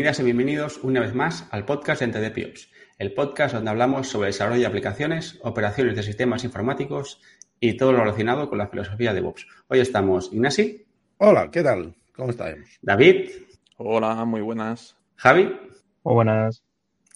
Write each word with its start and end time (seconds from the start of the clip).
Bienvenidas 0.00 0.20
y 0.20 0.24
bienvenidos 0.24 0.80
una 0.82 1.00
vez 1.00 1.14
más 1.14 1.46
al 1.50 1.66
podcast 1.66 2.00
de 2.00 2.06
NTDPiops, 2.06 2.70
el 2.98 3.12
podcast 3.12 3.52
donde 3.52 3.68
hablamos 3.68 4.08
sobre 4.08 4.28
desarrollo 4.28 4.62
de 4.62 4.66
aplicaciones, 4.66 5.38
operaciones 5.42 5.94
de 5.94 6.02
sistemas 6.02 6.42
informáticos 6.42 7.20
y 7.60 7.76
todo 7.76 7.92
lo 7.92 7.98
relacionado 7.98 8.48
con 8.48 8.56
la 8.56 8.68
filosofía 8.68 9.10
de 9.10 9.16
DevOps. 9.16 9.46
Hoy 9.68 9.80
estamos 9.80 10.32
Ignasi. 10.32 10.86
Hola, 11.18 11.50
¿qué 11.50 11.62
tal? 11.62 11.94
¿Cómo 12.16 12.30
estamos? 12.30 12.60
David. 12.80 13.28
Hola, 13.76 14.24
muy 14.24 14.40
buenas. 14.40 14.96
Javi. 15.16 15.54
Muy 16.02 16.14
buenas. 16.14 16.64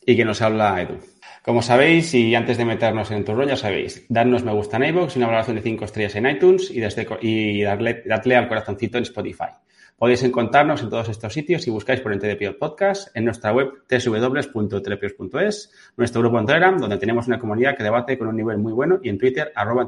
Y 0.05 0.15
que 0.15 0.27
nos 0.27 0.43
habla 0.43 0.83
Edu. 0.83 0.99
Como 1.43 1.63
sabéis, 1.63 2.13
y 2.13 2.35
antes 2.35 2.59
de 2.59 2.67
meternos 2.67 3.11
en 3.11 3.25
tu 3.25 3.35
rol, 3.35 3.49
ya 3.49 3.57
sabéis, 3.57 4.05
darnos 4.11 4.45
me 4.45 4.53
gusta 4.53 4.77
en 4.77 4.95
iVoox 4.95 5.17
y 5.17 5.21
una 5.21 5.29
valoración 5.29 5.57
de 5.57 5.63
5 5.63 5.87
estrellas 5.87 6.17
en 6.17 6.27
iTunes 6.27 6.71
y, 6.71 6.81
desde, 6.81 7.09
y 7.23 7.63
darle, 7.63 8.03
darle 8.05 8.37
al 8.37 8.47
corazoncito 8.47 8.99
en 8.99 9.05
Spotify. 9.05 9.55
Podéis 9.97 10.25
encontrarnos 10.25 10.83
en 10.83 10.91
todos 10.91 11.09
estos 11.09 11.33
sitios 11.33 11.63
si 11.63 11.71
buscáis 11.71 12.01
por 12.01 12.15
NTDPIO 12.15 12.59
Podcast, 12.59 13.17
en 13.17 13.25
nuestra 13.25 13.53
web 13.53 13.71
www.telepios.es, 13.89 15.73
nuestro 15.97 16.21
grupo 16.21 16.41
en 16.41 16.47
Telegram, 16.47 16.77
donde 16.79 16.99
tenemos 16.99 17.29
una 17.29 17.39
comunidad 17.39 17.77
que 17.77 17.85
debate 17.85 18.19
con 18.19 18.27
un 18.27 18.37
nivel 18.37 18.59
muy 18.59 18.73
bueno, 18.73 18.99
y 19.03 19.09
en 19.09 19.19
Twitter, 19.19 19.53
arroba. 19.55 19.87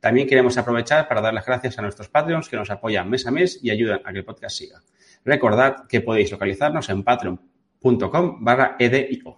También 0.00 0.28
queremos 0.28 0.58
aprovechar 0.58 1.08
para 1.08 1.20
dar 1.20 1.34
las 1.34 1.46
gracias 1.46 1.78
a 1.78 1.82
nuestros 1.82 2.08
Patreons 2.08 2.48
que 2.48 2.56
nos 2.56 2.70
apoyan 2.70 3.08
mes 3.08 3.26
a 3.26 3.30
mes 3.30 3.60
y 3.62 3.70
ayudan 3.70 4.00
a 4.04 4.12
que 4.12 4.18
el 4.18 4.24
podcast 4.24 4.56
siga. 4.56 4.82
Recordad 5.24 5.86
que 5.88 6.00
podéis 6.00 6.30
localizarnos 6.30 6.88
en 6.88 7.02
patreon.com 7.02 8.44
barra 8.44 8.76
edio. 8.78 9.36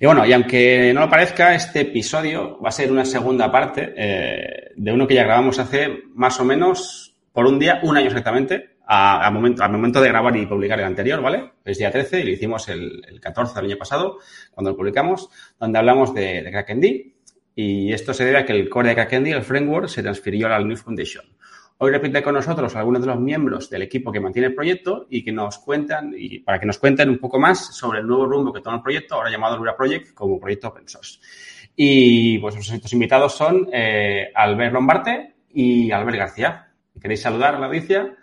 Y 0.00 0.06
bueno, 0.06 0.26
y 0.26 0.32
aunque 0.32 0.92
no 0.92 1.00
lo 1.00 1.10
parezca, 1.10 1.54
este 1.54 1.80
episodio 1.82 2.60
va 2.60 2.68
a 2.68 2.72
ser 2.72 2.90
una 2.90 3.04
segunda 3.04 3.50
parte 3.50 3.94
eh, 3.96 4.72
de 4.76 4.92
uno 4.92 5.06
que 5.06 5.14
ya 5.14 5.24
grabamos 5.24 5.58
hace 5.58 6.02
más 6.14 6.38
o 6.40 6.44
menos 6.44 7.14
por 7.32 7.46
un 7.46 7.58
día, 7.58 7.80
un 7.82 7.96
año 7.96 8.08
exactamente, 8.08 8.71
a, 8.94 9.26
a 9.26 9.30
momento, 9.30 9.62
al 9.62 9.72
momento 9.72 10.02
de 10.02 10.08
grabar 10.08 10.36
y 10.36 10.44
publicar 10.44 10.78
el 10.78 10.84
anterior, 10.84 11.22
¿vale? 11.22 11.52
Es 11.64 11.78
día 11.78 11.90
13 11.90 12.20
y 12.20 12.24
lo 12.24 12.30
hicimos 12.30 12.68
el, 12.68 13.02
el 13.08 13.20
14 13.20 13.54
del 13.54 13.70
año 13.70 13.78
pasado, 13.78 14.18
cuando 14.50 14.72
lo 14.72 14.76
publicamos, 14.76 15.30
donde 15.58 15.78
hablamos 15.78 16.12
de, 16.12 16.42
de 16.42 16.50
KrakenD. 16.50 16.84
Y 17.54 17.90
esto 17.90 18.12
se 18.12 18.26
debe 18.26 18.38
a 18.38 18.44
que 18.44 18.52
el 18.52 18.68
core 18.68 18.90
de 18.90 18.94
KrakenD, 18.94 19.28
el 19.28 19.42
framework, 19.42 19.88
se 19.88 20.02
transfirió 20.02 20.46
a 20.46 20.50
la 20.50 20.58
Linux 20.58 20.82
Foundation. 20.82 21.24
Hoy 21.78 21.90
repite 21.90 22.22
con 22.22 22.34
nosotros 22.34 22.76
algunos 22.76 23.00
de 23.00 23.06
los 23.06 23.18
miembros 23.18 23.70
del 23.70 23.80
equipo 23.80 24.12
que 24.12 24.20
mantiene 24.20 24.48
el 24.48 24.54
proyecto 24.54 25.06
y 25.08 25.24
que 25.24 25.32
nos 25.32 25.58
cuentan, 25.58 26.12
y 26.14 26.40
para 26.40 26.60
que 26.60 26.66
nos 26.66 26.78
cuenten 26.78 27.08
un 27.08 27.18
poco 27.18 27.40
más 27.40 27.74
sobre 27.74 28.00
el 28.00 28.06
nuevo 28.06 28.26
rumbo 28.26 28.52
que 28.52 28.60
toma 28.60 28.76
el 28.76 28.82
proyecto, 28.82 29.14
ahora 29.14 29.30
llamado 29.30 29.56
Lura 29.56 29.74
Project, 29.74 30.12
como 30.12 30.38
proyecto 30.38 30.68
open 30.68 30.86
source. 30.86 31.18
Y 31.74 32.38
pues 32.40 32.54
nuestros 32.54 32.92
invitados 32.92 33.34
son 33.34 33.70
eh, 33.72 34.30
Albert 34.34 34.74
Lombarte 34.74 35.34
y 35.54 35.90
Albert 35.90 36.18
García. 36.18 36.68
¿Queréis 37.00 37.22
saludar 37.22 37.54
a 37.54 37.58
la 37.58 37.66
audiencia? 37.68 38.18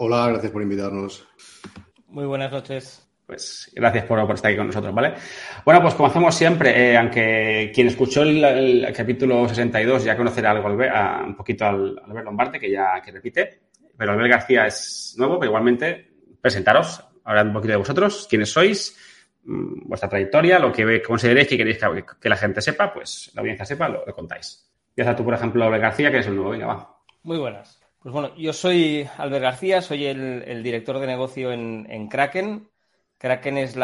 Hola, 0.00 0.28
gracias 0.28 0.52
por 0.52 0.62
invitarnos. 0.62 1.26
Muy 2.06 2.24
buenas 2.24 2.52
noches. 2.52 3.04
Pues 3.26 3.68
gracias 3.74 4.04
por, 4.04 4.24
por, 4.26 4.36
estar 4.36 4.48
aquí 4.48 4.56
con 4.56 4.68
nosotros, 4.68 4.94
¿vale? 4.94 5.14
Bueno, 5.64 5.82
pues 5.82 5.94
como 5.94 6.06
hacemos 6.06 6.36
siempre, 6.36 6.92
eh, 6.92 6.96
aunque 6.96 7.72
quien 7.74 7.88
escuchó 7.88 8.22
el, 8.22 8.44
el, 8.44 8.92
capítulo 8.92 9.48
62 9.48 10.04
ya 10.04 10.16
conocerá 10.16 10.52
algo, 10.52 10.68
a, 10.68 11.24
un 11.26 11.34
poquito 11.34 11.64
al 11.64 12.00
Albert 12.06 12.26
Lombarte, 12.26 12.60
que 12.60 12.70
ya 12.70 13.02
que 13.04 13.10
repite, 13.10 13.62
pero 13.96 14.12
Albert 14.12 14.30
García 14.30 14.66
es 14.66 15.16
nuevo, 15.18 15.36
pero 15.40 15.50
igualmente 15.50 16.12
presentaros, 16.40 17.04
hablar 17.24 17.48
un 17.48 17.54
poquito 17.54 17.72
de 17.72 17.78
vosotros, 17.78 18.28
quiénes 18.30 18.52
sois, 18.52 18.96
mmm, 19.42 19.88
vuestra 19.88 20.08
trayectoria, 20.08 20.60
lo 20.60 20.72
que 20.72 21.02
consideréis 21.02 21.48
que 21.48 21.56
queréis 21.56 21.78
que, 21.78 22.04
que, 22.20 22.28
la 22.28 22.36
gente 22.36 22.60
sepa, 22.60 22.94
pues 22.94 23.32
la 23.34 23.40
audiencia 23.40 23.66
sepa, 23.66 23.88
lo, 23.88 24.06
lo 24.06 24.14
contáis. 24.14 24.64
Ya 24.96 25.16
tú, 25.16 25.24
por 25.24 25.34
ejemplo, 25.34 25.64
Albert 25.64 25.82
García, 25.82 26.10
que 26.10 26.18
eres 26.18 26.28
el 26.28 26.36
nuevo, 26.36 26.50
venga, 26.50 26.66
va. 26.66 27.00
Muy 27.24 27.38
buenas. 27.38 27.77
Pues 28.00 28.12
bueno, 28.12 28.34
yo 28.36 28.52
soy 28.52 29.08
Albert 29.16 29.42
García, 29.42 29.82
soy 29.82 30.06
el, 30.06 30.62
director 30.62 31.00
de 31.00 31.06
negocio 31.06 31.52
en, 31.52 31.86
en 31.90 32.08
Kraken. 32.08 32.68
Kraken 33.18 33.58
es 33.58 33.74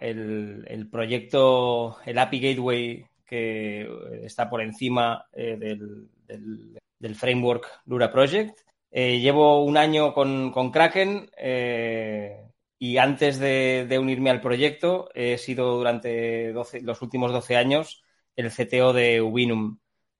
el, 0.00 0.88
proyecto, 0.90 1.98
el 2.04 2.18
API 2.18 2.40
Gateway 2.40 3.06
que 3.24 3.88
está 4.24 4.50
por 4.50 4.60
encima 4.60 5.26
eh, 5.32 5.56
del, 5.56 7.14
framework 7.14 7.82
Lura 7.86 8.10
Project. 8.10 8.58
Eh, 8.90 9.20
llevo 9.20 9.64
un 9.64 9.76
año 9.76 10.12
con, 10.14 10.52
Kraken 10.72 11.30
eh, 11.36 12.50
y 12.78 12.96
antes 12.98 13.38
de, 13.38 13.96
unirme 14.00 14.30
al 14.30 14.40
proyecto 14.40 15.10
he 15.14 15.38
sido 15.38 15.76
durante 15.76 16.52
12, 16.52 16.82
los 16.82 17.02
últimos 17.02 17.32
12 17.32 17.56
años 17.56 18.02
el 18.36 18.50
CTO 18.50 18.92
de 18.92 19.22
Ubinum, 19.22 19.78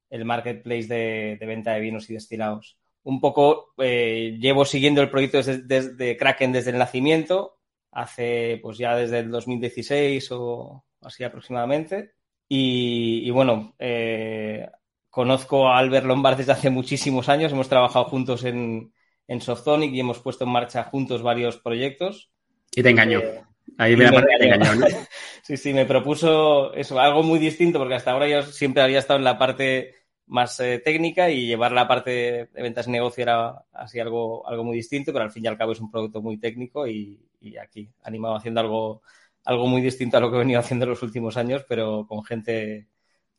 el 0.08 0.24
marketplace 0.24 0.86
de 0.86 1.46
venta 1.46 1.72
de 1.72 1.80
vinos 1.80 2.08
y 2.10 2.14
destilados. 2.14 2.78
Un 3.04 3.20
poco 3.20 3.74
eh, 3.78 4.36
llevo 4.40 4.64
siguiendo 4.64 5.00
el 5.00 5.10
proyecto 5.10 5.38
desde, 5.38 5.62
desde 5.62 6.16
Kraken 6.16 6.52
desde 6.52 6.70
el 6.70 6.78
nacimiento, 6.78 7.58
hace 7.92 8.58
pues 8.62 8.78
ya 8.78 8.96
desde 8.96 9.20
el 9.20 9.30
2016 9.30 10.28
o 10.32 10.84
así 11.02 11.22
aproximadamente. 11.24 12.12
Y, 12.48 13.22
y 13.24 13.30
bueno, 13.30 13.74
eh, 13.78 14.68
conozco 15.10 15.68
a 15.68 15.78
Albert 15.78 16.06
Lombard 16.06 16.36
desde 16.36 16.52
hace 16.52 16.70
muchísimos 16.70 17.28
años, 17.28 17.52
hemos 17.52 17.68
trabajado 17.68 18.06
juntos 18.06 18.44
en, 18.44 18.92
en 19.28 19.40
Softonic 19.40 19.92
y 19.92 20.00
hemos 20.00 20.18
puesto 20.20 20.44
en 20.44 20.50
marcha 20.50 20.84
juntos 20.84 21.22
varios 21.22 21.58
proyectos. 21.58 22.30
Y 22.74 22.82
te 22.82 22.90
engañó. 22.90 23.20
Eh, 23.20 23.42
Ahí 23.78 23.96
me, 23.96 24.10
me 24.10 24.22
te 24.22 24.44
engañó, 24.44 24.74
¿no? 24.74 24.86
sí, 25.42 25.56
sí, 25.56 25.72
me 25.72 25.86
propuso 25.86 26.74
eso, 26.74 27.00
algo 27.00 27.22
muy 27.22 27.38
distinto, 27.38 27.78
porque 27.78 27.94
hasta 27.94 28.12
ahora 28.12 28.28
yo 28.28 28.42
siempre 28.42 28.82
había 28.82 28.98
estado 28.98 29.18
en 29.18 29.24
la 29.24 29.38
parte 29.38 29.94
más 30.26 30.58
eh, 30.60 30.80
técnica 30.84 31.30
y 31.30 31.46
llevar 31.46 31.72
la 31.72 31.86
parte 31.86 32.10
de 32.52 32.62
ventas 32.62 32.88
y 32.88 32.90
negocio 32.90 33.22
era 33.22 33.64
así 33.72 34.00
algo, 34.00 34.46
algo 34.48 34.64
muy 34.64 34.76
distinto, 34.76 35.12
pero 35.12 35.24
al 35.24 35.30
fin 35.30 35.44
y 35.44 35.48
al 35.48 35.58
cabo 35.58 35.72
es 35.72 35.80
un 35.80 35.90
producto 35.90 36.22
muy 36.22 36.38
técnico 36.38 36.86
y, 36.86 37.20
y 37.40 37.56
aquí 37.56 37.88
animado 38.02 38.36
haciendo 38.36 38.60
algo, 38.60 39.02
algo 39.44 39.66
muy 39.66 39.82
distinto 39.82 40.16
a 40.16 40.20
lo 40.20 40.30
que 40.30 40.36
he 40.36 40.40
venido 40.40 40.60
haciendo 40.60 40.84
en 40.84 40.90
los 40.90 41.02
últimos 41.02 41.36
años, 41.36 41.64
pero 41.68 42.06
con 42.06 42.24
gente 42.24 42.88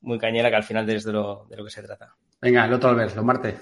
muy 0.02 0.20
cañera 0.20 0.50
que 0.50 0.56
al 0.56 0.64
final 0.64 0.90
es 0.90 1.04
de 1.04 1.14
lo, 1.14 1.46
de 1.50 1.58
lo 1.58 1.66
que 1.66 1.72
se 1.72 1.82
trata. 1.82 2.16
Venga, 2.42 2.66
el 2.66 2.74
otro 2.74 2.90
Albert, 2.90 3.16
lo 3.16 3.24
Marte. 3.24 3.56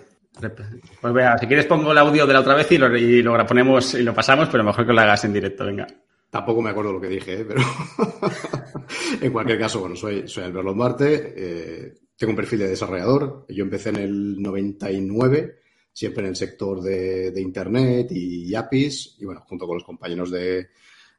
Pues 0.99 1.13
vea, 1.13 1.37
si 1.37 1.45
quieres 1.45 1.67
pongo 1.67 1.91
el 1.91 1.97
audio 1.97 2.25
de 2.25 2.33
la 2.33 2.39
otra 2.39 2.55
vez 2.55 2.71
y 2.71 2.77
lo, 2.77 2.95
y 2.97 3.21
lo 3.21 3.45
ponemos 3.45 3.93
y 3.93 4.01
lo 4.01 4.13
pasamos, 4.13 4.49
pero 4.49 4.63
mejor 4.63 4.85
que 4.85 4.93
lo 4.93 5.01
hagas 5.01 5.23
en 5.25 5.33
directo, 5.33 5.65
venga. 5.65 5.87
Tampoco 6.29 6.61
me 6.63 6.71
acuerdo 6.71 6.93
lo 6.93 6.99
que 6.99 7.07
dije, 7.07 7.41
¿eh? 7.41 7.45
pero 7.47 7.61
en 9.21 9.31
cualquier 9.31 9.59
caso, 9.59 9.81
bueno, 9.81 9.95
soy, 9.95 10.27
soy 10.27 10.45
Albert 10.45 10.65
Lombarte, 10.65 11.33
eh, 11.37 11.93
tengo 12.17 12.31
un 12.31 12.37
perfil 12.37 12.59
de 12.59 12.69
desarrollador, 12.69 13.45
yo 13.49 13.63
empecé 13.63 13.89
en 13.89 13.95
el 13.97 14.41
99, 14.41 15.59
siempre 15.91 16.23
en 16.23 16.29
el 16.29 16.35
sector 16.35 16.81
de, 16.81 17.33
Internet 17.37 18.11
y 18.11 18.53
APIs, 18.53 19.17
y 19.19 19.25
bueno, 19.25 19.43
junto 19.47 19.67
con 19.67 19.77
los 19.77 19.83
compañeros 19.83 20.31
de, 20.31 20.67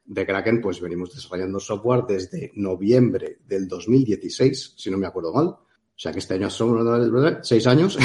de 0.05 0.25
Kraken, 0.25 0.61
pues 0.61 0.79
venimos 0.79 1.13
desarrollando 1.13 1.59
software 1.59 2.03
desde 2.07 2.51
noviembre 2.55 3.39
del 3.47 3.67
2016, 3.67 4.73
si 4.77 4.91
no 4.91 4.97
me 4.97 5.07
acuerdo 5.07 5.33
mal. 5.33 5.47
O 5.47 5.97
sea 5.97 6.11
que 6.11 6.19
este 6.19 6.35
año 6.35 6.49
son 6.49 7.39
seis 7.41 7.65
años. 7.67 7.97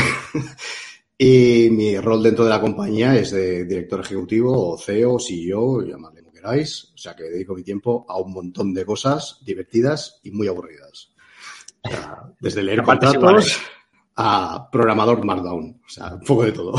y 1.18 1.68
mi 1.70 1.98
rol 1.98 2.22
dentro 2.22 2.44
de 2.44 2.50
la 2.50 2.60
compañía 2.60 3.16
es 3.16 3.32
de 3.32 3.64
director 3.64 4.00
ejecutivo 4.00 4.72
o 4.72 4.78
CEO, 4.78 5.18
CEO, 5.18 5.82
llamadle 5.82 6.22
como 6.22 6.32
queráis. 6.32 6.92
O 6.94 6.98
sea 6.98 7.14
que 7.14 7.24
dedico 7.24 7.54
mi 7.54 7.62
tiempo 7.62 8.06
a 8.08 8.18
un 8.18 8.32
montón 8.32 8.72
de 8.72 8.84
cosas 8.84 9.40
divertidas 9.44 10.20
y 10.22 10.30
muy 10.30 10.46
aburridas. 10.46 11.09
Sea, 11.84 12.32
desde 12.40 12.62
leer 12.62 12.82
contratos 12.82 13.60
a 14.16 14.68
programador 14.70 15.24
Markdown. 15.24 15.80
O 15.84 15.88
sea, 15.88 16.14
un 16.14 16.20
poco 16.20 16.44
de 16.44 16.52
todo. 16.52 16.74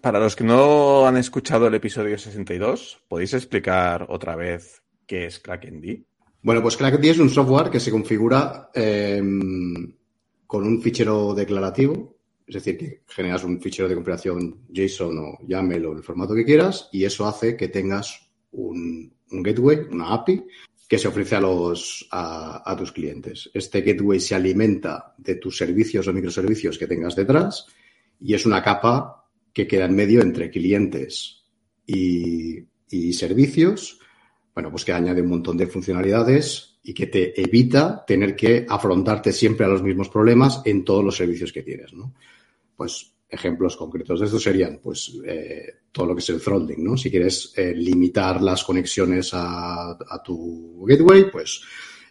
Para 0.00 0.20
los 0.20 0.36
que 0.36 0.44
no 0.44 1.06
han 1.06 1.16
escuchado 1.16 1.66
el 1.66 1.74
episodio 1.74 2.18
62, 2.18 3.02
¿podéis 3.08 3.34
explicar 3.34 4.06
otra 4.10 4.36
vez 4.36 4.82
qué 5.06 5.26
es 5.26 5.38
KrakenD? 5.38 6.02
Bueno, 6.42 6.60
pues 6.60 6.76
KrakenD 6.76 7.06
es 7.06 7.18
un 7.18 7.30
software 7.30 7.70
que 7.70 7.80
se 7.80 7.90
configura 7.90 8.70
eh, 8.74 9.22
con 10.46 10.66
un 10.66 10.82
fichero 10.82 11.34
declarativo, 11.34 12.18
es 12.46 12.54
decir, 12.54 12.76
que 12.76 13.02
generas 13.08 13.44
un 13.44 13.60
fichero 13.60 13.88
de 13.88 13.94
configuración 13.94 14.66
JSON 14.70 15.18
o 15.18 15.38
YAML 15.48 15.86
o 15.86 15.92
el 15.96 16.02
formato 16.02 16.34
que 16.34 16.44
quieras, 16.44 16.90
y 16.92 17.04
eso 17.04 17.26
hace 17.26 17.56
que 17.56 17.68
tengas 17.68 18.30
un, 18.52 19.10
un 19.30 19.42
gateway, 19.42 19.86
una 19.90 20.12
API, 20.12 20.44
que 20.94 20.98
se 21.00 21.08
ofrece 21.08 21.34
a, 21.34 21.40
los, 21.40 22.06
a, 22.12 22.76
tus 22.78 22.92
clientes. 22.92 23.50
Este 23.52 23.80
gateway 23.80 24.20
se 24.20 24.36
alimenta 24.36 25.12
de 25.18 25.34
tus 25.34 25.58
servicios 25.58 26.06
o 26.06 26.12
microservicios 26.12 26.78
que 26.78 26.86
tengas 26.86 27.16
detrás 27.16 27.66
y 28.20 28.32
es 28.32 28.46
una 28.46 28.62
capa 28.62 29.26
que 29.52 29.66
queda 29.66 29.86
en 29.86 29.96
medio 29.96 30.22
entre 30.22 30.52
clientes 30.52 31.42
y, 31.84 32.60
y, 32.88 33.12
servicios, 33.12 33.98
bueno, 34.54 34.70
pues 34.70 34.84
que 34.84 34.92
añade 34.92 35.20
un 35.20 35.30
montón 35.30 35.56
de 35.56 35.66
funcionalidades 35.66 36.78
y 36.84 36.94
que 36.94 37.08
te 37.08 37.40
evita 37.40 38.04
tener 38.06 38.36
que 38.36 38.64
afrontarte 38.68 39.32
siempre 39.32 39.66
a 39.66 39.70
los 39.70 39.82
mismos 39.82 40.10
problemas 40.10 40.62
en 40.64 40.84
todos 40.84 41.02
los 41.02 41.16
servicios 41.16 41.52
que 41.52 41.64
tienes, 41.64 41.92
¿no? 41.92 42.14
Pues 42.76 43.13
ejemplos 43.28 43.76
concretos 43.76 44.20
de 44.20 44.26
esto 44.26 44.38
serían, 44.38 44.80
pues, 44.82 45.12
eh, 45.26 45.80
todo 45.90 46.06
lo 46.06 46.14
que 46.14 46.20
es 46.20 46.28
el 46.30 46.40
throttling, 46.40 46.82
¿no? 46.82 46.96
Si 46.96 47.10
quieres 47.10 47.52
eh, 47.56 47.74
limitar 47.74 48.40
las 48.40 48.64
conexiones 48.64 49.30
a, 49.32 49.96
tu 50.24 50.84
gateway, 50.86 51.30
pues 51.30 51.60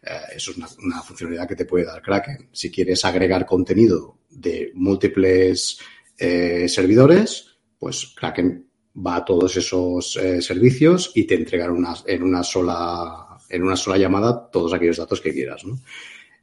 eh, 0.03 0.35
eso 0.35 0.51
es 0.51 0.57
una, 0.57 1.01
funcionalidad 1.01 1.47
que 1.47 1.55
te 1.55 1.65
puede 1.65 1.85
dar 1.85 2.01
Kraken. 2.01 2.49
Si 2.51 2.71
quieres 2.71 3.03
agregar 3.05 3.45
contenido 3.45 4.19
de 4.29 4.71
múltiples 4.73 5.79
servidores, 6.15 7.57
pues 7.77 8.13
Kraken 8.15 8.65
va 9.05 9.17
a 9.17 9.25
todos 9.25 9.57
esos 9.57 10.13
servicios 10.13 11.11
y 11.15 11.25
te 11.25 11.35
entregará 11.35 11.73
en 12.05 12.23
una 12.23 12.43
sola 12.43 13.37
en 13.49 13.63
una 13.63 13.75
sola 13.75 13.97
llamada 13.97 14.49
todos 14.49 14.73
aquellos 14.73 14.97
datos 14.97 15.19
que 15.19 15.33
quieras. 15.33 15.63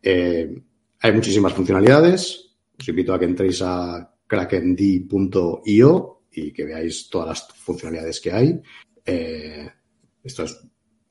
Hay 0.03 1.13
muchísimas 1.13 1.55
funcionalidades. 1.55 2.51
Os 2.79 2.89
invito 2.89 3.15
a 3.15 3.19
que 3.19 3.25
entréis 3.25 3.63
a 3.63 4.13
krakend.io 4.31 6.23
y 6.31 6.53
que 6.53 6.65
veáis 6.65 7.11
todas 7.11 7.29
las 7.29 7.49
funcionalidades 7.59 8.21
que 8.21 8.33
hay. 8.33 8.61
Eh, 9.05 9.69
esto 10.23 10.45
es 10.45 10.57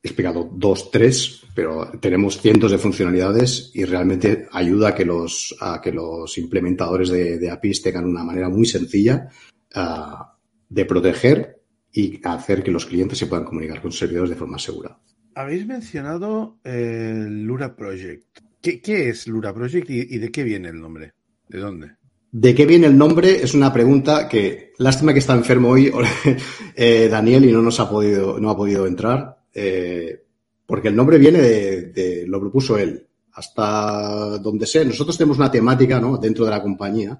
explicado 0.02 0.48
dos, 0.50 0.90
tres, 0.90 1.42
pero 1.54 1.92
tenemos 2.00 2.40
cientos 2.40 2.70
de 2.70 2.78
funcionalidades 2.78 3.70
y 3.74 3.84
realmente 3.84 4.48
ayuda 4.50 4.88
a 4.88 4.94
que 4.94 5.04
los, 5.04 6.38
implementadores 6.38 7.10
de, 7.10 7.50
APIs 7.50 7.82
tengan 7.82 8.06
una 8.06 8.24
manera 8.24 8.48
muy 8.48 8.64
sencilla 8.64 9.28
ah, 9.74 10.38
de 10.70 10.84
proteger 10.86 11.60
y 11.92 12.18
hacer 12.26 12.62
que 12.62 12.70
los 12.70 12.86
clientes 12.86 13.18
se 13.18 13.26
puedan 13.26 13.44
comunicar 13.44 13.82
con 13.82 13.92
servidores 13.92 14.30
de 14.30 14.36
forma 14.36 14.58
segura. 14.58 14.98
Habéis 15.34 15.66
mencionado 15.66 16.58
el 16.64 17.44
Lura 17.44 17.76
Project. 17.76 18.38
¿Qué, 18.62 18.80
es 19.08 19.26
Lura 19.26 19.52
Project 19.52 19.90
y, 19.90 20.18
de 20.18 20.30
qué 20.30 20.44
viene 20.44 20.68
el 20.68 20.80
nombre? 20.80 21.12
¿De 21.48 21.58
dónde? 21.58 21.96
¿De 22.32 22.54
qué 22.54 22.64
viene 22.64 22.86
el 22.86 22.96
nombre? 22.96 23.42
Es 23.42 23.54
una 23.54 23.72
pregunta 23.72 24.28
que, 24.28 24.72
lástima 24.78 25.12
que 25.12 25.18
está 25.18 25.34
enfermo 25.34 25.70
hoy 25.70 25.92
eh, 26.76 27.08
Daniel 27.10 27.44
y 27.44 27.52
no 27.52 27.60
nos 27.60 27.80
ha 27.80 27.90
podido, 27.90 28.38
no 28.38 28.50
ha 28.50 28.56
podido 28.56 28.86
entrar. 28.86 29.36
Eh, 29.52 30.22
porque 30.64 30.88
el 30.88 30.96
nombre 30.96 31.18
viene 31.18 31.40
de, 31.40 32.24
lo 32.28 32.38
propuso 32.38 32.78
él. 32.78 33.04
Hasta 33.32 34.38
donde 34.38 34.66
sé, 34.66 34.84
nosotros 34.84 35.18
tenemos 35.18 35.38
una 35.38 35.50
temática 35.50 35.98
¿no? 35.98 36.18
dentro 36.18 36.44
de 36.44 36.50
la 36.52 36.62
compañía 36.62 37.18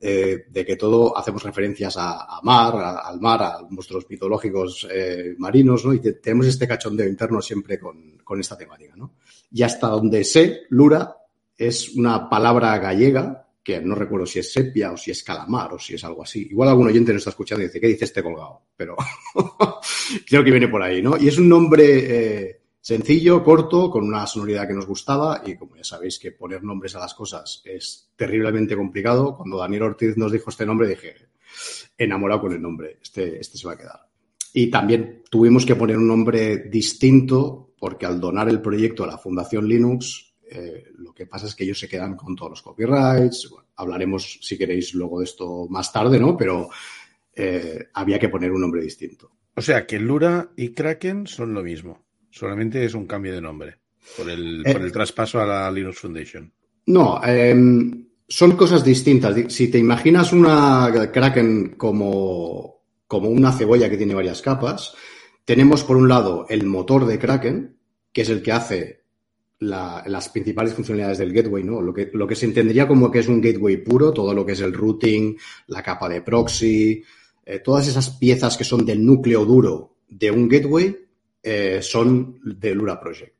eh, 0.00 0.46
de 0.50 0.66
que 0.66 0.74
todo 0.74 1.16
hacemos 1.16 1.44
referencias 1.44 1.94
a, 1.96 2.40
mar, 2.42 2.74
al 3.04 3.20
mar, 3.20 3.42
a 3.42 3.58
monstruos 3.70 4.06
mitológicos 4.08 4.88
marinos, 5.38 5.84
¿no? 5.84 5.94
Y 5.94 6.00
tenemos 6.00 6.46
este 6.46 6.66
cachondeo 6.66 7.06
interno 7.06 7.40
siempre 7.40 7.78
con, 7.78 8.18
con, 8.24 8.40
esta 8.40 8.56
temática, 8.56 8.94
¿no? 8.96 9.14
Y 9.52 9.62
hasta 9.62 9.88
donde 9.88 10.24
sé, 10.24 10.62
lura 10.70 11.16
es 11.56 11.90
una 11.90 12.28
palabra 12.28 12.76
gallega 12.78 13.46
que 13.62 13.80
no 13.80 13.94
recuerdo 13.94 14.26
si 14.26 14.40
es 14.40 14.52
sepia 14.52 14.92
o 14.92 14.96
si 14.96 15.10
es 15.10 15.22
calamar 15.22 15.74
o 15.74 15.78
si 15.78 15.94
es 15.94 16.04
algo 16.04 16.22
así. 16.22 16.48
Igual 16.50 16.68
algún 16.68 16.88
oyente 16.88 17.12
nos 17.12 17.20
está 17.20 17.30
escuchando 17.30 17.62
y 17.62 17.68
dice, 17.68 17.80
¿qué 17.80 17.86
dice 17.86 18.04
este 18.04 18.22
colgado? 18.22 18.62
Pero 18.76 18.96
creo 20.26 20.42
que 20.42 20.50
viene 20.50 20.68
por 20.68 20.82
ahí, 20.82 21.00
¿no? 21.00 21.16
Y 21.16 21.28
es 21.28 21.38
un 21.38 21.48
nombre 21.48 21.84
eh, 21.86 22.60
sencillo, 22.80 23.44
corto, 23.44 23.88
con 23.88 24.04
una 24.04 24.26
sonoridad 24.26 24.66
que 24.66 24.74
nos 24.74 24.86
gustaba 24.86 25.42
y 25.46 25.56
como 25.56 25.76
ya 25.76 25.84
sabéis 25.84 26.18
que 26.18 26.32
poner 26.32 26.64
nombres 26.64 26.96
a 26.96 26.98
las 26.98 27.14
cosas 27.14 27.62
es 27.64 28.10
terriblemente 28.16 28.76
complicado, 28.76 29.36
cuando 29.36 29.58
Daniel 29.58 29.82
Ortiz 29.82 30.16
nos 30.16 30.32
dijo 30.32 30.50
este 30.50 30.66
nombre 30.66 30.88
dije, 30.88 31.14
enamorado 31.96 32.42
con 32.42 32.52
el 32.52 32.60
nombre, 32.60 32.98
este, 33.00 33.38
este 33.38 33.58
se 33.58 33.66
va 33.66 33.74
a 33.74 33.78
quedar. 33.78 34.00
Y 34.54 34.70
también 34.70 35.22
tuvimos 35.30 35.64
que 35.64 35.76
poner 35.76 35.96
un 35.96 36.08
nombre 36.08 36.58
distinto 36.58 37.74
porque 37.78 38.06
al 38.06 38.20
donar 38.20 38.48
el 38.48 38.60
proyecto 38.60 39.04
a 39.04 39.06
la 39.06 39.18
Fundación 39.18 39.66
Linux 39.66 40.31
eh, 40.54 40.92
lo 40.98 41.14
que 41.14 41.26
pasa 41.26 41.46
es 41.46 41.54
que 41.54 41.64
ellos 41.64 41.78
se 41.78 41.88
quedan 41.88 42.14
con 42.14 42.36
todos 42.36 42.50
los 42.50 42.62
copyrights. 42.62 43.50
hablaremos, 43.76 44.38
si 44.42 44.58
queréis, 44.58 44.92
luego 44.92 45.20
de 45.20 45.24
esto 45.24 45.66
más 45.70 45.90
tarde, 45.92 46.20
¿no? 46.20 46.36
Pero 46.36 46.68
eh, 47.34 47.88
había 47.94 48.18
que 48.18 48.28
poner 48.28 48.52
un 48.52 48.60
nombre 48.60 48.82
distinto. 48.82 49.30
O 49.54 49.62
sea, 49.62 49.86
que 49.86 49.98
Lura 49.98 50.50
y 50.56 50.70
Kraken 50.70 51.26
son 51.26 51.54
lo 51.54 51.62
mismo. 51.62 52.04
Solamente 52.30 52.84
es 52.84 52.94
un 52.94 53.06
cambio 53.06 53.32
de 53.32 53.40
nombre 53.40 53.78
por 54.16 54.28
el, 54.28 54.62
eh, 54.66 54.90
traspaso 54.90 55.40
a 55.40 55.46
la 55.46 55.70
Linux 55.70 56.00
Foundation. 56.00 56.52
No, 56.86 57.20
em, 57.24 58.08
son 58.28 58.52
cosas 58.52 58.84
distintas. 58.84 59.34
Si 59.52 59.68
te 59.68 59.78
imaginas 59.78 60.32
una 60.32 60.90
Kraken 61.12 61.76
como, 61.76 62.82
como 63.06 63.28
una 63.30 63.52
cebolla 63.52 63.88
que 63.88 63.96
tiene 63.96 64.14
varias 64.14 64.42
capas, 64.42 64.94
tenemos 65.44 65.82
por 65.84 65.96
un 65.96 66.08
lado 66.08 66.46
el 66.48 66.66
motor 66.66 67.06
de 67.06 67.18
Kraken, 67.18 67.76
que 68.12 68.22
es 68.22 68.28
el 68.28 68.42
que 68.42 68.52
hace 68.52 69.01
las 69.62 70.28
principales 70.28 70.74
funcionalidades 70.74 71.18
del 71.18 71.32
gateway, 71.32 71.62
¿no? 71.62 71.80
Lo 71.80 71.94
que, 71.94 72.34
se 72.34 72.46
entendería 72.46 72.88
como 72.88 73.10
que 73.10 73.20
es 73.20 73.28
un 73.28 73.40
gateway 73.40 73.76
puro, 73.76 74.12
todo 74.12 74.34
lo 74.34 74.44
que 74.44 74.52
es 74.52 74.60
el 74.60 74.72
routing, 74.72 75.36
la 75.68 75.82
capa 75.82 76.08
de 76.08 76.22
proxy, 76.22 77.02
eh, 77.44 77.60
todas 77.60 77.86
esas 77.86 78.10
piezas 78.10 78.56
que 78.56 78.64
son 78.64 78.84
del 78.84 79.04
núcleo 79.04 79.44
duro 79.44 79.96
de 80.08 80.30
un 80.30 80.48
gateway 80.48 80.96
eh, 81.42 81.78
son 81.80 82.40
de 82.42 82.74
Lura 82.74 83.00
Project. 83.00 83.34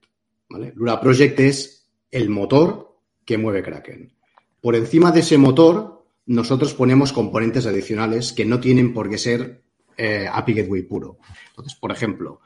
¿vale? 0.49 0.73
Lura 0.77 1.01
Project 1.01 1.41
es 1.41 1.89
el 2.11 2.29
motor 2.29 2.97
que 3.25 3.39
mueve 3.39 3.63
Kraken. 3.63 4.13
Por 4.61 4.77
encima 4.77 5.11
de 5.11 5.21
ese 5.21 5.39
motor, 5.39 6.05
nosotros 6.27 6.73
ponemos 6.75 7.13
componentes 7.13 7.67
adicionales 7.67 8.33
que 8.33 8.45
no 8.45 8.61
tienen 8.61 8.95
por 8.95 9.11
qué 9.11 9.19
ser 9.19 9.63
eh, 9.97 10.29
API 10.33 10.55
Gateway 10.55 10.83
puro. 10.83 11.19
Entonces, 11.51 11.75
por 11.75 11.91
ejemplo, 11.91 12.41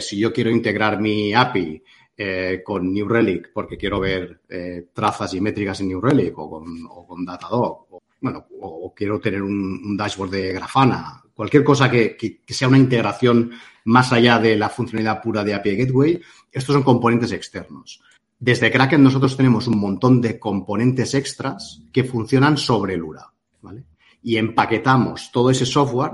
si 0.00 0.18
yo 0.18 0.32
quiero 0.32 0.50
integrar 0.50 0.98
mi 0.98 1.34
API 1.34 1.82
eh, 2.18 2.62
con 2.64 2.92
New 2.92 3.06
Relic 3.06 3.50
porque 3.52 3.76
quiero 3.76 4.00
ver 4.00 4.40
eh, 4.48 4.88
trazas 4.92 5.34
y 5.34 5.40
métricas 5.40 5.80
en 5.80 5.88
New 5.88 6.00
Relic 6.00 6.38
o 6.38 6.48
con, 6.48 6.86
o 6.88 7.06
con 7.06 7.26
Datadog, 7.26 7.86
o, 7.90 8.02
bueno, 8.20 8.46
o, 8.60 8.94
quiero 8.94 9.20
tener 9.20 9.42
un, 9.42 9.96
dashboard 9.96 10.30
de 10.30 10.52
Grafana, 10.54 11.22
cualquier 11.34 11.62
cosa 11.62 11.90
que, 11.90 12.16
sea 12.48 12.68
una 12.68 12.78
integración 12.78 13.50
más 13.84 14.12
allá 14.12 14.38
de 14.38 14.56
la 14.56 14.70
funcionalidad 14.70 15.20
pura 15.20 15.44
de 15.44 15.54
API 15.54 15.76
Gateway, 15.76 16.20
estos 16.50 16.72
son 16.72 16.82
componentes 16.82 17.32
externos. 17.32 18.00
Desde 18.38 18.70
Kraken 18.70 19.02
nosotros 19.02 19.36
tenemos 19.36 19.66
un 19.66 19.78
montón 19.78 20.20
de 20.22 20.38
componentes 20.38 21.14
extras 21.14 21.82
que 21.92 22.04
funcionan 22.04 22.56
sobre 22.56 22.96
Lura, 22.96 23.30
¿vale? 23.60 23.84
Y 24.22 24.38
empaquetamos 24.38 25.30
todo 25.32 25.50
ese 25.50 25.66
software, 25.66 26.12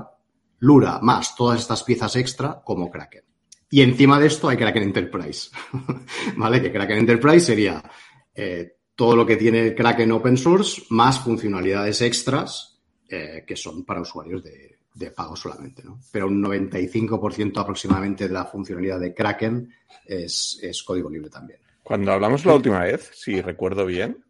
Lura 0.59 0.99
más 1.01 1.35
todas 1.35 1.61
estas 1.61 1.83
piezas 1.83 2.15
extra 2.17 2.61
como 2.63 2.91
Kraken. 2.91 3.23
Y 3.73 3.81
encima 3.81 4.19
de 4.19 4.27
esto 4.27 4.49
hay 4.49 4.55
Kraken 4.55 4.83
Enterprise, 4.83 5.49
¿vale? 6.37 6.61
Que 6.61 6.71
Kraken 6.71 6.99
Enterprise 6.99 7.43
sería 7.43 7.83
eh, 8.35 8.75
todo 8.95 9.15
lo 9.15 9.25
que 9.25 9.35
tiene 9.35 9.73
Kraken 9.73 10.11
Open 10.11 10.37
Source 10.37 10.83
más 10.91 11.19
funcionalidades 11.21 11.99
extras 12.03 12.79
eh, 13.09 13.43
que 13.47 13.55
son 13.55 13.83
para 13.83 14.01
usuarios 14.01 14.43
de, 14.43 15.09
pago 15.09 15.35
solamente, 15.35 15.81
¿no? 15.83 15.99
Pero 16.11 16.27
un 16.27 16.39
95% 16.43 17.59
aproximadamente 17.59 18.27
de 18.27 18.33
la 18.35 18.45
funcionalidad 18.45 18.99
de 18.99 19.11
Kraken 19.11 19.73
es, 20.05 20.59
es 20.61 20.83
código 20.83 21.09
libre 21.09 21.31
también. 21.31 21.57
Cuando 21.81 22.11
hablamos 22.11 22.45
la 22.45 22.53
última 22.53 22.81
vez, 22.81 23.09
si 23.15 23.41
recuerdo 23.41 23.87
bien, 23.87 24.23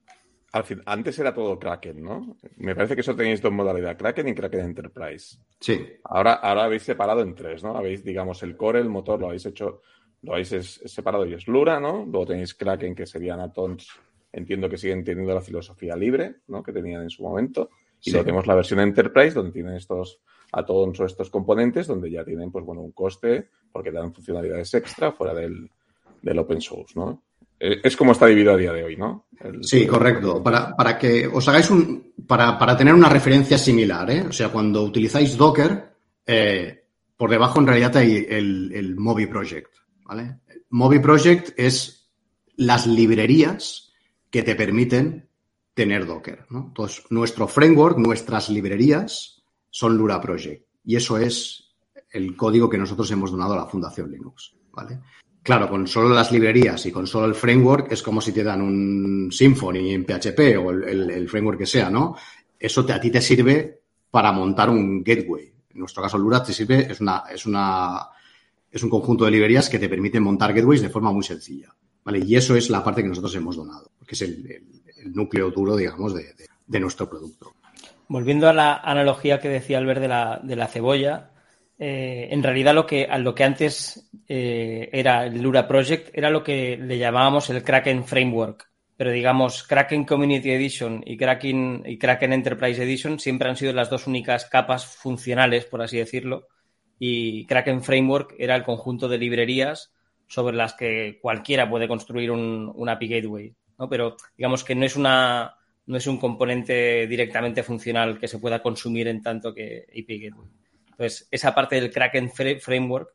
antes 0.85 1.17
era 1.17 1.33
todo 1.33 1.57
Kraken, 1.57 2.03
¿no? 2.03 2.37
Me 2.57 2.75
parece 2.75 2.93
que 2.93 3.01
eso 3.01 3.15
tenéis 3.15 3.41
dos 3.41 3.51
modalidades, 3.51 3.97
Kraken 3.97 4.27
y 4.27 4.35
Kraken 4.35 4.59
Enterprise. 4.59 5.37
Sí. 5.59 5.83
Ahora, 6.03 6.33
ahora 6.33 6.65
habéis 6.65 6.83
separado 6.83 7.21
en 7.21 7.33
tres, 7.33 7.63
¿no? 7.63 7.75
Habéis, 7.75 8.03
digamos, 8.03 8.43
el 8.43 8.55
core, 8.55 8.79
el 8.79 8.89
motor, 8.89 9.19
lo 9.19 9.27
habéis 9.27 9.47
hecho, 9.47 9.81
lo 10.21 10.33
habéis 10.33 10.49
separado 10.85 11.25
y 11.25 11.33
es 11.33 11.47
Lura, 11.47 11.79
¿no? 11.79 12.05
Luego 12.05 12.27
tenéis 12.27 12.53
Kraken, 12.53 12.93
que 12.93 13.07
serían 13.07 13.39
Atons, 13.39 13.87
entiendo 14.31 14.69
que 14.69 14.77
siguen 14.77 15.03
teniendo 15.03 15.33
la 15.33 15.41
filosofía 15.41 15.95
libre, 15.95 16.35
¿no? 16.47 16.61
Que 16.61 16.71
tenían 16.71 17.01
en 17.01 17.09
su 17.09 17.23
momento. 17.23 17.71
Y 18.01 18.11
luego 18.11 18.25
tenemos 18.25 18.45
la 18.45 18.55
versión 18.55 18.79
Enterprise, 18.79 19.33
donde 19.33 19.53
tienen 19.53 19.75
estos 19.75 20.19
Atons 20.51 20.99
o 20.99 21.05
estos 21.05 21.31
componentes, 21.31 21.87
donde 21.87 22.11
ya 22.11 22.23
tienen, 22.23 22.51
pues 22.51 22.63
bueno, 22.63 22.81
un 22.81 22.91
coste, 22.91 23.49
porque 23.71 23.91
dan 23.91 24.13
funcionalidades 24.13 24.71
extra 24.75 25.11
fuera 25.13 25.33
del, 25.33 25.69
del 26.21 26.39
open 26.39 26.61
source, 26.61 26.93
¿no? 26.95 27.23
Eh, 27.65 27.79
es 27.81 27.95
como 27.95 28.11
está 28.11 28.25
dividido 28.25 28.53
a 28.53 28.57
día 28.57 28.73
de 28.73 28.83
hoy, 28.83 28.97
¿no? 28.97 29.27
sí, 29.61 29.87
correcto. 29.87 30.43
Para, 30.43 30.75
para, 30.75 30.99
que 30.99 31.25
os 31.27 31.47
hagáis 31.47 31.69
un. 31.69 32.13
Para, 32.27 32.59
para, 32.59 32.75
tener 32.75 32.93
una 32.93 33.07
referencia 33.07 33.57
similar, 33.57 34.11
¿eh? 34.11 34.25
O 34.27 34.33
sea, 34.33 34.49
cuando 34.49 34.83
utilizáis 34.83 35.37
Docker, 35.37 35.95
eh, 36.25 36.83
por 37.15 37.29
debajo 37.29 37.61
en 37.61 37.67
realidad 37.67 37.95
hay 37.95 38.25
el, 38.29 38.69
el 38.73 38.97
Moby 38.97 39.27
Project, 39.27 39.71
¿vale? 40.03 40.39
Moby 40.71 40.99
Project 40.99 41.57
es 41.57 42.11
las 42.57 42.85
librerías 42.85 43.93
que 44.29 44.43
te 44.43 44.55
permiten 44.55 45.29
tener 45.73 46.05
Docker, 46.05 46.45
¿no? 46.49 46.65
Entonces, 46.67 47.05
nuestro 47.11 47.47
framework, 47.47 47.97
nuestras 47.97 48.49
librerías 48.49 49.41
son 49.69 49.95
Lura 49.95 50.19
Project. 50.19 50.67
Y 50.83 50.97
eso 50.97 51.17
es 51.17 51.73
el 52.11 52.35
código 52.35 52.69
que 52.69 52.77
nosotros 52.77 53.09
hemos 53.11 53.31
donado 53.31 53.53
a 53.53 53.57
la 53.57 53.67
Fundación 53.67 54.11
Linux, 54.11 54.53
¿vale? 54.73 54.99
Claro, 55.43 55.69
con 55.69 55.85
solo 55.87 56.07
las 56.09 56.31
librerías 56.31 56.85
y 56.85 56.91
con 56.91 57.05
solo 57.05 57.25
el 57.25 57.35
framework 57.35 57.91
es 57.91 58.01
como 58.01 58.21
si 58.21 58.31
te 58.31 58.45
dan 58.45 58.61
un 58.61 59.29
Symfony 59.29 59.91
en 59.91 60.05
PHP 60.05 60.57
o 60.57 60.71
el, 60.71 61.27
framework 61.27 61.59
que 61.59 61.65
sea, 61.65 61.89
¿no? 61.89 62.15
Eso 62.57 62.85
te, 62.85 62.93
a 62.93 63.01
ti 63.01 63.11
te 63.11 63.19
sirve 63.19 63.81
para 64.09 64.31
montar 64.31 64.69
un 64.69 65.03
gateway. 65.03 65.53
En 65.73 65.79
nuestro 65.79 66.01
caso, 66.01 66.17
Lura 66.17 66.41
te 66.41 66.53
sirve, 66.53 66.87
es 66.89 67.01
una, 67.01 67.23
es 67.29 67.45
una, 67.45 68.07
es 68.71 68.81
un 68.83 68.89
conjunto 68.89 69.25
de 69.25 69.31
librerías 69.31 69.69
que 69.69 69.79
te 69.79 69.89
permiten 69.89 70.23
montar 70.23 70.53
gateways 70.53 70.81
de 70.81 70.89
forma 70.89 71.11
muy 71.11 71.23
sencilla. 71.23 71.75
¿Vale? 72.05 72.19
Y 72.19 72.35
eso 72.37 72.55
es 72.55 72.69
la 72.69 72.81
parte 72.81 73.01
que 73.01 73.09
nosotros 73.09 73.35
hemos 73.35 73.57
donado, 73.57 73.91
que 74.07 74.15
es 74.15 74.21
el, 74.21 74.63
núcleo 75.13 75.51
duro, 75.51 75.75
digamos, 75.75 76.13
de, 76.13 76.33
de, 76.65 76.79
nuestro 76.79 77.09
producto. 77.09 77.53
Volviendo 78.07 78.47
a 78.47 78.53
la 78.53 78.75
analogía 78.75 79.41
que 79.41 79.49
decía 79.49 79.77
Albert 79.77 79.99
de 79.99 80.07
la, 80.07 80.39
de 80.41 80.55
la 80.55 80.67
cebolla, 80.67 81.32
eh, 81.85 82.29
en 82.31 82.41
realidad 82.41 82.73
lo 82.73 82.85
que, 82.85 83.09
lo 83.19 83.35
que 83.35 83.43
antes 83.43 84.09
eh, 84.29 84.89
era 84.93 85.25
el 85.25 85.41
Lura 85.41 85.67
Project 85.67 86.11
era 86.13 86.29
lo 86.29 86.41
que 86.41 86.77
le 86.77 86.97
llamábamos 86.97 87.49
el 87.49 87.61
Kraken 87.61 88.05
Framework. 88.05 88.69
Pero 88.95 89.11
digamos, 89.11 89.63
Kraken 89.63 90.05
Community 90.05 90.51
Edition 90.51 91.03
y 91.05 91.17
Kraken, 91.17 91.83
y 91.85 91.97
Kraken 91.97 92.31
Enterprise 92.31 92.81
Edition 92.81 93.19
siempre 93.19 93.49
han 93.49 93.57
sido 93.57 93.73
las 93.73 93.89
dos 93.89 94.07
únicas 94.07 94.45
capas 94.45 94.85
funcionales, 94.85 95.65
por 95.65 95.81
así 95.81 95.97
decirlo, 95.97 96.47
y 96.99 97.45
Kraken 97.47 97.83
Framework 97.83 98.33
era 98.39 98.55
el 98.55 98.63
conjunto 98.63 99.09
de 99.09 99.17
librerías 99.17 99.91
sobre 100.27 100.55
las 100.55 100.75
que 100.75 101.19
cualquiera 101.21 101.69
puede 101.69 101.89
construir 101.89 102.31
un, 102.31 102.87
API 102.87 103.09
Gateway. 103.09 103.53
Pero 103.89 104.15
digamos 104.37 104.63
que 104.63 104.73
no 104.73 104.85
es 104.85 104.95
una 104.95 105.53
no 105.85 105.97
es 105.97 106.07
un 106.07 106.17
componente 106.17 107.07
directamente 107.07 107.61
funcional 107.61 108.17
que 108.17 108.29
se 108.29 108.39
pueda 108.39 108.61
consumir 108.61 109.09
en 109.09 109.21
tanto 109.21 109.53
que 109.53 109.83
API 109.89 110.29
Gateway. 110.29 110.62
Entonces, 111.03 111.27
esa 111.31 111.53
parte 111.53 111.75
del 111.75 111.91
Kraken 111.91 112.31
Framework 112.31 113.09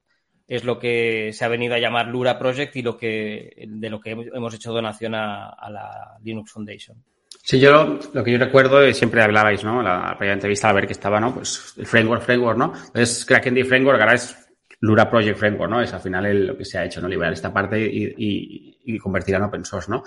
es 0.47 0.64
lo 0.64 0.78
que 0.78 1.30
se 1.33 1.45
ha 1.45 1.49
venido 1.49 1.75
a 1.75 1.78
llamar 1.78 2.09
Lura 2.09 2.38
Project 2.38 2.76
y 2.76 2.83
lo 2.83 2.99
que, 2.99 3.66
de 3.66 3.90
lo 3.90 3.99
que 3.99 4.11
hemos 4.11 4.54
hecho 4.54 4.73
donación 4.73 5.14
a, 5.14 5.57
la 5.71 6.18
Linux 6.23 6.52
Foundation. 6.52 7.02
Sí, 7.42 7.59
yo 7.59 7.99
lo, 8.12 8.25
que 8.25 8.33
yo 8.33 8.38
recuerdo, 8.38 8.92
siempre 8.92 9.23
hablabais, 9.23 9.64
¿no? 9.64 9.83
La 9.83 10.14
primera 10.18 10.35
entrevista 10.35 10.68
a 10.68 10.75
ver 10.75 10.87
que 10.87 10.92
estaba, 10.92 11.18
¿no? 11.18 11.35
Pues 11.35 11.75
el 11.78 11.87
framework, 11.87 12.23
framework, 12.23 12.59
¿no? 12.59 12.73
Entonces, 12.75 13.25
Kraken 13.25 13.54
D 13.54 13.64
Framework 13.64 14.00
ahora 14.00 14.14
es 14.14 14.37
Lura 14.80 15.09
Project 15.09 15.38
Framework, 15.38 15.71
¿no? 15.71 15.80
Es 15.80 15.95
al 15.95 16.00
final 16.00 16.47
lo 16.47 16.59
que 16.59 16.66
se 16.66 16.76
ha 16.76 16.85
hecho, 16.85 17.00
¿no? 17.00 17.09
Liberar 17.09 17.33
esta 17.33 17.52
parte 17.52 17.80
y, 17.80 18.14
y, 18.18 18.78
y 18.85 18.99
convertirla 18.99 19.38
en 19.38 19.45
open 19.45 19.64
source, 19.64 19.90
¿no? 19.90 20.02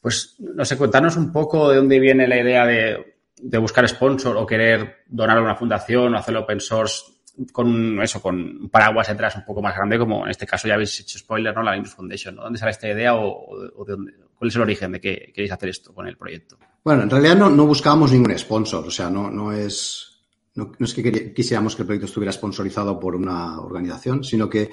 Pues, 0.00 0.36
no 0.38 0.64
sé, 0.64 0.78
contarnos 0.78 1.18
un 1.18 1.30
poco 1.32 1.68
de 1.68 1.76
dónde 1.76 2.00
viene 2.00 2.26
la 2.26 2.40
idea 2.40 2.64
de, 2.64 3.19
de 3.42 3.58
buscar 3.58 3.88
sponsor 3.88 4.36
o 4.36 4.46
querer 4.46 5.04
donar 5.06 5.38
a 5.38 5.42
una 5.42 5.56
fundación 5.56 6.14
o 6.14 6.18
hacerlo 6.18 6.40
open 6.40 6.60
source 6.60 7.04
con 7.52 8.00
eso, 8.02 8.20
con 8.20 8.36
un 8.36 8.68
paraguas 8.68 9.08
detrás 9.08 9.36
un 9.36 9.44
poco 9.44 9.62
más 9.62 9.74
grande, 9.74 9.98
como 9.98 10.24
en 10.24 10.30
este 10.30 10.46
caso 10.46 10.68
ya 10.68 10.74
habéis 10.74 11.00
hecho 11.00 11.18
spoiler, 11.18 11.54
¿no? 11.54 11.62
La 11.62 11.72
Linux 11.72 11.94
Foundation, 11.94 12.34
¿no? 12.34 12.42
¿Dónde 12.42 12.58
sale 12.58 12.72
esta 12.72 12.88
idea 12.88 13.14
o, 13.14 13.84
de 13.86 13.92
dónde, 13.92 14.12
cuál 14.36 14.48
es 14.48 14.56
el 14.56 14.62
origen 14.62 14.92
de 14.92 15.00
que 15.00 15.32
queréis 15.34 15.52
hacer 15.52 15.70
esto 15.70 15.94
con 15.94 16.06
el 16.06 16.16
proyecto? 16.16 16.58
Bueno, 16.84 17.02
en 17.02 17.10
realidad 17.10 17.36
no, 17.36 17.48
no 17.48 17.66
buscábamos 17.66 18.12
ningún 18.12 18.36
sponsor, 18.38 18.86
o 18.86 18.90
sea, 18.90 19.10
no, 19.10 19.30
no 19.30 19.52
es, 19.52 20.22
no, 20.54 20.72
no 20.78 20.84
es 20.84 20.94
que 20.94 21.32
quisiéramos 21.32 21.76
que 21.76 21.82
el 21.82 21.86
proyecto 21.86 22.06
estuviera 22.06 22.32
sponsorizado 22.32 22.98
por 22.98 23.14
una 23.14 23.60
organización, 23.60 24.24
sino 24.24 24.48
que 24.50 24.70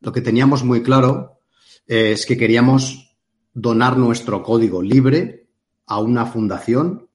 lo 0.00 0.12
que 0.12 0.20
teníamos 0.20 0.64
muy 0.64 0.82
claro 0.82 1.40
eh, 1.86 2.12
es 2.12 2.26
que 2.26 2.36
queríamos 2.36 3.16
donar 3.52 3.96
nuestro 3.96 4.42
código 4.42 4.82
libre 4.82 5.48
a 5.86 5.98
una 5.98 6.24
fundación 6.24 7.09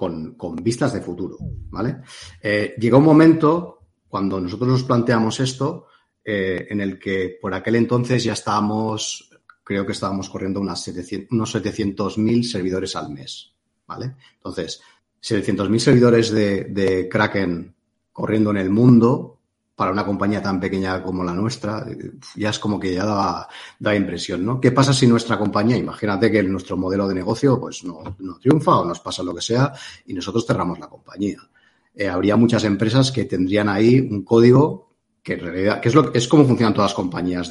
con, 0.00 0.56
vistas 0.62 0.94
de 0.94 1.02
futuro, 1.02 1.36
¿vale? 1.68 1.98
Eh, 2.42 2.74
llegó 2.78 2.96
un 2.96 3.04
momento 3.04 3.80
cuando 4.08 4.40
nosotros 4.40 4.70
nos 4.70 4.84
planteamos 4.84 5.38
esto, 5.40 5.88
eh, 6.24 6.68
en 6.70 6.80
el 6.80 6.98
que 6.98 7.36
por 7.38 7.52
aquel 7.52 7.76
entonces 7.76 8.24
ya 8.24 8.32
estábamos, 8.32 9.30
creo 9.62 9.84
que 9.84 9.92
estábamos 9.92 10.30
corriendo 10.30 10.58
unas 10.58 10.82
700, 10.84 11.30
unos 11.32 11.54
700.000 11.54 12.42
servidores 12.44 12.96
al 12.96 13.10
mes, 13.10 13.52
¿vale? 13.86 14.16
Entonces, 14.36 14.80
700.000 15.22 15.78
servidores 15.78 16.30
de, 16.30 16.64
de, 16.64 17.06
Kraken 17.06 17.74
corriendo 18.10 18.50
en 18.52 18.56
el 18.56 18.70
mundo 18.70 19.39
para 19.80 19.92
una 19.92 20.04
compañía 20.04 20.42
tan 20.42 20.60
pequeña 20.60 21.02
como 21.02 21.24
la 21.24 21.32
nuestra, 21.32 21.86
ya 22.36 22.50
es 22.50 22.58
como 22.58 22.78
que 22.78 22.92
ya 22.92 23.48
da, 23.78 23.96
impresión, 23.96 24.44
¿no? 24.44 24.60
¿Qué 24.60 24.72
pasa 24.72 24.92
si 24.92 25.06
nuestra 25.06 25.38
compañía, 25.38 25.74
imagínate 25.74 26.30
que 26.30 26.42
nuestro 26.42 26.76
modelo 26.76 27.08
de 27.08 27.14
negocio 27.14 27.58
pues 27.58 27.82
no, 27.82 28.14
triunfa 28.38 28.80
o 28.80 28.84
nos 28.84 29.00
pasa 29.00 29.22
lo 29.22 29.34
que 29.34 29.40
sea 29.40 29.72
y 30.04 30.12
nosotros 30.12 30.44
cerramos 30.46 30.78
la 30.78 30.86
compañía? 30.86 31.38
eh, 31.94 32.08
habría 32.08 32.36
muchas 32.36 32.64
empresas 32.64 33.10
que 33.10 33.24
tendrían 33.24 33.70
ahí 33.70 34.00
un 34.00 34.22
código 34.22 34.90
que 35.22 35.32
en 35.32 35.40
realidad, 35.40 35.80
que 35.80 35.88
es, 35.88 35.94
lo, 35.94 36.12
es 36.12 36.28
como 36.28 36.44
funcionan 36.44 36.74
todas 36.74 36.90
las 36.90 36.94
compañías 36.94 37.50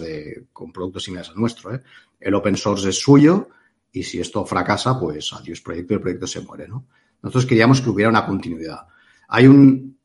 con 0.54 0.72
productos 0.72 1.06
similares 1.06 1.32
al 1.32 1.38
nuestro. 1.38 1.74
¿eh? 1.74 1.82
El 2.20 2.36
open 2.36 2.58
source 2.58 2.90
es 2.90 3.00
suyo 3.00 3.50
y 3.92 4.04
si 4.04 4.20
esto 4.20 4.46
fracasa, 4.46 5.00
pues 5.00 5.34
adiós 5.34 5.62
proyecto 5.62 5.94
y 5.94 5.96
el 5.96 6.02
proyecto 6.02 6.28
se 6.28 6.42
muere. 6.42 6.68
¿no? 6.68 6.86
Nosotros 7.24 7.48
queríamos 7.48 7.82
que 7.82 7.90
hubiera 7.90 8.12
una 8.12 8.24
continuidad. 8.24 8.82
Hay 9.30 9.48
un 9.48 9.98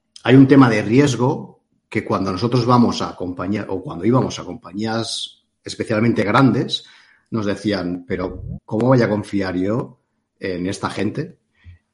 tema 0.49 0.71
de 0.71 0.81
riesgo 0.81 1.54
que 1.95 2.05
cuando 2.05 2.33
nosotros 2.33 2.67
vamos 2.67 3.03
a 3.03 3.15
compañías 3.15 3.67
o 3.69 3.81
cuando 3.81 4.05
íbamos 4.05 4.41
a 4.41 4.45
compañías 4.45 5.45
especialmente 5.63 6.25
grandes, 6.25 6.85
nos 7.31 7.47
decían, 7.47 8.05
pero 8.05 8.43
¿cómo 8.65 8.89
voy 8.89 9.01
a 9.01 9.09
confiar 9.09 9.55
yo 9.55 10.01
en 10.41 10.67
esta 10.67 10.91
gente 10.91 11.39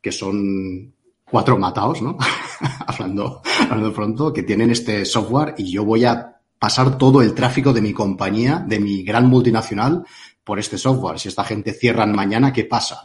que 0.00 0.10
son 0.10 0.94
cuatro 1.22 1.58
matados, 1.58 2.00
¿no? 2.00 2.16
hablando, 2.86 3.42
hablando 3.60 3.92
pronto, 3.92 4.32
que 4.32 4.42
tienen 4.42 4.70
este 4.70 5.04
software 5.04 5.54
y 5.58 5.70
yo 5.70 5.84
voy 5.84 6.06
a 6.06 6.40
pasar 6.58 6.96
todo 6.96 7.20
el 7.20 7.34
tráfico 7.34 7.74
de 7.74 7.82
mi 7.82 7.92
compañía, 7.92 8.64
de 8.66 8.80
mi 8.80 9.02
gran 9.02 9.26
multinacional, 9.26 10.06
por 10.42 10.58
este 10.58 10.78
software. 10.78 11.18
Si 11.18 11.28
esta 11.28 11.44
gente 11.44 11.74
cierran 11.74 12.16
mañana, 12.16 12.54
¿qué 12.54 12.64
pasa? 12.64 13.02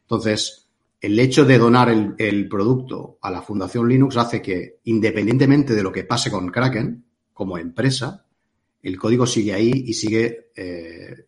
Entonces, 0.00 0.67
el 1.00 1.18
hecho 1.18 1.44
de 1.44 1.58
donar 1.58 1.90
el, 1.90 2.48
producto 2.48 3.18
a 3.22 3.30
la 3.30 3.42
Fundación 3.42 3.88
Linux 3.88 4.16
hace 4.16 4.42
que, 4.42 4.80
independientemente 4.84 5.74
de 5.74 5.82
lo 5.82 5.92
que 5.92 6.04
pase 6.04 6.30
con 6.30 6.48
Kraken, 6.48 7.04
como 7.32 7.56
empresa, 7.56 8.26
el 8.82 8.98
código 8.98 9.26
sigue 9.26 9.54
ahí 9.54 9.70
y 9.86 9.94
sigue 9.94 10.50
eh, 10.56 11.26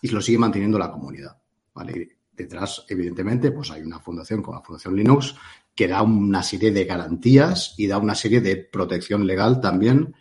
y 0.00 0.08
lo 0.08 0.20
sigue 0.20 0.38
manteniendo 0.38 0.78
la 0.78 0.90
comunidad. 0.90 1.36
¿vale? 1.72 2.16
Detrás, 2.32 2.84
evidentemente, 2.88 3.52
pues 3.52 3.70
hay 3.70 3.82
una 3.82 4.00
fundación 4.00 4.42
como 4.42 4.58
la 4.58 4.64
Fundación 4.64 4.96
Linux 4.96 5.36
que 5.74 5.86
da 5.86 6.02
una 6.02 6.42
serie 6.42 6.72
de 6.72 6.84
garantías 6.84 7.74
y 7.78 7.86
da 7.86 7.98
una 7.98 8.16
serie 8.16 8.40
de 8.40 8.56
protección 8.56 9.26
legal 9.26 9.60
también 9.60 10.14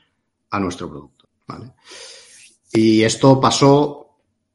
a 0.51 0.60
nuestro 0.60 0.89
producto. 0.89 1.27
¿vale? 1.48 1.74
Y 2.72 3.01
esto 3.01 3.41
pasó 3.41 4.11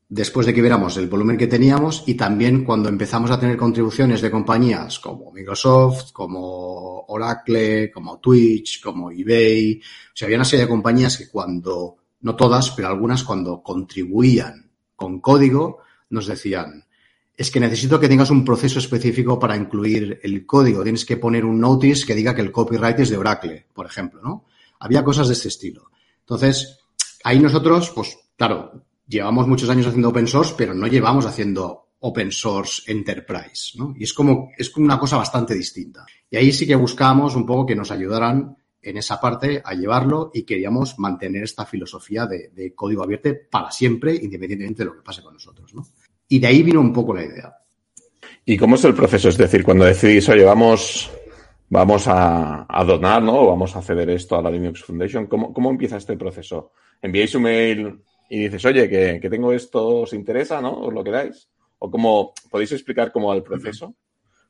después 0.08 0.46
de 0.46 0.54
que 0.54 0.60
viéramos 0.60 0.96
el 0.96 1.08
volumen 1.08 1.36
que 1.36 1.46
teníamos 1.46 2.04
y 2.06 2.14
también 2.14 2.64
cuando 2.64 2.88
empezamos 2.88 3.30
a 3.30 3.40
tener 3.40 3.56
contribuciones 3.56 4.20
de 4.20 4.30
compañías 4.30 5.00
como 5.00 5.32
Microsoft, 5.32 6.12
como 6.12 7.04
Oracle, 7.08 7.90
como 7.90 8.18
Twitch, 8.20 8.82
como 8.82 9.10
eBay. 9.10 9.80
O 9.80 10.16
sea, 10.16 10.26
había 10.26 10.38
una 10.38 10.44
serie 10.44 10.64
de 10.66 10.70
compañías 10.70 11.16
que 11.16 11.28
cuando, 11.28 11.96
no 12.20 12.36
todas, 12.36 12.70
pero 12.70 12.88
algunas 12.88 13.25
cuando 13.25 13.62
contribuían 13.62 14.70
con 14.94 15.20
código, 15.20 15.78
nos 16.10 16.26
decían, 16.26 16.84
es 17.36 17.50
que 17.50 17.60
necesito 17.60 18.00
que 18.00 18.08
tengas 18.08 18.30
un 18.30 18.44
proceso 18.44 18.78
específico 18.78 19.38
para 19.38 19.56
incluir 19.56 20.20
el 20.22 20.46
código. 20.46 20.82
Tienes 20.82 21.04
que 21.04 21.18
poner 21.18 21.44
un 21.44 21.60
notice 21.60 22.06
que 22.06 22.14
diga 22.14 22.34
que 22.34 22.40
el 22.40 22.52
copyright 22.52 23.00
es 23.00 23.10
de 23.10 23.18
Oracle, 23.18 23.66
por 23.75 23.86
ejemplo, 23.86 24.22
¿no? 24.22 24.46
Había 24.78 25.04
cosas 25.04 25.26
de 25.28 25.34
este 25.34 25.48
estilo. 25.48 25.90
Entonces, 26.20 26.78
ahí 27.25 27.38
nosotros, 27.38 27.90
pues, 27.94 28.16
claro, 28.36 28.86
llevamos 29.06 29.46
muchos 29.46 29.68
años 29.68 29.86
haciendo 29.86 30.08
open 30.08 30.26
source, 30.26 30.54
pero 30.56 30.75
no 30.75 30.86
llevamos 30.86 31.26
haciendo 31.26 31.86
open 32.00 32.30
source 32.30 32.90
enterprise, 32.90 33.76
¿no? 33.76 33.94
Y 33.96 34.04
es 34.04 34.12
como, 34.12 34.50
es 34.56 34.70
como 34.70 34.86
una 34.86 34.98
cosa 34.98 35.16
bastante 35.16 35.54
distinta. 35.54 36.04
Y 36.30 36.36
ahí 36.36 36.52
sí 36.52 36.66
que 36.66 36.75
buscamos 36.75 37.34
un 37.34 37.46
poco 37.46 37.66
que 37.66 37.75
nos 37.75 37.90
ayudaran 37.90 38.56
en 38.82 38.96
esa 38.96 39.20
parte 39.20 39.60
a 39.64 39.75
llevarlo 39.75 40.30
y 40.32 40.44
queríamos 40.44 40.98
mantener 40.98 41.42
esta 41.42 41.66
filosofía 41.66 42.26
de, 42.26 42.72
código 42.75 43.02
abierto 43.02 43.30
para 43.50 43.70
siempre, 43.70 44.14
independientemente 44.14 44.84
de 44.84 44.90
lo 44.90 44.96
que 44.96 45.02
pase 45.02 45.22
con 45.22 45.34
nosotros, 45.34 45.75
¿no? 45.75 45.84
Y 46.28 46.38
de 46.38 46.46
ahí 46.46 46.62
vino 46.62 46.80
un 46.80 46.92
poco 46.92 47.14
la 47.14 47.25
idea. 47.25 47.52
¿Y 48.44 48.56
cómo 48.56 48.76
es 48.76 48.84
el 48.84 48.94
proceso? 48.94 49.28
Es 49.28 49.36
decir, 49.36 49.64
cuando 49.64 49.84
decidís, 49.84 50.28
oye, 50.28 50.44
vamos, 50.44 51.10
vamos 51.68 52.06
a, 52.06 52.66
a 52.68 52.84
donar, 52.84 53.22
¿no? 53.22 53.40
O 53.40 53.48
vamos 53.48 53.75
a 53.75 53.82
ceder 53.82 54.10
esto 54.10 54.36
a 54.36 54.42
la 54.42 54.50
Linux 54.50 54.84
Foundation, 54.84 55.26
¿cómo, 55.26 55.52
cómo 55.52 55.70
empieza 55.70 55.96
este 55.96 56.16
proceso? 56.16 56.72
¿Enviáis 57.02 57.34
un 57.34 57.42
mail 57.42 58.02
y 58.28 58.40
dices, 58.40 58.64
oye, 58.64 58.88
que, 58.88 59.18
que 59.21 59.30
tengo 59.30 59.52
esto, 59.52 60.00
os 60.00 60.12
interesa, 60.12 60.61
¿no? 60.61 60.80
¿Os 60.80 60.92
lo 60.92 61.04
quedáis? 61.04 61.49
¿O 61.78 61.90
cómo, 61.90 62.33
podéis 62.50 62.73
explicar 62.73 63.12
cómo 63.12 63.28
va 63.28 63.37
el 63.37 63.42
proceso? 63.42 63.95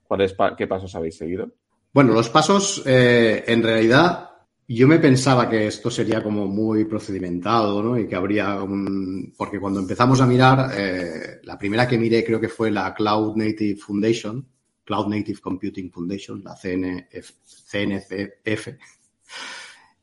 ¿Cuáles, 0.04 0.34
qué 0.56 0.66
pasos 0.66 0.94
habéis 0.94 1.16
seguido? 1.16 1.52
Bueno, 1.92 2.12
los 2.12 2.28
pasos, 2.28 2.82
eh, 2.86 3.44
en 3.46 3.62
realidad, 3.62 4.30
yo 4.68 4.86
me 4.86 4.98
pensaba 4.98 5.48
que 5.48 5.66
esto 5.66 5.90
sería 5.90 6.22
como 6.22 6.46
muy 6.46 6.84
procedimentado, 6.84 7.82
¿no? 7.82 7.98
Y 7.98 8.06
que 8.06 8.16
habría 8.16 8.62
un... 8.62 9.32
Porque 9.36 9.58
cuando 9.58 9.80
empezamos 9.80 10.20
a 10.20 10.26
mirar, 10.26 10.70
eh, 10.76 11.40
la 11.42 11.58
primera 11.58 11.88
que 11.88 11.98
miré 11.98 12.24
creo 12.24 12.40
que 12.40 12.48
fue 12.48 12.70
la 12.70 12.94
Cloud 12.94 13.36
Native 13.36 13.76
Foundation, 13.76 14.46
Cloud 14.84 15.08
Native 15.08 15.40
Computing 15.40 15.90
Foundation, 15.90 16.42
la 16.44 16.54
CNF, 16.54 17.30
CNCF. 17.70 18.68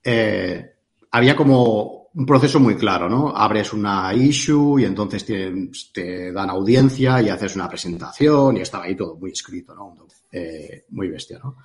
Eh, 0.03 0.72
había 1.13 1.35
como 1.35 2.09
un 2.15 2.25
proceso 2.25 2.59
muy 2.59 2.75
claro, 2.75 3.07
¿no? 3.07 3.35
Abres 3.35 3.71
una 3.71 4.13
issue 4.15 4.79
y 4.79 4.85
entonces 4.85 5.25
te, 5.25 6.31
dan 6.31 6.49
audiencia 6.49 7.21
y 7.21 7.29
haces 7.29 7.55
una 7.55 7.69
presentación 7.69 8.57
y 8.57 8.61
estaba 8.61 8.85
ahí 8.85 8.95
todo 8.95 9.15
muy 9.15 9.31
escrito, 9.31 9.75
¿no? 9.75 9.95
Eh, 10.31 10.85
muy 10.89 11.09
bestia, 11.09 11.39
¿no? 11.43 11.57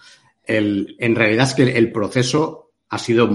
El, 0.45 0.97
en 0.99 1.14
realidad 1.14 1.47
es 1.47 1.55
que 1.55 1.62
el 1.62 1.90
proceso 1.90 2.73
ha 2.90 2.99
sido 2.99 3.28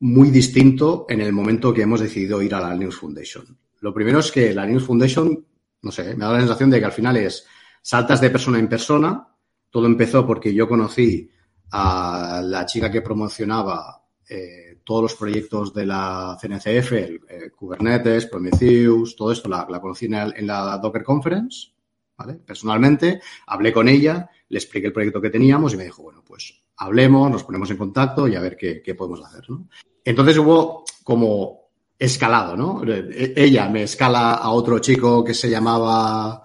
muy 0.00 0.30
distinto 0.30 1.06
en 1.08 1.20
el 1.20 1.32
momento 1.32 1.72
que 1.72 1.82
hemos 1.82 2.00
decidido 2.00 2.42
ir 2.42 2.54
a 2.54 2.60
la 2.60 2.74
Linux 2.74 2.96
Foundation. 2.96 3.56
Lo 3.80 3.94
primero 3.94 4.18
es 4.18 4.32
que 4.32 4.52
la 4.52 4.66
Linux 4.66 4.84
Foundation, 4.84 5.46
no 5.82 5.92
sé, 5.92 6.14
me 6.16 6.24
da 6.24 6.32
la 6.32 6.40
sensación 6.40 6.70
de 6.70 6.80
que 6.80 6.86
al 6.86 6.92
final 6.92 7.16
es 7.16 7.46
saltas 7.80 8.20
de 8.20 8.30
persona 8.30 8.58
en 8.58 8.68
persona. 8.68 9.28
Todo 9.70 9.86
empezó 9.86 10.26
porque 10.26 10.52
yo 10.52 10.68
conocí 10.68 11.30
a 11.70 12.42
la 12.44 12.66
chica 12.66 12.90
que 12.90 13.00
promocionaba 13.00 14.02
eh, 14.28 14.71
todos 14.84 15.02
los 15.02 15.14
proyectos 15.14 15.72
de 15.72 15.86
la 15.86 16.36
CNCF, 16.40 16.92
eh, 16.92 17.50
Kubernetes, 17.56 18.26
Prometheus, 18.26 19.16
todo 19.16 19.32
esto 19.32 19.48
la, 19.48 19.66
conocí 19.80 20.06
en 20.06 20.46
la, 20.46 20.78
Docker 20.78 21.02
Conference, 21.02 21.68
¿vale? 22.16 22.34
Personalmente, 22.34 23.20
hablé 23.46 23.72
con 23.72 23.88
ella, 23.88 24.28
le 24.48 24.58
expliqué 24.58 24.88
el 24.88 24.92
proyecto 24.92 25.20
que 25.20 25.30
teníamos 25.30 25.74
y 25.74 25.76
me 25.76 25.84
dijo, 25.84 26.02
bueno, 26.02 26.22
pues 26.26 26.62
hablemos, 26.76 27.30
nos 27.30 27.44
ponemos 27.44 27.70
en 27.70 27.76
contacto 27.76 28.26
y 28.28 28.34
a 28.34 28.40
ver 28.40 28.56
qué, 28.56 28.94
podemos 28.94 29.22
hacer. 29.24 29.48
¿no? 29.48 29.68
Entonces 30.04 30.36
hubo 30.38 30.84
como 31.04 31.70
escalado, 31.98 32.56
¿no? 32.56 32.82
E, 32.84 33.32
ella 33.36 33.68
me 33.68 33.84
escala 33.84 34.34
a 34.34 34.50
otro 34.50 34.78
chico 34.80 35.22
que 35.22 35.34
se 35.34 35.48
llamaba 35.48 36.42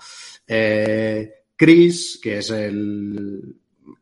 eh, 0.48 1.32
Chris, 1.56 2.20
que 2.22 2.38
es 2.38 2.50
el... 2.52 3.56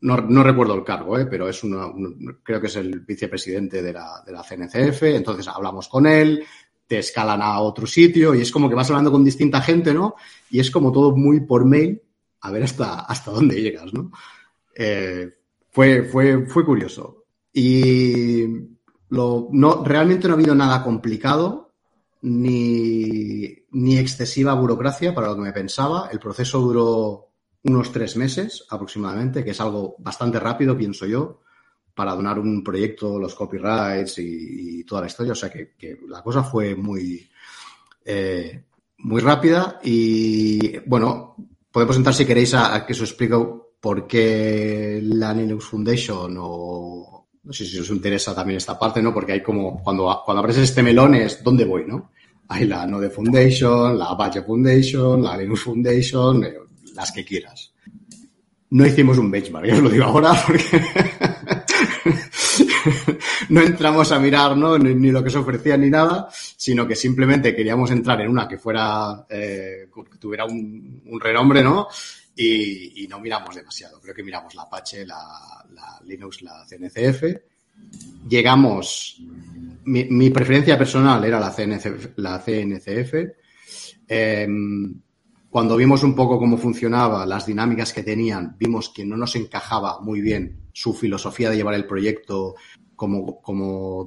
No, 0.06 0.44
recuerdo 0.44 0.76
el 0.76 0.84
cargo, 0.84 1.18
¿eh? 1.18 1.26
pero 1.26 1.50
es 1.50 1.62
creo 2.44 2.62
que 2.62 2.68
es 2.68 2.76
el 2.76 3.00
vicepresidente 3.00 3.82
de 3.82 3.92
la, 3.92 4.22
de 4.24 4.32
la 4.32 4.44
CNCF. 4.44 5.02
Entonces 5.02 5.48
hablamos 5.48 5.88
con 5.88 6.06
él, 6.06 6.46
te 6.86 7.00
escalan 7.00 7.42
a 7.42 7.60
otro 7.60 7.88
sitio 7.88 8.36
y 8.36 8.42
es 8.42 8.52
como 8.52 8.70
que 8.70 8.76
vas 8.76 8.88
hablando 8.92 9.12
con 9.12 9.26
distinta 9.26 9.62
gente, 9.62 9.96
¿no? 9.96 10.14
Y 10.52 10.60
es 10.60 10.70
como 10.70 10.92
todo 10.92 11.16
muy 11.16 11.40
por 11.40 11.66
mail, 11.66 12.04
a 12.42 12.52
ver 12.52 12.64
hasta, 12.64 13.00
hasta 13.00 13.32
dónde 13.32 13.60
llegas, 13.60 13.92
¿no? 13.96 14.12
Eh, 14.76 15.28
fue, 15.72 16.04
fue, 16.04 16.46
fue 16.46 16.64
curioso. 16.64 17.24
Y 17.52 18.44
lo, 19.10 19.48
no, 19.54 19.84
realmente 19.84 20.28
no 20.28 20.36
ha 20.36 20.38
habido 20.38 20.54
nada 20.54 20.84
complicado 20.84 21.72
ni, 22.22 23.56
ni 23.72 23.98
excesiva 23.98 24.54
burocracia 24.54 25.16
para 25.16 25.30
lo 25.30 25.36
que 25.36 25.42
me 25.42 25.52
pensaba. 25.52 26.10
El 26.12 26.20
proceso 26.20 26.60
duró 26.60 27.25
unos 27.66 27.92
tres 27.92 28.16
meses 28.16 28.66
aproximadamente, 28.70 29.44
que 29.44 29.52
es 29.52 29.62
algo 29.62 29.96
bastante 30.00 30.40
rápido, 30.40 30.78
pienso 30.78 31.06
yo 31.06 31.42
para 31.94 32.14
donar 32.14 32.38
un 32.40 32.64
proyecto, 32.64 33.18
los 33.18 33.34
copyrights 33.36 34.20
y, 34.20 34.84
toda 34.84 35.02
la 35.02 35.08
historia. 35.08 35.32
O 35.32 35.36
sea 35.36 35.50
que, 35.50 35.98
la 36.08 36.22
cosa 36.22 36.44
fue 36.44 36.76
muy, 36.76 37.28
eh, 38.04 38.62
muy 39.00 39.22
rápida 39.22 39.80
y 39.84 40.78
bueno, 40.80 41.36
podemos 41.72 41.96
entrar 41.96 42.14
si 42.14 42.26
queréis 42.26 42.54
a, 42.54 42.86
que 42.86 42.94
os 42.94 43.02
explico 43.02 43.76
por 43.80 44.06
qué 44.06 45.00
la 45.04 45.34
Linux 45.34 45.66
Foundation 45.66 46.36
o 46.40 47.28
no 47.44 47.54
sé 47.54 47.66
si 47.66 47.80
os 47.80 47.90
interesa 47.90 48.36
también 48.36 48.58
esta 48.58 48.78
parte, 48.78 49.02
¿no? 49.02 49.14
Porque 49.14 49.34
hay 49.34 49.42
como, 49.44 49.82
cuando, 49.84 50.22
cuando 50.26 50.42
abres 50.42 50.58
este 50.58 50.82
melón 50.84 51.16
es 51.16 51.44
dónde 51.44 51.64
voy, 51.64 51.86
¿no? 51.86 52.12
Hay 52.48 52.66
la 52.66 52.86
Node 52.86 53.10
Foundation, 53.10 53.98
la 53.98 54.06
Apache 54.06 54.42
Foundation, 54.42 55.24
la 55.24 55.38
Linux 55.38 55.62
Foundation, 55.62 56.44
las 56.96 57.12
que 57.12 57.24
quieras. 57.24 57.74
No 58.72 58.86
hicimos 58.86 59.18
un 59.18 59.30
benchmark, 59.30 59.68
ya 59.68 59.76
os 59.76 59.82
lo 59.82 59.90
digo 59.90 60.06
ahora, 60.06 60.34
porque 60.48 60.82
no 63.50 63.62
entramos 63.62 64.12
a 64.12 64.20
mirar 64.20 64.58
¿no? 64.58 64.78
ni, 64.78 65.12
lo 65.12 65.24
que 65.24 65.30
se 65.30 65.38
ofrecía 65.38 65.78
ni 65.78 65.90
nada, 65.90 66.28
sino 66.32 66.88
que 66.88 66.96
simplemente 66.96 67.56
queríamos 67.56 67.92
entrar 67.92 68.22
en 68.22 68.30
una 68.30 68.48
que 68.48 68.58
fuera, 68.58 69.26
eh, 69.30 69.88
tuviera 70.20 70.46
un, 70.46 71.20
renombre, 71.22 71.64
¿no? 71.64 71.88
Y, 72.36 73.08
no 73.10 73.20
miramos 73.20 73.56
demasiado. 73.56 74.02
Creo 74.02 74.14
que 74.14 74.24
miramos 74.24 74.54
la 74.56 74.64
Apache, 74.64 75.06
la, 75.06 75.64
Linux, 76.06 76.42
la 76.42 76.66
CNCF. 76.68 77.24
Llegamos, 78.28 79.22
mi, 79.86 80.30
preferencia 80.32 80.78
personal 80.78 81.24
era 81.24 81.40
la, 81.40 81.52
CNCF. 81.52 82.18
La 82.18 82.40
CNCF. 82.40 83.14
Em, 84.08 85.02
cuando 85.56 85.78
vimos 85.78 86.04
un 86.04 86.14
poco 86.14 86.38
cómo 86.38 86.58
funcionaba, 86.58 87.26
las 87.26 87.46
dinámicas 87.46 87.94
que 87.94 88.04
tenían, 88.04 88.58
vimos 88.60 88.90
que 88.90 89.06
no 89.06 89.16
nos 89.16 89.38
encajaba 89.38 90.02
muy 90.02 90.20
bien 90.20 90.68
su 90.74 90.94
filosofía 90.94 91.50
de 91.50 91.56
llevar 91.56 91.76
el 91.76 91.88
proyecto 91.88 92.56
como, 92.94 93.42
como 93.42 94.06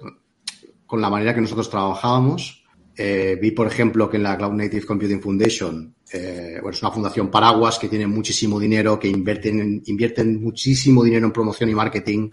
con 0.84 1.00
la 1.00 1.08
manera 1.08 1.34
que 1.34 1.40
nosotros 1.40 1.70
trabajábamos. 1.70 2.66
Eh, 2.94 3.38
vi, 3.40 3.52
por 3.52 3.66
ejemplo, 3.66 4.10
que 4.10 4.18
en 4.18 4.24
la 4.24 4.36
Cloud 4.36 4.52
Native 4.52 4.84
Computing 4.84 5.22
Foundation, 5.22 5.94
eh, 6.12 6.58
bueno, 6.60 6.76
es 6.76 6.82
una 6.82 6.90
fundación 6.90 7.30
paraguas 7.30 7.78
que 7.78 7.88
tiene 7.88 8.06
muchísimo 8.06 8.60
dinero, 8.60 8.98
que 8.98 9.08
invierten, 9.08 9.82
invierten 9.86 10.42
muchísimo 10.42 11.02
dinero 11.02 11.24
en 11.24 11.32
promoción 11.32 11.70
y 11.70 11.74
marketing 11.74 12.28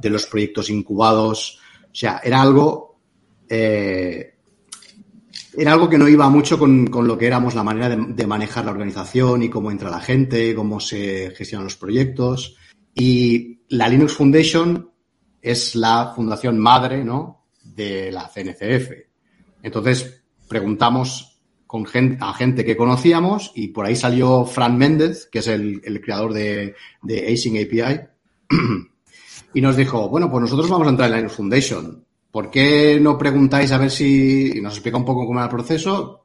de 0.00 0.08
los 0.08 0.26
proyectos 0.26 0.70
incubados. 0.70 1.58
O 1.86 1.94
sea, 1.96 2.20
era 2.22 2.40
algo 2.40 3.00
eh, 3.48 4.31
era 5.56 5.72
algo 5.72 5.88
que 5.88 5.98
no 5.98 6.08
iba 6.08 6.28
mucho 6.28 6.58
con, 6.58 6.88
lo 6.90 7.18
que 7.18 7.26
éramos 7.26 7.54
la 7.54 7.62
manera 7.62 7.88
de, 7.88 8.26
manejar 8.26 8.64
la 8.64 8.70
organización 8.70 9.42
y 9.42 9.50
cómo 9.50 9.70
entra 9.70 9.90
la 9.90 10.00
gente, 10.00 10.54
cómo 10.54 10.80
se 10.80 11.32
gestionan 11.36 11.64
los 11.64 11.76
proyectos. 11.76 12.56
Y 12.94 13.60
la 13.68 13.88
Linux 13.88 14.14
Foundation 14.14 14.90
es 15.40 15.74
la 15.74 16.12
fundación 16.14 16.58
madre 16.58 17.04
¿no? 17.04 17.46
de 17.62 18.10
la 18.10 18.28
CNCF. 18.28 18.92
Entonces, 19.62 20.22
preguntamos 20.48 21.40
con 21.66 21.86
gente, 21.86 22.18
a 22.20 22.34
gente 22.34 22.64
que 22.64 22.76
conocíamos 22.76 23.52
y 23.54 23.68
por 23.68 23.86
ahí 23.86 23.96
salió 23.96 24.44
Fran 24.44 24.76
Méndez, 24.76 25.28
que 25.30 25.38
es 25.40 25.48
el, 25.48 26.00
creador 26.02 26.32
de, 26.32 26.74
de 27.02 27.32
Async 27.32 27.56
API, 27.56 28.00
y 29.54 29.60
nos 29.60 29.76
dijo, 29.76 30.08
bueno, 30.08 30.30
pues 30.30 30.42
nosotros 30.42 30.68
vamos 30.68 30.86
a 30.86 30.90
entrar 30.90 31.08
en 31.08 31.12
la 31.12 31.16
Linux 31.18 31.36
Foundation. 31.36 32.04
¿Por 32.32 32.50
qué 32.50 32.98
no 32.98 33.18
preguntáis 33.18 33.70
a 33.72 33.78
ver 33.78 33.90
si 33.90 34.58
nos 34.62 34.72
explica 34.72 34.96
un 34.96 35.04
poco 35.04 35.26
cómo 35.26 35.38
era 35.38 35.44
el 35.44 35.54
proceso? 35.54 36.24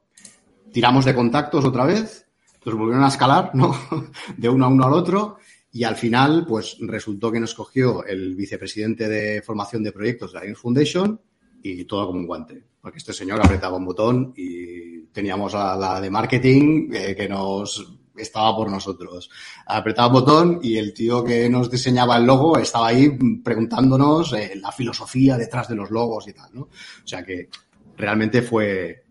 Tiramos 0.71 1.03
de 1.03 1.13
contactos 1.13 1.65
otra 1.65 1.85
vez, 1.85 2.25
nos 2.63 2.75
volvieron 2.75 3.03
a 3.03 3.09
escalar, 3.09 3.51
¿no? 3.53 3.75
De 4.37 4.47
uno 4.47 4.65
a 4.65 4.69
uno 4.69 4.85
al 4.85 4.93
otro. 4.93 5.37
Y 5.69 5.83
al 5.83 5.97
final, 5.97 6.45
pues 6.47 6.77
resultó 6.79 7.29
que 7.29 7.41
nos 7.41 7.53
cogió 7.53 8.05
el 8.05 8.35
vicepresidente 8.35 9.09
de 9.09 9.41
formación 9.41 9.83
de 9.83 9.91
proyectos 9.91 10.31
de 10.31 10.39
la 10.39 10.43
Linux 10.45 10.61
Foundation 10.61 11.19
y 11.61 11.83
todo 11.83 12.07
como 12.07 12.19
un 12.19 12.27
guante. 12.27 12.63
Porque 12.81 12.99
este 12.99 13.11
señor 13.11 13.41
apretaba 13.41 13.75
un 13.75 13.85
botón 13.85 14.33
y 14.37 14.99
teníamos 15.07 15.55
a 15.55 15.75
la 15.75 15.99
de 15.99 16.09
marketing 16.09 16.89
eh, 16.93 17.15
que 17.17 17.27
nos 17.27 17.96
estaba 18.17 18.55
por 18.55 18.69
nosotros. 18.69 19.29
Apretaba 19.65 20.13
botón 20.13 20.59
y 20.61 20.77
el 20.77 20.93
tío 20.93 21.23
que 21.23 21.49
nos 21.49 21.69
diseñaba 21.69 22.17
el 22.17 22.25
logo 22.25 22.57
estaba 22.57 22.87
ahí 22.87 23.17
preguntándonos 23.43 24.33
eh, 24.33 24.53
la 24.55 24.71
filosofía 24.71 25.37
detrás 25.37 25.67
de 25.67 25.75
los 25.75 25.91
logos 25.91 26.27
y 26.27 26.33
tal, 26.33 26.49
¿no? 26.53 26.61
O 26.61 27.07
sea 27.07 27.23
que 27.23 27.49
realmente 27.97 28.41
fue, 28.41 29.03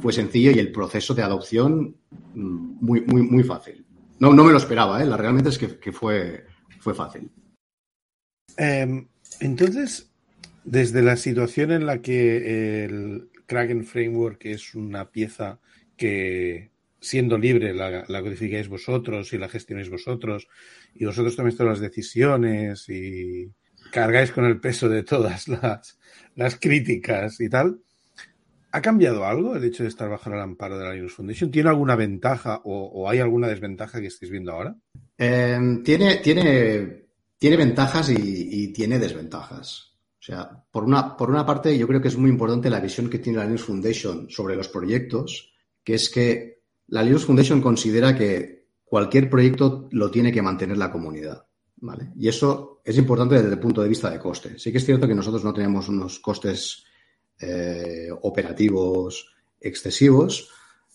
fue 0.00 0.12
sencillo 0.12 0.50
y 0.50 0.58
el 0.58 0.72
proceso 0.72 1.14
de 1.14 1.22
adopción 1.22 1.96
mm, 2.34 2.84
muy, 2.84 3.00
muy, 3.02 3.22
muy 3.22 3.42
fácil. 3.42 3.84
No, 4.20 4.32
no 4.32 4.44
me 4.44 4.52
lo 4.52 4.58
esperaba, 4.58 5.02
¿eh? 5.02 5.06
La 5.06 5.16
realmente 5.16 5.50
es 5.50 5.58
que, 5.58 5.92
fue, 5.92 6.44
fue 6.80 6.94
fácil. 6.94 7.30
Em, 8.56 9.06
entonces, 9.40 10.10
desde 10.64 11.02
la 11.02 11.16
situación 11.16 11.70
en 11.70 11.86
la 11.86 12.02
que 12.02 12.84
el 12.84 13.28
Kraken 13.46 13.84
Framework 13.84 14.44
es 14.46 14.74
una 14.74 15.10
pieza 15.10 15.60
que 15.96 16.70
siendo 17.00 17.38
libre 17.38 17.74
la, 17.74 18.04
codificáis 18.22 18.68
vosotros 18.68 19.32
y 19.32 19.38
la 19.38 19.48
gestionáis 19.48 19.90
vosotros 19.90 20.48
y 20.94 21.04
vosotros 21.04 21.36
tomáis 21.36 21.56
todas 21.56 21.74
las 21.74 21.80
decisiones 21.80 22.88
y 22.88 23.50
cargáis 23.92 24.32
con 24.32 24.44
el 24.44 24.60
peso 24.60 24.88
de 24.88 25.02
todas 25.02 25.48
las, 25.48 25.98
las 26.34 26.56
críticas 26.56 27.40
y 27.40 27.48
tal. 27.48 27.80
¿Ha 28.70 28.82
cambiado 28.82 29.24
algo 29.24 29.56
el 29.56 29.64
hecho 29.64 29.82
de 29.82 29.88
estar 29.88 30.10
bajo 30.10 30.28
el 30.30 30.38
amparo 30.38 30.78
de 30.78 30.84
la 30.84 30.92
Linux 30.92 31.14
Foundation? 31.14 31.50
¿Tiene 31.50 31.70
alguna 31.70 31.96
ventaja 31.96 32.60
o, 32.64 33.08
hay 33.08 33.18
alguna 33.18 33.48
desventaja 33.48 34.00
que 34.00 34.08
estéis 34.08 34.30
viendo 34.30 34.52
ahora? 34.52 34.76
Em, 35.16 35.82
tiene, 35.82 36.16
tiene, 36.16 37.06
tiene 37.38 37.56
ventajas 37.56 38.10
y, 38.10 38.72
tiene 38.72 38.98
desventajas. 38.98 39.96
O 40.20 40.22
sea, 40.22 40.50
por 40.70 40.84
una, 40.84 41.16
por 41.16 41.30
una 41.30 41.46
parte, 41.46 41.78
yo 41.78 41.88
creo 41.88 42.02
que 42.02 42.08
es 42.08 42.18
muy 42.18 42.28
importante 42.28 42.68
la 42.68 42.80
visión 42.80 43.08
que 43.08 43.18
tiene 43.18 43.38
la 43.38 43.44
Linux 43.44 43.62
Foundation 43.62 44.28
sobre 44.28 44.54
los 44.54 44.68
proyectos, 44.68 45.54
que 45.82 45.94
es 45.94 46.10
que 46.10 46.57
la 46.88 47.02
Linux 47.02 47.24
Foundation 47.24 47.60
considera 47.60 48.16
que 48.16 48.66
cualquier 48.84 49.28
proyecto 49.28 49.88
lo 49.92 50.10
tiene 50.10 50.32
que 50.32 50.42
mantener 50.42 50.78
la 50.78 50.90
comunidad. 50.90 51.46
¿vale? 51.76 52.10
Y 52.16 52.28
eso 52.28 52.80
es 52.84 52.96
importante 52.96 53.36
desde 53.36 53.50
el 53.50 53.60
punto 53.60 53.82
de 53.82 53.88
vista 53.88 54.10
de 54.10 54.18
coste. 54.18 54.58
Sí 54.58 54.72
que 54.72 54.78
es 54.78 54.84
cierto 54.84 55.06
que 55.06 55.14
nosotros 55.14 55.44
no 55.44 55.52
tenemos 55.52 55.88
unos 55.88 56.18
costes 56.18 56.84
eh, 57.40 58.08
operativos 58.22 59.26
excesivos, 59.60 60.50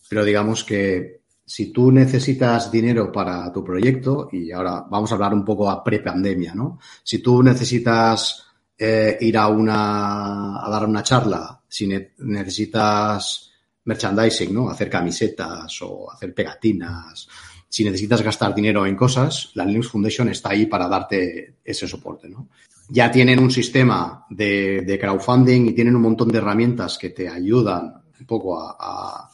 pero 0.10 0.23
digamos 0.23 0.63
que 0.63 1.21
si 1.45 1.71
tú 1.71 1.91
necesitas 1.91 2.71
dinero 2.71 3.12
para 3.12 3.51
tu 3.51 3.63
proyecto, 3.63 4.29
y 4.32 4.51
ahora 4.51 4.86
vamos 4.89 5.12
a 5.12 5.15
hablar 5.15 5.34
un 5.34 5.43
poco 5.43 5.69
a 5.69 5.84
prepandemia, 5.84 6.56
¿no? 6.56 6.79
Si 7.03 7.19
tú 7.19 7.43
necesitas 7.43 8.45
eh, 8.77 9.17
ir 9.21 9.38
a 9.38 9.47
una 9.47 10.65
a 10.65 10.69
dar 10.69 10.86
una 10.86 11.03
charla, 11.03 11.62
si 11.67 11.88
necesitas 12.17 13.52
merchandising, 13.86 14.54
¿no? 14.54 14.69
Hacer 14.69 14.89
camisetas 14.89 15.82
o 15.82 16.12
hacer 16.12 16.34
pegatinas. 16.34 17.28
Si 17.67 17.84
necesitas 17.84 18.22
gastar 18.22 18.54
dinero 18.54 18.86
en 18.86 18.96
cosas, 18.96 19.52
la 19.56 19.65
Linux 19.65 19.88
Foundation 19.88 20.30
está 20.30 20.50
ahí 20.52 20.67
para 20.67 20.88
darte 20.88 21.56
ese 21.63 21.88
soporte, 21.88 22.30
¿no? 22.30 22.50
Ya 22.89 23.10
tienen 23.10 23.39
un 23.39 23.50
sistema 23.50 24.26
de, 24.30 24.98
crowdfunding 25.00 25.67
y 25.67 25.74
tienen 25.74 25.96
un 25.96 26.02
montón 26.02 26.28
de 26.30 26.38
herramientas 26.38 26.98
que 26.98 27.10
te 27.10 27.28
ayudan 27.28 27.93
un 28.19 28.26
poco 28.26 28.60
a, 28.60 29.30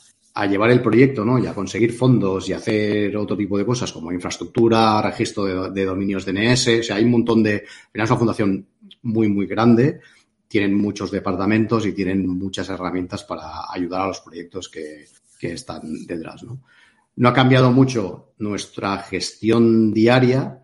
llevar 0.49 0.71
el 0.71 0.81
proyecto, 0.81 1.25
¿no? 1.25 1.37
Y 1.37 1.47
a 1.47 1.53
conseguir 1.53 1.91
fondos 1.91 2.47
y 2.47 2.53
hacer 2.53 3.17
otro 3.17 3.35
tipo 3.35 3.57
de 3.57 3.65
cosas 3.65 3.91
como 3.91 4.09
infraestructura, 4.13 5.01
registro 5.01 5.43
de, 5.43 5.71
de 5.71 5.85
dominios 5.85 6.25
DNS. 6.25 6.79
O 6.79 6.83
sea, 6.83 6.95
hay 6.95 7.03
un 7.03 7.11
montón 7.11 7.43
de... 7.43 7.55
Es 7.55 8.09
una 8.09 8.15
fundación 8.15 8.65
muy, 9.01 9.27
muy 9.27 9.47
grande 9.47 9.99
tienen 10.49 10.75
muchos 10.75 11.11
departamentos 11.11 11.85
y 11.85 11.93
tienen 11.93 12.27
muchas 12.27 12.67
herramientas 12.67 13.23
para 13.23 13.71
ayudar 13.71 14.01
a 14.01 14.07
los 14.07 14.19
proyectos 14.19 14.67
que, 14.67 15.05
están 15.41 16.05
detrás. 16.05 16.43
¿no? 16.43 16.59
no 17.15 17.29
ha 17.29 17.33
cambiado 17.33 17.71
mucho 17.71 18.33
nuestra 18.39 18.97
gestión 18.97 19.93
diaria. 19.93 20.61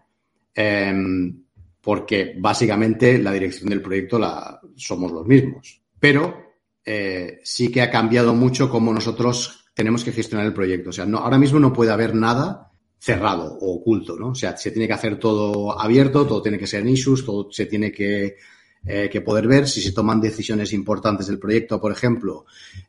Em, 0.54 1.46
porque 1.86 2.34
básicamente 2.40 3.20
la 3.20 3.32
dirección 3.32 3.70
del 3.70 3.80
proyecto 3.80 4.18
la 4.18 4.60
somos 4.76 5.12
los 5.12 5.28
mismos. 5.28 5.84
Pero 6.00 6.46
eh, 6.84 7.40
sí 7.44 7.72
que 7.72 7.84
ha 7.84 7.92
cambiado 7.92 8.34
mucho 8.34 8.72
cómo 8.72 8.92
nosotros 8.92 9.66
tenemos 9.76 10.04
que 10.04 10.12
gestionar 10.12 10.48
el 10.48 10.54
proyecto. 10.54 10.90
O 10.90 10.94
sea, 10.94 11.06
no, 11.06 11.20
ahora 11.20 11.38
mismo 11.38 11.60
no 11.60 11.72
puede 11.72 11.92
haber 11.92 12.16
nada 12.16 12.72
cerrado 12.98 13.56
o 13.62 13.76
oculto, 13.76 14.18
¿no? 14.18 14.30
O 14.30 14.36
sea, 14.36 14.58
se 14.58 14.72
tiene 14.72 14.88
que 14.88 14.94
hacer 14.94 15.20
todo 15.20 15.80
abierto, 15.80 16.26
todo 16.26 16.42
tiene 16.42 16.58
que 16.58 16.66
ser 16.66 16.82
en 16.82 16.90
issues, 16.90 17.24
todo 17.24 17.52
se 17.52 17.68
tiene 17.68 17.92
que, 17.92 18.38
eh, 18.86 19.10
que 19.12 19.22
poder 19.22 19.48
ver. 19.48 19.68
Si 19.68 19.82
se 19.82 19.92
toman 19.92 20.22
decisiones 20.22 20.74
importantes 20.74 21.28
del 21.28 21.40
proyecto, 21.40 21.80
por 21.80 21.92
ejemplo, 21.92 22.46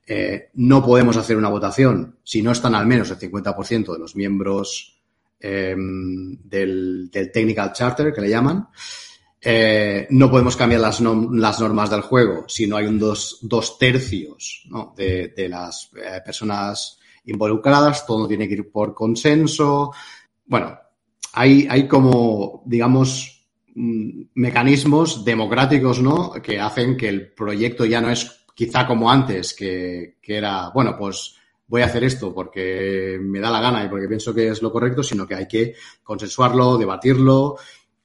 eh, 0.06 0.50
no 0.54 0.84
podemos 0.84 1.16
hacer 1.16 1.36
una 1.36 1.48
votación 1.48 2.16
si 2.22 2.42
no 2.42 2.52
están 2.52 2.74
al 2.74 2.86
menos 2.86 3.10
el 3.10 3.18
50% 3.18 3.92
de 3.92 3.98
los 3.98 4.16
miembros 4.16 4.96
Em, 5.38 6.38
del, 6.42 7.10
Technical 7.10 7.72
Charter, 7.72 8.12
que 8.12 8.20
le 8.20 8.30
llaman. 8.30 8.68
Eh, 9.40 10.06
no 10.10 10.30
podemos 10.30 10.56
cambiar 10.56 10.80
las, 10.80 11.00
normas 11.00 11.90
del 11.90 12.00
juego 12.00 12.46
si 12.48 12.66
no 12.66 12.76
hay 12.76 12.86
un 12.86 12.98
dos, 12.98 13.78
tercios 13.78 14.66
de, 14.96 15.48
las 15.48 15.90
personas 16.24 16.98
involucradas. 17.26 18.06
Todo 18.06 18.26
tiene 18.26 18.48
que 18.48 18.54
ir 18.54 18.70
por 18.70 18.94
consenso. 18.94 19.92
Bueno, 20.46 20.76
hay, 21.34 21.86
como, 21.86 22.62
digamos, 22.64 23.35
mecanismos 23.76 25.24
democráticos, 25.24 26.00
¿no? 26.00 26.32
Que 26.42 26.58
hacen 26.58 26.96
que 26.96 27.08
el 27.08 27.32
proyecto 27.32 27.84
ya 27.84 28.00
no 28.00 28.10
es 28.10 28.44
quizá 28.54 28.86
como 28.86 29.10
antes, 29.10 29.54
que, 29.54 30.16
que 30.22 30.36
era, 30.36 30.70
bueno, 30.70 30.96
pues 30.98 31.36
voy 31.68 31.82
a 31.82 31.86
hacer 31.86 32.04
esto 32.04 32.32
porque 32.34 33.18
me 33.20 33.40
da 33.40 33.50
la 33.50 33.60
gana 33.60 33.84
y 33.84 33.88
porque 33.88 34.08
pienso 34.08 34.34
que 34.34 34.48
es 34.48 34.62
lo 34.62 34.72
correcto, 34.72 35.02
sino 35.02 35.26
que 35.26 35.34
hay 35.34 35.46
que 35.46 35.74
consensuarlo, 36.02 36.78
debatirlo 36.78 37.56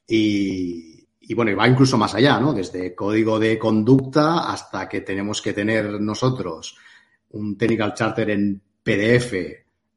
y, 0.06 1.06
y 1.20 1.34
bueno, 1.34 1.52
y 1.52 1.54
va 1.54 1.68
incluso 1.68 1.96
más 1.96 2.14
allá, 2.14 2.38
¿no? 2.38 2.52
Desde 2.52 2.94
código 2.94 3.38
de 3.38 3.58
conducta 3.58 4.50
hasta 4.50 4.88
que 4.88 5.00
tenemos 5.00 5.40
que 5.40 5.54
tener 5.54 6.00
nosotros 6.00 6.76
un 7.30 7.56
technical 7.56 7.94
charter 7.94 8.30
en 8.30 8.60
PDF 8.82 9.32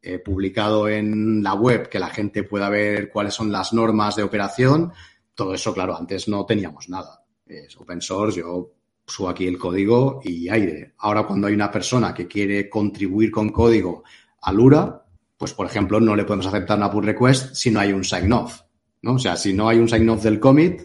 eh, 0.07 0.19
publicado 0.19 0.87
en 0.87 1.41
la 1.41 1.55
web, 1.55 1.89
que 1.89 1.99
la 1.99 2.09
gente 2.09 2.43
pueda 2.43 2.69
ver 2.69 3.09
cuáles 3.09 3.33
son 3.33 3.51
las 3.51 3.73
normas 3.73 4.15
de 4.15 4.23
operación. 4.23 4.93
Todo 5.35 5.53
eso, 5.53 5.73
claro, 5.73 5.97
antes 5.97 6.27
no 6.27 6.45
teníamos 6.45 6.89
nada. 6.89 7.23
Es 7.45 7.75
open 7.77 8.01
source, 8.01 8.39
yo 8.39 8.71
subo 9.05 9.29
aquí 9.29 9.45
el 9.45 9.59
código 9.59 10.21
y 10.23 10.49
aire. 10.49 10.93
Ahora, 10.99 11.23
cuando 11.23 11.47
hay 11.47 11.53
una 11.53 11.69
persona 11.69 12.13
que 12.13 12.27
quiere 12.27 12.69
contribuir 12.69 13.29
con 13.29 13.49
código 13.49 14.03
a 14.41 14.51
Lura, 14.51 15.05
pues, 15.37 15.53
por 15.53 15.67
ejemplo, 15.67 15.99
no 15.99 16.15
le 16.15 16.23
podemos 16.23 16.47
aceptar 16.47 16.77
una 16.77 16.89
pull 16.89 17.05
request 17.05 17.53
si 17.53 17.69
no 17.69 17.81
hay 17.81 17.91
un 17.91 18.03
sign-off. 18.03 18.61
¿no? 19.01 19.13
O 19.13 19.19
sea, 19.19 19.35
si 19.35 19.53
no 19.53 19.69
hay 19.69 19.77
un 19.77 19.89
sign-off 19.89 20.23
del 20.23 20.39
commit 20.39 20.81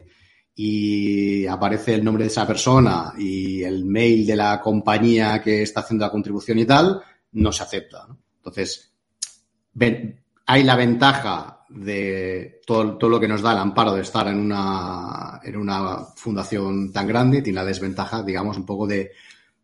y 0.55 1.47
aparece 1.47 1.95
el 1.95 2.05
nombre 2.05 2.25
de 2.25 2.31
esa 2.31 2.47
persona 2.47 3.15
y 3.17 3.63
el 3.63 3.87
mail 3.87 4.27
de 4.27 4.37
la 4.37 4.61
compañía 4.61 5.41
que 5.41 5.63
está 5.63 5.81
haciendo 5.81 6.05
la 6.05 6.11
contribución 6.11 6.59
y 6.59 6.67
tal, 6.67 7.01
no 7.33 7.53
se 7.53 7.63
acepta. 7.63 8.07
Entonces, 8.37 8.93
hay 10.47 10.65
la 10.65 10.77
ventaja 10.77 11.60
de 11.71 12.61
todo, 12.67 12.99
todo, 12.99 13.11
lo 13.11 13.21
que 13.21 13.29
nos 13.29 13.43
da 13.43 13.53
el 13.53 13.59
amparo 13.59 13.95
de 13.95 14.03
estar 14.03 14.27
en 14.29 14.39
una, 14.39 15.41
en 15.43 15.57
una 15.57 15.99
fundación 16.17 16.93
tan 16.93 17.07
grande, 17.07 17.43
tiene 17.43 17.61
la 17.61 17.65
desventaja, 17.65 18.23
digamos, 18.23 18.57
un 18.57 18.67
poco 18.67 18.87
de 18.87 19.13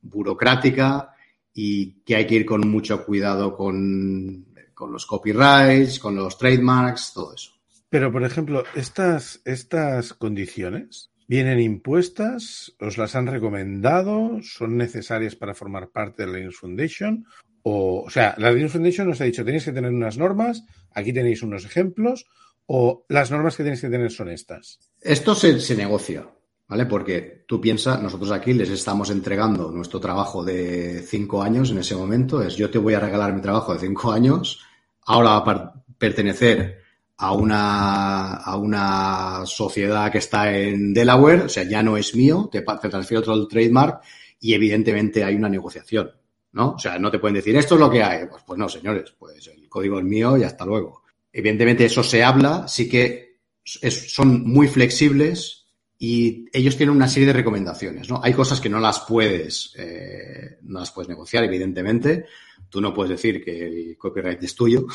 burocrática 0.03 1.15
y 1.53 2.03
que 2.05 2.17
hay 2.17 2.27
que 2.27 2.37
ir 2.37 2.47
con 2.47 2.69
mucho 2.69 3.05
cuidado 3.05 3.57
con, 3.57 4.47
con 4.73 4.93
los 4.93 5.07
copyrights, 5.07 5.99
con 5.99 6.15
los 6.15 6.39
trademarks, 6.39 7.13
todo 7.13 7.35
eso. 7.35 7.53
Pero, 7.89 8.13
por 8.13 8.25
ejemplo, 8.25 8.65
estas, 8.75 9.41
estas 9.45 10.13
condiciones 10.13 11.11
vienen 11.27 11.61
impuestas, 11.61 12.75
os 12.79 12.99
las 12.99 13.17
han 13.17 13.27
recomendado, 13.27 14.39
son 14.43 14.77
necesarias 14.77 15.35
para 15.35 15.55
formar 15.55 15.89
parte 15.89 16.25
de 16.25 16.33
la 16.33 16.39
Linux 16.39 16.59
Foundation 16.59 17.27
o, 17.69 18.05
o 18.07 18.11
sea, 18.11 18.33
la 18.39 18.53
Linux 18.53 18.75
Foundation 18.75 19.09
nos 19.09 19.21
ha 19.21 19.25
dicho, 19.25 19.45
tenéis 19.45 19.65
que 19.65 19.73
tener 19.73 19.91
unas 19.91 20.17
normas, 20.17 20.63
aquí 20.93 21.13
tenéis 21.13 21.43
unos 21.43 21.65
ejemplos, 21.65 22.27
o 22.67 23.05
las 23.09 23.33
normas 23.33 23.57
que 23.57 23.65
tenéis 23.65 23.81
que 23.81 23.91
tener 23.91 24.13
son 24.13 24.29
estas. 24.29 24.79
Esto 25.01 25.35
se, 25.35 25.59
se 25.59 25.75
negocia, 25.75 26.29
¿vale? 26.69 26.87
Porque 26.87 27.45
tú 27.49 27.61
piensas, 27.61 28.01
nosotros 28.01 28.31
aquí 28.31 28.53
les 28.53 28.71
estamos 28.71 29.11
entregando 29.11 29.73
nuestro 29.73 29.99
trabajo 29.99 30.45
de 30.45 31.03
cinco 31.05 31.43
años 31.43 31.73
en 31.73 31.79
ese 31.79 31.97
momento, 31.97 32.41
es 32.41 32.55
yo 32.55 32.71
te 32.71 32.79
voy 32.79 32.95
a 32.95 33.01
regalar 33.01 33.35
mi 33.35 33.43
trabajo 33.43 33.73
de 33.75 33.81
cinco 33.81 34.13
años, 34.13 34.61
ahora 35.05 35.41
va 35.41 35.53
a 35.53 35.75
pertenecer 35.99 36.79
a 37.17 37.33
una, 37.33 38.35
a 38.35 38.57
una 38.59 39.45
sociedad 39.45 40.13
que 40.13 40.19
está 40.19 40.57
en 40.57 40.95
Delaware, 40.95 41.47
o 41.47 41.49
sea, 41.49 41.65
ya 41.65 41.83
no 41.83 41.97
es 41.97 42.15
mío, 42.15 42.49
te, 42.53 42.61
te 42.63 42.89
transfiero 42.89 43.23
otro 43.23 43.49
trademark 43.49 44.03
y 44.39 44.55
evidentemente 44.55 45.25
hay 45.25 45.35
una 45.35 45.49
negociación. 45.49 46.13
¿No? 46.57 46.71
O 46.71 46.79
sea, 46.79 46.99
no 46.99 47.11
te 47.11 47.19
pueden 47.19 47.35
decir, 47.35 47.55
esto 47.55 47.75
es 47.75 47.81
lo 47.81 47.91
que 47.91 48.03
hay. 48.03 48.27
Pues, 48.27 48.43
pues 48.47 48.59
no, 48.59 48.67
señores, 48.67 49.15
pues 49.19 49.47
el 49.47 49.69
código 49.69 49.99
es 49.99 50.05
mío 50.07 50.39
y 50.39 50.43
hasta 50.43 50.65
luego. 50.65 51.03
Evidentemente 51.31 51.85
eso 51.85 52.03
se 52.03 52.25
habla, 52.25 52.67
sí 52.67 52.89
que 52.89 53.37
son 53.63 54.43
muy 54.43 54.67
flexibles 54.67 55.67
y 55.99 56.47
ellos 56.51 56.79
tienen 56.79 56.97
una 56.97 57.09
serie 57.09 57.27
de 57.27 57.35
recomendaciones, 57.35 58.09
¿no? 58.09 58.21
Hay 58.23 58.33
cosas 58.33 58.59
que 58.59 58.71
no 58.71 58.81
las 58.81 59.01
puedes, 59.01 59.75
eh, 59.77 60.57
no 60.63 60.81
las 60.81 60.91
puedes 60.93 61.11
negociar, 61.11 61.45
evidentemente. 61.45 62.25
Tú 62.71 62.81
no 62.81 62.95
puedes 62.95 63.11
decir 63.11 63.45
que 63.45 63.67
el 63.67 63.99
copyright 63.99 64.43
es 64.43 64.55
tuyo. 64.55 64.87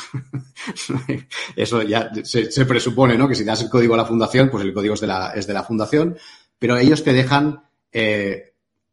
eso 1.56 1.82
ya 1.82 2.10
se, 2.24 2.66
presupone, 2.66 3.16
¿no? 3.16 3.28
Que 3.28 3.36
si 3.36 3.44
das 3.44 3.62
el 3.62 3.70
código 3.70 3.94
a 3.94 3.98
la 3.98 4.04
fundación, 4.04 4.50
pues 4.50 4.64
el 4.64 4.74
código 4.74 4.94
es 4.94 5.00
de 5.00 5.06
la, 5.06 5.30
es 5.30 5.46
de 5.46 5.54
la 5.54 5.62
fundación. 5.62 6.16
Pero 6.58 6.76
ellos 6.76 7.04
te 7.04 7.12
dejan 7.12 7.62
eh, 7.92 8.51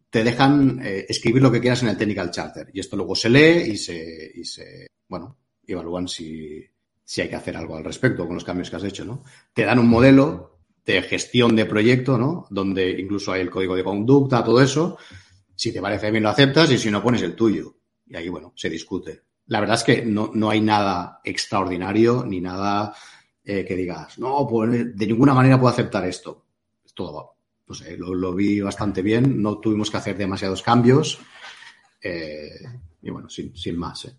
te 0.10 0.24
dejan 0.24 0.82
eh, 0.84 1.06
escribir 1.08 1.42
lo 1.42 1.52
que 1.52 1.62
quieras 1.62 1.84
en 1.84 1.90
el 1.90 1.98
Technical 1.98 2.32
Charter. 2.32 2.70
Y 2.74 2.80
esto 2.80 2.96
luego 2.96 3.16
se 3.16 3.30
lee 3.30 3.72
y 3.72 3.78
se, 3.78 4.32
y 4.36 4.44
se 4.44 4.88
bueno, 5.08 5.38
evalúan 5.66 6.08
si, 6.08 6.64
si 7.04 7.22
hay 7.22 7.30
que 7.30 7.36
hacer 7.36 7.56
algo 7.56 7.76
al 7.76 7.84
respecto 7.84 8.26
con 8.26 8.36
los 8.36 8.44
cambios 8.44 8.70
que 8.70 8.76
has 8.76 8.84
hecho, 8.84 9.06
¿no? 9.06 9.24
Te 9.54 9.66
dan 9.66 9.80
un 9.80 9.88
modelo 9.88 10.60
de 10.86 11.02
gestión 11.04 11.56
de 11.56 11.66
proyecto, 11.66 12.18
¿no? 12.18 12.48
Donde 12.50 12.90
incluso 12.92 13.32
hay 13.32 13.42
el 13.42 13.50
código 13.50 13.76
de 13.76 13.84
conducta, 13.84 14.44
todo 14.44 14.62
eso. 14.62 14.98
Si 15.56 15.72
te 15.72 15.82
parece 15.82 16.10
bien 16.10 16.24
lo 16.24 16.30
aceptas 16.30 16.72
y 16.72 16.78
si 16.78 16.90
no 16.90 17.04
pones 17.04 17.22
el 17.22 17.36
tuyo. 17.36 17.76
Y 18.08 18.16
ahí, 18.16 18.30
bueno, 18.30 18.54
se 18.56 18.70
discute. 18.70 19.24
La 19.48 19.60
verdad 19.60 19.76
es 19.76 19.84
que 19.84 20.06
no, 20.06 20.32
no 20.34 20.50
hay 20.50 20.62
nada 20.62 21.22
extraordinario 21.24 22.24
ni 22.26 22.40
nada 22.40 22.96
eh, 23.44 23.66
que 23.66 23.76
digas, 23.76 24.18
no, 24.18 24.48
pues 24.48 24.96
de 24.96 25.08
ninguna 25.08 25.34
manera 25.34 25.60
puedo 25.60 25.74
aceptar 25.74 26.06
esto. 26.06 26.46
Todo 26.94 27.39
no 27.70 27.76
sé, 27.76 27.98
lo, 27.98 28.34
vi 28.34 28.60
bastante 28.62 29.04
bien, 29.04 29.44
no 29.44 29.60
tuvimos 29.60 29.92
que 29.92 29.98
hacer 29.98 30.18
demasiados 30.18 30.64
cambios 30.64 31.20
eh, 32.02 32.50
y 33.04 33.12
bueno, 33.12 33.30
sin, 33.30 33.78
más. 33.78 34.06
Eh, 34.06 34.16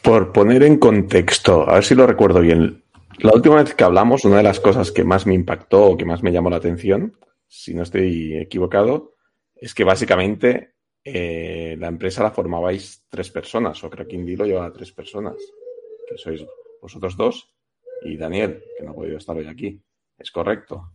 Por 0.00 0.32
poner 0.32 0.62
en 0.62 0.78
contexto, 0.78 1.68
a 1.68 1.74
ver 1.74 1.84
si 1.84 1.96
lo 1.96 2.06
recuerdo 2.06 2.40
bien, 2.40 2.84
la 3.18 3.32
última 3.34 3.56
vez 3.56 3.74
que 3.74 3.82
hablamos, 3.82 4.24
una 4.24 4.36
de 4.36 4.44
las 4.44 4.60
cosas 4.60 4.92
que 4.92 5.02
más 5.02 5.26
me 5.26 5.34
impactó 5.34 5.86
o 5.86 5.96
que 5.96 6.04
más 6.04 6.22
me 6.22 6.30
llamó 6.30 6.50
la 6.50 6.56
atención, 6.56 7.18
si 7.48 7.74
no 7.74 7.82
estoy 7.82 8.36
equivocado, 8.36 9.16
es 9.56 9.74
que 9.74 9.82
básicamente 9.82 10.76
eh, 11.04 11.76
la 11.80 11.88
empresa 11.88 12.22
la 12.22 12.30
formabais 12.30 13.04
tres 13.10 13.28
personas, 13.30 13.82
o 13.82 13.90
creo 13.90 14.06
que 14.06 14.14
Indy 14.14 14.36
lo 14.36 14.46
llevaba 14.46 14.72
tres 14.72 14.92
personas, 14.92 15.34
que 16.08 16.16
sois 16.16 16.46
vosotros 16.80 17.16
dos 17.16 17.54
y 18.04 18.16
Daniel, 18.16 18.62
que 18.78 18.84
no 18.84 18.92
ha 18.92 18.94
podido 18.94 19.18
estar 19.18 19.36
hoy 19.36 19.46
aquí. 19.46 19.82
Es 20.18 20.30
correcto. 20.30 20.92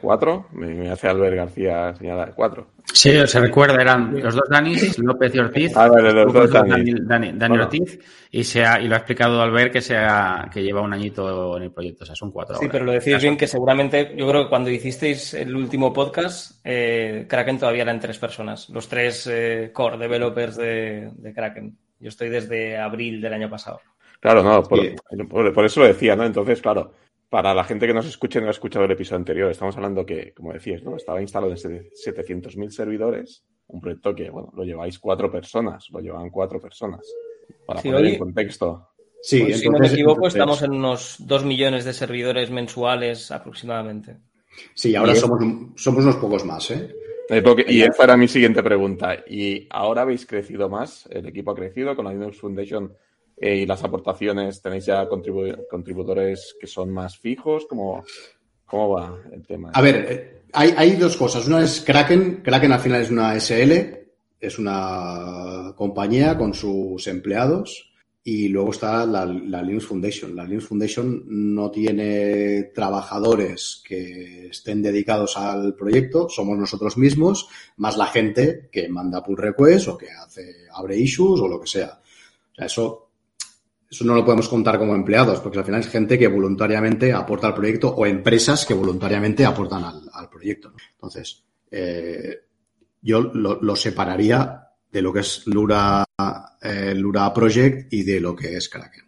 ¿Cuatro? 0.00 0.46
Me, 0.52 0.90
hace 0.90 1.08
Albert 1.08 1.36
García 1.36 1.94
señalar 1.94 2.32
cuatro. 2.34 2.68
Sí, 2.92 3.12
se 3.26 3.40
recuerda, 3.40 3.80
eran 3.80 4.18
los 4.18 4.34
dos 4.34 4.48
Danis, 4.48 4.98
López 4.98 5.34
y 5.34 5.38
Ortiz. 5.38 5.76
Ah, 5.76 5.88
vale, 5.88 6.12
los 6.12 6.32
dos 6.32 6.50
Danis. 6.50 7.06
Dani, 7.06 7.58
Ortiz. 7.58 7.98
Y, 8.30 8.42
se 8.42 8.64
ha, 8.64 8.80
y 8.80 8.88
lo 8.88 8.94
ha 8.94 8.98
explicado 8.98 9.42
Albert 9.42 9.72
que, 9.74 9.82
sea, 9.82 10.48
que 10.52 10.62
lleva 10.62 10.80
un 10.80 10.92
añito 10.92 11.56
en 11.56 11.64
el 11.64 11.72
proyecto. 11.72 12.04
O 12.04 12.06
sea, 12.06 12.16
son 12.16 12.32
cuatro. 12.32 12.56
Sí, 12.56 12.68
pero 12.70 12.84
lo 12.84 12.92
decís 12.92 13.20
bien 13.20 13.36
que 13.36 13.46
seguramente, 13.46 14.14
yo 14.16 14.26
creo 14.26 14.44
que 14.44 14.48
cuando 14.48 14.70
hicisteis 14.70 15.34
el 15.34 15.54
último 15.54 15.92
podcast, 15.92 16.60
eh, 16.64 17.26
Kraken 17.28 17.58
todavía 17.58 17.82
eran 17.82 18.00
tres 18.00 18.18
personas. 18.18 18.70
Los 18.70 18.88
tres 18.88 19.28
eh, 19.30 19.70
core 19.72 19.98
developers 19.98 20.56
de, 20.56 21.10
Kraken. 21.34 21.76
Yo 21.98 22.08
estoy 22.08 22.30
desde 22.30 22.78
abril 22.78 23.20
del 23.20 23.34
año 23.34 23.50
pasado. 23.50 23.80
Claro, 24.20 24.42
no, 24.42 24.62
por, 24.62 25.54
por, 25.54 25.64
eso 25.64 25.80
lo 25.80 25.86
decía, 25.86 26.16
¿no? 26.16 26.24
Entonces, 26.24 26.60
claro, 26.60 26.92
para 27.30 27.54
la 27.54 27.64
gente 27.64 27.86
que 27.86 27.94
nos 27.94 28.06
escuche 28.06 28.40
y 28.40 28.42
no 28.42 28.48
ha 28.48 28.50
escuchado 28.50 28.84
el 28.84 28.90
episodio 28.90 29.18
anterior, 29.18 29.50
estamos 29.50 29.76
hablando 29.76 30.04
que, 30.04 30.34
como 30.34 30.52
decías, 30.52 30.82
¿no? 30.82 30.96
estaba 30.96 31.22
instalado 31.22 31.52
en 31.52 31.58
700.000 31.58 32.70
servidores, 32.70 33.44
un 33.68 33.80
proyecto 33.80 34.14
que, 34.14 34.28
bueno, 34.30 34.52
lo 34.54 34.64
lleváis 34.64 34.98
cuatro 34.98 35.30
personas, 35.30 35.86
lo 35.90 36.00
llevan 36.00 36.28
cuatro 36.28 36.60
personas. 36.60 37.00
Para 37.64 37.80
poner 37.80 38.04
en 38.06 38.18
contexto. 38.18 38.88
Sí, 39.22 39.44
pues, 39.44 39.60
si 39.60 39.68
no 39.68 39.78
me 39.78 39.86
equivoco, 39.86 40.26
estamos 40.26 40.60
en 40.62 40.72
unos 40.72 41.16
2 41.20 41.44
millones 41.44 41.84
de 41.84 41.92
servidores 41.92 42.50
mensuales 42.50 43.30
aproximadamente. 43.30 44.16
Sí, 44.74 44.96
ahora 44.96 45.14
somos, 45.14 45.40
somos 45.76 46.02
unos 46.02 46.16
pocos 46.16 46.44
más, 46.44 46.70
¿eh? 46.72 46.92
Y 47.68 47.82
esa 47.82 48.04
era 48.04 48.16
mi 48.16 48.26
siguiente 48.26 48.60
pregunta. 48.60 49.22
¿Y 49.28 49.68
ahora 49.70 50.02
habéis 50.02 50.26
crecido 50.26 50.68
más? 50.68 51.06
¿El 51.12 51.26
equipo 51.26 51.52
ha 51.52 51.54
crecido 51.54 51.94
con 51.94 52.06
la 52.06 52.12
Linux 52.12 52.40
Foundation? 52.40 52.92
Eh, 53.40 53.56
y 53.62 53.66
las 53.66 53.82
aportaciones, 53.82 54.60
¿tenéis 54.60 54.84
ya 54.86 55.08
contribu- 55.08 55.66
contribuidores 55.70 56.56
que 56.60 56.66
son 56.66 56.90
más 56.90 57.18
fijos? 57.18 57.64
¿Cómo, 57.68 58.04
cómo 58.66 58.90
va 58.90 59.18
el 59.32 59.46
tema? 59.46 59.70
A 59.72 59.80
ver, 59.80 59.96
eh, 60.08 60.42
hay, 60.52 60.74
hay 60.76 60.92
dos 60.96 61.16
cosas. 61.16 61.46
Una 61.48 61.62
es 61.64 61.80
Kraken. 61.80 62.42
Kraken 62.44 62.72
al 62.72 62.80
final 62.80 63.00
es 63.02 63.10
una 63.10 63.34
SL, 63.40 63.72
es 64.38 64.58
una 64.58 65.72
compañía 65.76 66.36
con 66.36 66.52
sus 66.52 67.06
empleados. 67.06 67.86
Y 68.22 68.48
luego 68.48 68.70
está 68.72 69.06
la, 69.06 69.24
la 69.24 69.62
Linux 69.62 69.86
Foundation. 69.86 70.36
La 70.36 70.44
Linux 70.44 70.66
Foundation 70.66 71.24
no 71.26 71.70
tiene 71.70 72.64
trabajadores 72.74 73.82
que 73.88 74.48
estén 74.48 74.82
dedicados 74.82 75.38
al 75.38 75.74
proyecto, 75.74 76.28
somos 76.28 76.58
nosotros 76.58 76.98
mismos, 76.98 77.48
más 77.78 77.96
la 77.96 78.04
gente 78.06 78.68
que 78.70 78.90
manda 78.90 79.22
pull 79.24 79.38
requests 79.38 79.88
o 79.88 79.96
que 79.96 80.10
hace, 80.10 80.66
abre 80.74 80.98
issues 80.98 81.40
o 81.40 81.48
lo 81.48 81.58
que 81.62 81.66
sea. 81.66 81.98
O 82.52 82.54
sea, 82.54 82.66
eso, 82.66 83.09
eso 83.90 84.04
no 84.04 84.14
lo 84.14 84.24
podemos 84.24 84.48
contar 84.48 84.78
como 84.78 84.94
empleados, 84.94 85.40
porque 85.40 85.58
al 85.58 85.64
final 85.64 85.80
es 85.80 85.88
gente 85.88 86.16
que 86.16 86.28
voluntariamente 86.28 87.12
aporta 87.12 87.48
al 87.48 87.54
proyecto 87.54 87.88
o 87.88 88.06
empresas 88.06 88.64
que 88.64 88.72
voluntariamente 88.72 89.44
aportan 89.44 89.82
al, 89.84 90.28
proyecto. 90.30 90.72
Entonces, 90.92 91.42
eh, 91.72 92.36
yo 93.02 93.20
lo, 93.20 93.74
separaría 93.74 94.68
de 94.92 95.02
lo 95.02 95.12
que 95.12 95.20
es 95.20 95.44
Lura, 95.46 96.04
eh, 96.62 96.94
Lura 96.94 97.34
Project 97.34 97.92
y 97.92 98.04
de 98.04 98.20
lo 98.20 98.36
que 98.36 98.56
es 98.56 98.68
Kraken. 98.68 99.04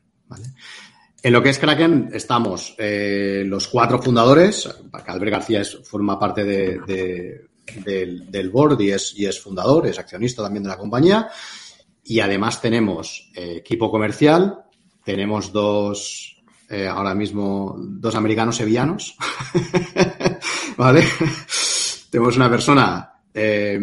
En 1.22 1.32
lo 1.32 1.40
que 1.40 1.50
es 1.50 1.60
Kraken 1.60 2.10
estamos 2.12 2.74
eh, 2.76 3.44
los 3.46 3.68
cuatro 3.68 4.02
fundadores, 4.02 4.68
Albert 4.90 5.30
García 5.30 5.60
es, 5.60 5.78
forma 5.84 6.18
parte 6.18 6.42
de, 6.42 6.80
de, 6.84 7.46
del, 7.84 8.28
del, 8.32 8.50
board 8.50 8.80
y 8.80 8.90
es, 8.90 9.14
y 9.16 9.26
es 9.26 9.40
fundador, 9.40 9.86
es 9.86 10.00
accionista 10.00 10.42
también 10.42 10.64
de 10.64 10.70
la 10.70 10.78
compañía. 10.78 11.28
Y 12.02 12.18
además 12.18 12.60
tenemos 12.60 13.30
equipo 13.36 13.88
comercial, 13.88 14.61
tenemos 15.04 15.52
dos, 15.52 16.42
eh, 16.68 16.86
ahora 16.86 17.14
mismo, 17.14 17.76
dos 17.78 18.14
americanos 18.14 18.56
sevillanos. 18.56 19.16
¿Vale? 20.76 21.04
tenemos 22.10 22.36
una 22.36 22.50
persona 22.50 23.12
eh, 23.32 23.78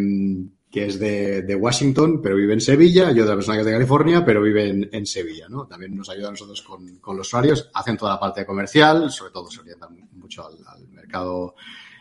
que 0.69 0.85
es 0.85 0.99
de, 0.99 1.57
Washington, 1.59 2.21
pero 2.21 2.35
vive 2.35 2.53
en 2.53 2.61
Sevilla, 2.61 3.11
y 3.11 3.19
otra 3.19 3.35
persona 3.35 3.55
que 3.57 3.61
es 3.61 3.65
de 3.65 3.73
California, 3.73 4.23
pero 4.23 4.41
vive 4.41 4.87
en, 4.91 5.05
Sevilla, 5.05 5.47
¿no? 5.49 5.65
También 5.65 5.95
nos 5.95 6.09
ayuda 6.09 6.27
a 6.27 6.31
nosotros 6.31 6.61
con, 6.61 7.17
los 7.17 7.27
usuarios, 7.27 7.69
hacen 7.73 7.97
toda 7.97 8.13
la 8.13 8.19
parte 8.19 8.45
comercial, 8.45 9.09
sobre 9.09 9.31
todo 9.31 9.49
se 9.49 9.61
orientan 9.61 10.07
mucho 10.13 10.45
al 10.45 10.87
mercado 10.89 11.55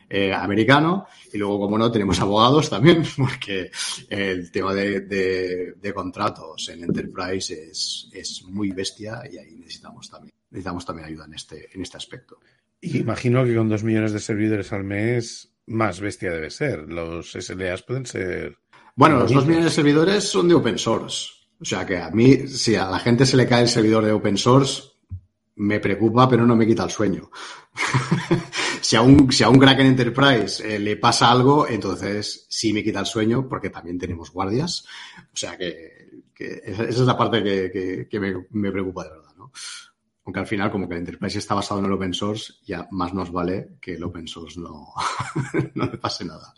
eh, 0.09 0.33
americano, 0.33 1.07
y 1.33 1.39
luego, 1.39 1.61
como 1.61 1.77
no, 1.77 1.91
tenemos 1.91 2.21
abogados 2.21 2.71
también, 2.71 3.03
porque 3.17 3.71
el 4.09 4.51
tema 4.51 4.75
de, 4.75 5.01
de, 5.01 5.75
de 5.81 5.93
contratos 5.93 6.69
en 6.71 6.85
Enterprise 6.85 7.71
es, 7.71 8.09
es, 8.13 8.43
muy 8.45 8.71
bestia 8.73 9.23
y 9.31 9.39
ahí 9.39 9.57
necesitamos 9.57 10.09
también, 10.11 10.35
necesitamos 10.51 10.87
también 10.87 11.09
ayuda 11.09 11.27
en 11.27 11.35
este, 11.35 11.69
en 11.75 11.83
este 11.83 11.97
aspecto. 11.97 12.39
Imagino 12.81 13.45
que 13.45 13.57
con 13.57 13.69
dos 13.69 13.83
millones 13.83 14.13
de 14.13 14.21
servidores 14.21 14.73
al 14.73 14.85
mes 14.85 15.53
más 15.67 16.01
bestia 16.01 16.33
debe 16.33 16.51
ser. 16.51 16.91
Los 16.91 17.33
SLAs 17.33 17.83
pueden 17.83 18.07
ser. 18.07 18.57
Bueno, 18.95 19.19
los 19.19 19.33
dos 19.33 19.47
millones 19.47 19.67
de 19.67 19.75
servidores 19.75 20.25
son 20.25 20.49
de 20.49 20.55
open 20.55 20.79
source. 20.79 21.29
O 21.61 21.65
sea 21.65 21.85
que 21.85 21.99
a 21.99 22.11
mí, 22.11 22.47
si 22.47 22.77
a 22.77 22.89
la 22.89 23.01
gente 23.01 23.27
se 23.27 23.37
le 23.37 23.47
cae 23.47 23.63
el 23.63 23.69
servidor 23.69 24.05
de 24.05 24.13
open 24.13 24.39
source, 24.39 24.83
me 25.57 25.81
preocupa, 25.81 26.29
pero 26.29 26.47
no 26.47 26.55
me 26.55 26.67
quita 26.67 26.85
el 26.85 26.91
sueño. 26.91 27.31
si, 28.81 28.97
a 28.97 29.03
un, 29.03 29.31
si 29.33 29.45
a 29.45 29.49
un 29.49 29.59
Kraken 29.59 29.87
Enterprise 29.87 30.63
eh, 30.63 30.79
le 30.79 30.97
pasa 30.97 31.31
algo, 31.31 31.69
entonces 31.69 32.47
sí 32.49 32.73
me 32.73 32.83
quita 32.83 33.01
el 33.01 33.07
sueño, 33.07 33.49
porque 33.49 33.71
también 33.71 33.99
tenemos 33.99 34.31
guardias. 34.31 34.85
O 35.33 35.37
sea 35.37 35.57
que, 35.57 36.23
esa, 36.39 36.85
es 36.85 36.99
la 37.01 37.17
parte 37.17 37.43
que, 37.43 38.47
me, 38.53 38.71
preocupa 38.71 39.05
de 39.05 39.11
verdad, 39.11 39.35
¿no? 39.37 39.53
Aunque 40.25 40.41
al 40.41 40.47
final, 40.47 40.71
como 40.71 40.89
que 40.89 40.95
el 40.95 41.01
Enterprise 41.01 41.39
está 41.39 41.55
basado 41.55 41.81
en 41.81 41.87
el 41.87 41.93
open 41.93 42.13
source, 42.13 42.55
ya 42.65 42.87
más 42.91 43.15
nos 43.15 43.33
vale 43.33 43.77
que 43.81 43.95
el 43.95 44.05
open 44.05 44.29
source 44.29 44.61
no, 44.61 44.93
no 45.75 45.87
le 45.87 45.97
pase 45.97 46.25
nada. 46.25 46.55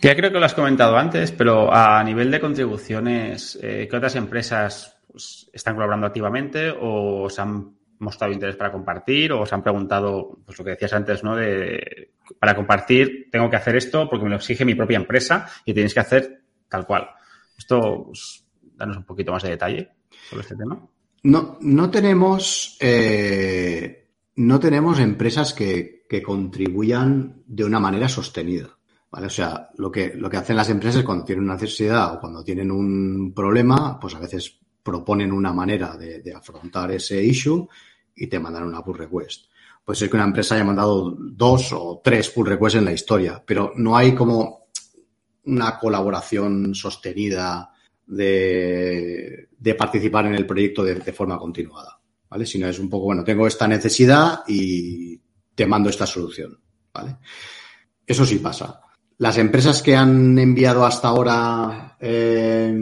Ya 0.00 0.16
creo 0.16 0.32
que 0.32 0.40
lo 0.40 0.46
has 0.46 0.54
comentado 0.54 0.96
antes, 0.96 1.30
pero 1.30 1.72
a 1.72 2.02
nivel 2.02 2.30
de 2.30 2.40
contribuciones, 2.40 3.56
eh, 3.62 3.86
¿qué 3.88 3.96
otras 3.96 4.16
empresas 4.16 4.98
pues, 5.06 5.48
están 5.52 5.74
colaborando 5.74 6.08
activamente 6.08 6.70
o 6.70 7.22
os 7.22 7.38
han 7.38 7.76
mostrado 8.02 8.32
interés 8.32 8.56
para 8.56 8.72
compartir 8.72 9.32
o 9.32 9.40
os 9.40 9.52
han 9.52 9.62
preguntado, 9.62 10.38
pues 10.44 10.58
lo 10.58 10.64
que 10.64 10.72
decías 10.72 10.92
antes, 10.92 11.24
¿no? 11.24 11.36
De 11.36 12.10
para 12.38 12.54
compartir 12.54 13.28
tengo 13.30 13.48
que 13.48 13.56
hacer 13.56 13.76
esto 13.76 14.08
porque 14.08 14.24
me 14.24 14.30
lo 14.30 14.36
exige 14.36 14.64
mi 14.64 14.74
propia 14.74 14.96
empresa 14.96 15.48
y 15.64 15.72
tenéis 15.72 15.94
que 15.94 16.00
hacer 16.00 16.42
tal 16.68 16.86
cual. 16.86 17.08
Esto, 17.56 18.04
pues, 18.06 18.44
danos 18.76 18.96
un 18.96 19.04
poquito 19.04 19.32
más 19.32 19.42
de 19.42 19.50
detalle 19.50 19.90
sobre 20.28 20.42
este 20.42 20.56
tema. 20.56 20.86
No, 21.24 21.58
no 21.60 21.90
tenemos, 21.90 22.76
eh, 22.80 24.08
no 24.36 24.58
tenemos 24.58 24.98
empresas 24.98 25.54
que, 25.54 26.04
que, 26.08 26.22
contribuyan 26.22 27.42
de 27.46 27.64
una 27.64 27.78
manera 27.78 28.08
sostenida. 28.08 28.76
¿vale? 29.10 29.26
O 29.26 29.30
sea, 29.30 29.68
lo 29.76 29.92
que, 29.92 30.14
lo 30.16 30.28
que 30.28 30.38
hacen 30.38 30.56
las 30.56 30.70
empresas 30.70 31.04
cuando 31.04 31.24
tienen 31.24 31.44
una 31.44 31.54
necesidad 31.54 32.14
o 32.14 32.20
cuando 32.20 32.42
tienen 32.42 32.72
un 32.72 33.32
problema, 33.34 34.00
pues 34.00 34.16
a 34.16 34.18
veces 34.18 34.58
proponen 34.82 35.30
una 35.30 35.52
manera 35.52 35.96
de, 35.96 36.20
de 36.22 36.34
afrontar 36.34 36.90
ese 36.90 37.22
issue 37.22 37.68
y 38.14 38.26
te 38.26 38.38
mandan 38.38 38.64
una 38.64 38.82
pull 38.82 38.98
request. 38.98 39.46
Puede 39.84 39.98
ser 39.98 40.10
que 40.10 40.16
una 40.16 40.24
empresa 40.26 40.54
haya 40.54 40.64
mandado 40.64 41.16
dos 41.18 41.72
o 41.72 42.00
tres 42.02 42.30
pull 42.30 42.46
requests 42.46 42.78
en 42.78 42.84
la 42.84 42.92
historia, 42.92 43.42
pero 43.44 43.72
no 43.76 43.96
hay 43.96 44.14
como 44.14 44.68
una 45.44 45.78
colaboración 45.78 46.74
sostenida 46.74 47.70
de, 48.06 49.48
participar 49.76 50.26
en 50.26 50.34
el 50.34 50.46
proyecto 50.46 50.84
de, 50.84 50.94
de, 50.94 51.12
forma 51.12 51.38
continuada, 51.38 52.00
¿vale? 52.28 52.46
Sino 52.46 52.68
es 52.68 52.78
un 52.78 52.88
poco, 52.88 53.06
bueno, 53.06 53.24
tengo 53.24 53.46
esta 53.46 53.66
necesidad 53.66 54.40
y 54.46 55.20
te 55.54 55.66
mando 55.66 55.90
esta 55.90 56.06
solución, 56.06 56.58
¿vale? 56.92 57.16
Eso 58.06 58.24
sí 58.24 58.38
pasa. 58.38 58.80
Las 59.18 59.38
empresas 59.38 59.82
que 59.82 59.96
han 59.96 60.38
enviado 60.38 60.84
hasta 60.84 61.08
ahora 61.08 61.96
eh, 62.00 62.74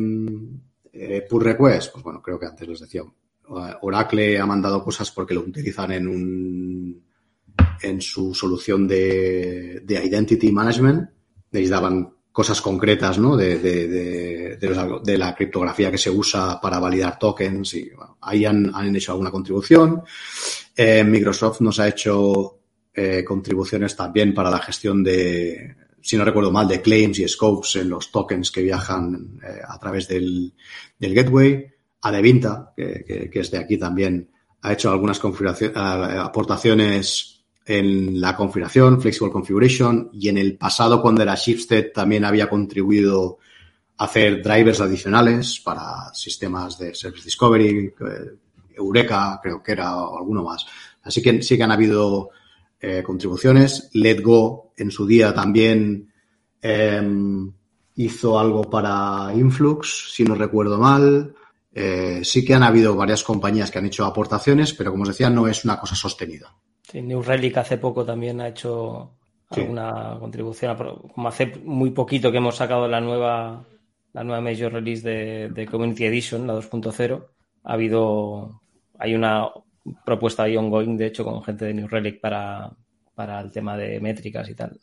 eh, 0.92 1.26
pull 1.28 1.44
request, 1.44 1.92
pues 1.92 2.04
bueno, 2.04 2.22
creo 2.22 2.38
que 2.38 2.46
antes 2.46 2.68
les 2.68 2.80
decía, 2.80 3.02
Oracle 3.82 4.38
ha 4.38 4.46
mandado 4.46 4.82
cosas 4.82 5.10
porque 5.10 5.34
lo 5.34 5.40
utilizan 5.40 5.92
en 5.92 6.08
un 6.08 7.02
en 7.82 8.00
su 8.00 8.34
solución 8.34 8.86
de, 8.86 9.80
de 9.84 10.04
identity 10.04 10.52
management. 10.52 11.08
Necesitaban 11.50 12.14
cosas 12.32 12.60
concretas 12.60 13.18
¿no? 13.18 13.36
de, 13.36 13.58
de, 13.58 13.88
de, 13.88 14.56
de, 14.56 15.18
la 15.18 15.34
criptografía 15.34 15.90
que 15.90 15.98
se 15.98 16.10
usa 16.10 16.60
para 16.60 16.78
validar 16.78 17.18
tokens 17.18 17.74
y 17.74 17.90
bueno, 17.90 18.18
ahí 18.20 18.44
han, 18.44 18.70
han, 18.74 18.94
hecho 18.94 19.12
alguna 19.12 19.30
contribución. 19.30 20.02
Eh, 20.76 21.02
Microsoft 21.02 21.60
nos 21.60 21.80
ha 21.80 21.88
hecho 21.88 22.58
eh, 22.94 23.24
contribuciones 23.24 23.96
también 23.96 24.32
para 24.32 24.50
la 24.50 24.60
gestión 24.60 25.02
de, 25.02 25.74
si 26.00 26.16
no 26.16 26.24
recuerdo 26.24 26.52
mal, 26.52 26.68
de 26.68 26.80
claims 26.80 27.18
y 27.18 27.28
scopes 27.28 27.76
en 27.76 27.88
los 27.88 28.10
tokens 28.10 28.50
que 28.50 28.62
viajan 28.62 29.40
eh, 29.42 29.60
a 29.66 29.78
través 29.78 30.06
del, 30.08 30.52
del 30.98 31.14
gateway. 31.14 31.66
Adevinta, 32.02 32.72
que, 32.76 33.04
que, 33.06 33.30
que, 33.30 33.40
es 33.40 33.50
de 33.50 33.58
aquí 33.58 33.76
también, 33.78 34.30
ha 34.62 34.72
hecho 34.72 34.90
algunas 34.90 35.20
aportaciones 35.74 37.44
en 37.64 38.20
la 38.20 38.36
configuración, 38.36 39.00
Flexible 39.00 39.32
Configuration, 39.32 40.10
y 40.12 40.28
en 40.28 40.38
el 40.38 40.56
pasado, 40.56 41.00
cuando 41.00 41.22
era 41.22 41.34
Shipstead, 41.34 41.92
también 41.94 42.24
había 42.24 42.48
contribuido 42.48 43.38
a 43.96 44.04
hacer 44.04 44.42
drivers 44.42 44.80
adicionales 44.80 45.60
para 45.60 46.12
sistemas 46.14 46.78
de 46.78 46.94
Service 46.94 47.24
Discovery, 47.24 47.94
Eureka, 48.74 49.38
creo 49.42 49.62
que 49.62 49.72
era, 49.72 49.96
o 49.96 50.18
alguno 50.18 50.42
más. 50.42 50.66
Así 51.02 51.22
que 51.22 51.42
sí 51.42 51.56
que 51.56 51.62
han 51.62 51.72
habido 51.72 52.30
eh, 52.80 53.02
contribuciones. 53.04 53.90
Let 53.92 54.22
Go 54.22 54.72
en 54.76 54.90
su 54.90 55.06
día 55.06 55.34
también 55.34 56.10
eh, 56.62 57.02
hizo 57.96 58.38
algo 58.38 58.62
para 58.62 59.32
Influx, 59.34 60.12
si 60.14 60.24
no 60.24 60.34
recuerdo 60.34 60.78
mal. 60.78 61.34
Eh, 61.72 62.20
sí 62.24 62.44
que 62.44 62.54
han 62.54 62.62
habido 62.62 62.96
varias 62.96 63.22
compañías 63.22 63.70
que 63.70 63.78
han 63.78 63.86
hecho 63.86 64.04
aportaciones, 64.04 64.72
pero 64.74 64.90
como 64.90 65.04
os 65.04 65.08
decía, 65.10 65.30
no 65.30 65.46
es 65.46 65.64
una 65.64 65.78
cosa 65.78 65.94
sostenida. 65.94 66.54
Sí, 66.82 67.00
New 67.00 67.22
Relic 67.22 67.56
hace 67.58 67.78
poco 67.78 68.04
también 68.04 68.40
ha 68.40 68.48
hecho 68.48 69.12
sí. 69.50 69.60
alguna 69.60 70.16
contribución, 70.18 70.76
como 71.14 71.28
hace 71.28 71.46
muy 71.64 71.90
poquito 71.90 72.32
que 72.32 72.38
hemos 72.38 72.56
sacado 72.56 72.88
la 72.88 73.00
nueva, 73.00 73.64
la 74.12 74.24
nueva 74.24 74.40
major 74.40 74.72
release 74.72 75.08
de, 75.08 75.48
de 75.50 75.66
Community 75.66 76.06
Edition, 76.06 76.46
la 76.46 76.54
2.0, 76.54 77.24
ha 77.62 77.72
habido, 77.72 78.60
hay 78.98 79.14
una 79.14 79.48
propuesta 80.04 80.44
ahí 80.44 80.56
ongoing, 80.56 80.96
de 80.96 81.06
hecho, 81.06 81.24
con 81.24 81.42
gente 81.44 81.66
de 81.66 81.74
New 81.74 81.88
Relic 81.88 82.20
para, 82.20 82.70
para 83.14 83.40
el 83.40 83.52
tema 83.52 83.76
de 83.76 84.00
métricas 84.00 84.48
y 84.48 84.54
tal. 84.54 84.78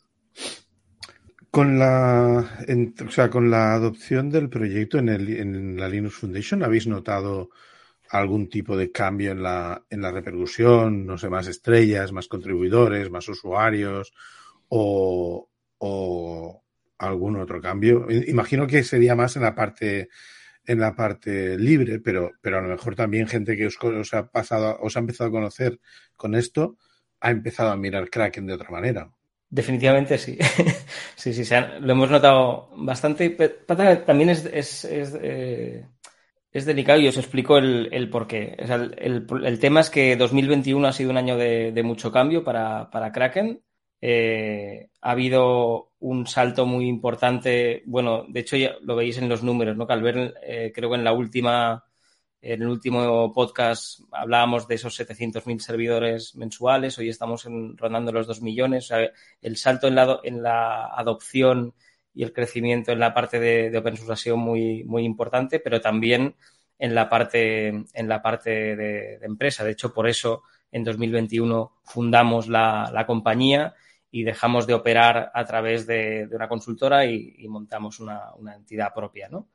Con 1.58 1.76
la, 1.76 2.64
en, 2.68 2.94
o 3.04 3.10
sea, 3.10 3.28
con 3.30 3.50
la 3.50 3.74
adopción 3.74 4.30
del 4.30 4.48
proyecto 4.48 4.98
en, 4.98 5.08
el, 5.08 5.28
en 5.28 5.76
la 5.76 5.88
Linux 5.88 6.14
Foundation, 6.14 6.62
¿habéis 6.62 6.86
notado 6.86 7.50
algún 8.10 8.48
tipo 8.48 8.76
de 8.76 8.92
cambio 8.92 9.32
en 9.32 9.42
la, 9.42 9.84
en 9.90 10.00
la 10.00 10.12
repercusión, 10.12 11.04
no 11.04 11.18
sé, 11.18 11.28
más 11.28 11.48
estrellas, 11.48 12.12
más 12.12 12.28
contribuidores, 12.28 13.10
más 13.10 13.28
usuarios 13.28 14.12
o, 14.68 15.50
o 15.78 16.64
algún 16.96 17.36
otro 17.40 17.60
cambio. 17.60 18.06
Imagino 18.08 18.68
que 18.68 18.84
sería 18.84 19.16
más 19.16 19.34
en 19.34 19.42
la 19.42 19.56
parte 19.56 20.10
en 20.64 20.78
la 20.78 20.94
parte 20.94 21.58
libre, 21.58 21.98
pero, 21.98 22.30
pero 22.40 22.58
a 22.58 22.62
lo 22.62 22.68
mejor 22.68 22.94
también 22.94 23.26
gente 23.26 23.56
que 23.56 23.66
os, 23.66 23.76
os 23.82 24.14
ha 24.14 24.30
pasado, 24.30 24.78
os 24.80 24.96
ha 24.96 25.00
empezado 25.00 25.30
a 25.30 25.32
conocer 25.32 25.80
con 26.14 26.36
esto, 26.36 26.76
ha 27.18 27.32
empezado 27.32 27.72
a 27.72 27.76
mirar 27.76 28.10
Kraken 28.10 28.46
de 28.46 28.54
otra 28.54 28.70
manera. 28.70 29.10
Definitivamente 29.50 30.18
sí. 30.18 30.36
sí, 31.16 31.32
sí, 31.32 31.54
lo 31.80 31.92
hemos 31.92 32.10
notado 32.10 32.70
bastante. 32.76 33.30
También 33.30 34.30
es, 34.30 34.44
es, 34.44 34.84
es, 34.84 35.18
eh, 35.22 35.86
es 36.52 36.66
delicado 36.66 37.00
y 37.00 37.08
os 37.08 37.16
explico 37.16 37.56
el, 37.56 37.88
el 37.92 38.10
por 38.10 38.26
qué. 38.26 38.56
el, 38.58 39.26
el, 39.44 39.58
tema 39.58 39.80
es 39.80 39.90
que 39.90 40.16
2021 40.16 40.86
ha 40.86 40.92
sido 40.92 41.10
un 41.10 41.16
año 41.16 41.36
de, 41.38 41.72
de 41.72 41.82
mucho 41.82 42.12
cambio 42.12 42.44
para, 42.44 42.90
para 42.90 43.10
Kraken. 43.10 43.62
Eh, 44.00 44.90
ha 45.00 45.10
habido 45.10 45.92
un 46.00 46.26
salto 46.26 46.66
muy 46.66 46.86
importante. 46.86 47.82
Bueno, 47.86 48.26
de 48.28 48.40
hecho 48.40 48.56
ya 48.56 48.74
lo 48.82 48.96
veis 48.96 49.16
en 49.18 49.30
los 49.30 49.42
números, 49.42 49.76
¿no? 49.76 49.86
Que 49.86 49.92
al 49.94 50.02
ver, 50.02 50.34
eh, 50.42 50.72
creo 50.74 50.90
que 50.90 50.96
en 50.96 51.04
la 51.04 51.12
última 51.12 51.84
en 52.40 52.62
el 52.62 52.68
último 52.68 53.32
podcast 53.32 54.00
hablábamos 54.12 54.68
de 54.68 54.76
esos 54.76 54.98
700.000 54.98 55.58
servidores 55.58 56.36
mensuales, 56.36 56.96
hoy 56.98 57.08
estamos 57.08 57.44
rondando 57.76 58.12
los 58.12 58.26
2 58.26 58.42
millones. 58.42 58.90
el 59.40 59.56
salto 59.56 59.88
en 59.88 60.42
la, 60.42 60.86
adopción 60.86 61.74
y 62.14 62.22
el 62.22 62.32
crecimiento 62.32 62.92
en 62.92 63.00
la 63.00 63.12
parte 63.12 63.40
de, 63.40 63.70
de 63.70 63.78
open 63.78 63.96
source 63.96 64.12
ha 64.12 64.16
sido 64.16 64.36
muy, 64.36 64.84
importante, 65.04 65.58
pero 65.58 65.80
también 65.80 66.36
en 66.78 66.94
la 66.94 67.08
parte, 67.08 67.68
en 67.68 68.08
la 68.08 68.22
parte 68.22 68.76
de, 68.76 69.18
empresa. 69.22 69.64
De 69.64 69.72
hecho, 69.72 69.92
por 69.92 70.08
eso 70.08 70.42
en 70.70 70.84
2021 70.84 71.72
fundamos 71.82 72.48
la, 72.48 73.04
compañía 73.06 73.74
y 74.10 74.22
dejamos 74.22 74.66
de 74.66 74.74
operar 74.74 75.32
a 75.34 75.44
través 75.44 75.86
de, 75.86 76.28
una 76.32 76.48
consultora 76.48 77.04
y, 77.04 77.34
y 77.38 77.48
montamos 77.48 77.98
una, 77.98 78.32
una, 78.36 78.54
entidad 78.54 78.94
propia, 78.94 79.28
¿no? 79.28 79.48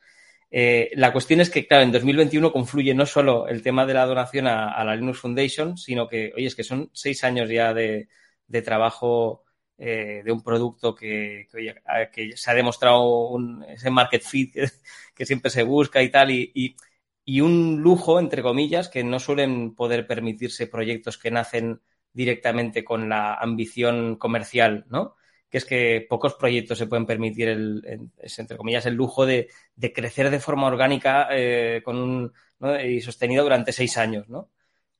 Eh, 0.56 0.92
la 0.94 1.12
cuestión 1.12 1.42
es 1.42 1.50
que, 1.50 1.66
claro, 1.66 1.84
en 1.84 1.92
2021 1.92 2.52
confluye 2.52 2.94
no 2.94 3.08
solo 3.08 3.48
el 3.48 3.63
tema 3.63 3.88
de 3.88 3.96
la 3.96 4.06
donación 4.06 4.46
a, 4.46 4.84
la 4.84 4.96
Linux 4.96 5.18
Foundation, 5.20 5.78
sino 5.80 6.08
que, 6.08 6.32
oye, 6.36 6.46
es 6.46 6.54
que 6.56 6.63
son 6.63 6.92
seis 6.94 7.24
años 7.24 7.50
ya 7.50 7.74
de, 7.74 8.08
trabajo 8.63 9.46
eh, 9.80 10.22
de 10.24 10.32
un 10.32 10.44
producto 10.44 10.94
que, 10.94 11.48
que, 12.13 12.38
se 12.38 12.52
ha 12.52 12.54
demostrado 12.54 13.30
un, 13.30 13.63
ese 13.63 13.89
market 13.89 14.22
fit 14.22 14.54
que, 15.16 15.26
siempre 15.26 15.50
se 15.50 15.63
busca 15.63 16.04
y 16.04 16.12
tal, 16.12 16.30
y, 16.30 16.52
y, 17.26 17.42
un 17.42 17.82
lujo, 17.82 18.20
entre 18.20 18.44
comillas, 18.44 18.89
que 18.89 19.04
no 19.04 19.20
suelen 19.20 19.74
poder 19.74 20.06
permitirse 20.06 20.68
proyectos 20.68 21.18
que 21.18 21.32
nacen 21.32 21.82
directamente 22.13 22.84
con 22.84 23.10
la 23.10 23.34
ambición 23.34 24.18
comercial, 24.18 24.86
¿no? 24.88 25.16
Que 25.54 25.60
es 25.60 25.66
que 25.66 26.04
pocos 26.10 26.34
proyectos 26.34 26.80
se 26.80 26.88
pueden 26.88 27.06
permitir 27.06 27.48
el, 27.48 28.10
entre 28.39 28.58
comillas, 28.58 28.88
el 28.88 28.96
lujo 28.96 29.24
de, 29.24 29.50
crecer 29.94 30.32
de 30.32 30.39
forma 30.39 30.66
orgánica 30.66 31.28
eh, 31.30 31.80
y 32.84 33.02
sostenido 33.02 33.44
durante 33.44 33.72
seis 33.72 34.00
años, 34.00 34.28
¿no? 34.30 34.50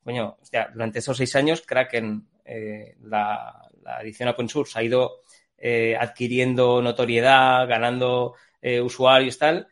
Coño, 0.04 0.38
durante 0.76 1.00
esos 1.00 1.18
seis 1.18 1.36
años, 1.36 1.64
Kraken, 1.64 2.28
eh, 2.46 2.96
la, 3.02 3.68
edición 4.04 4.30
open 4.30 4.48
source, 4.48 4.78
ha 4.78 4.84
ido 4.84 5.24
eh, 5.58 5.98
adquiriendo 6.00 6.84
notoriedad, 6.84 7.68
ganando 7.68 8.36
usuarios 8.84 9.40
tal, 9.40 9.70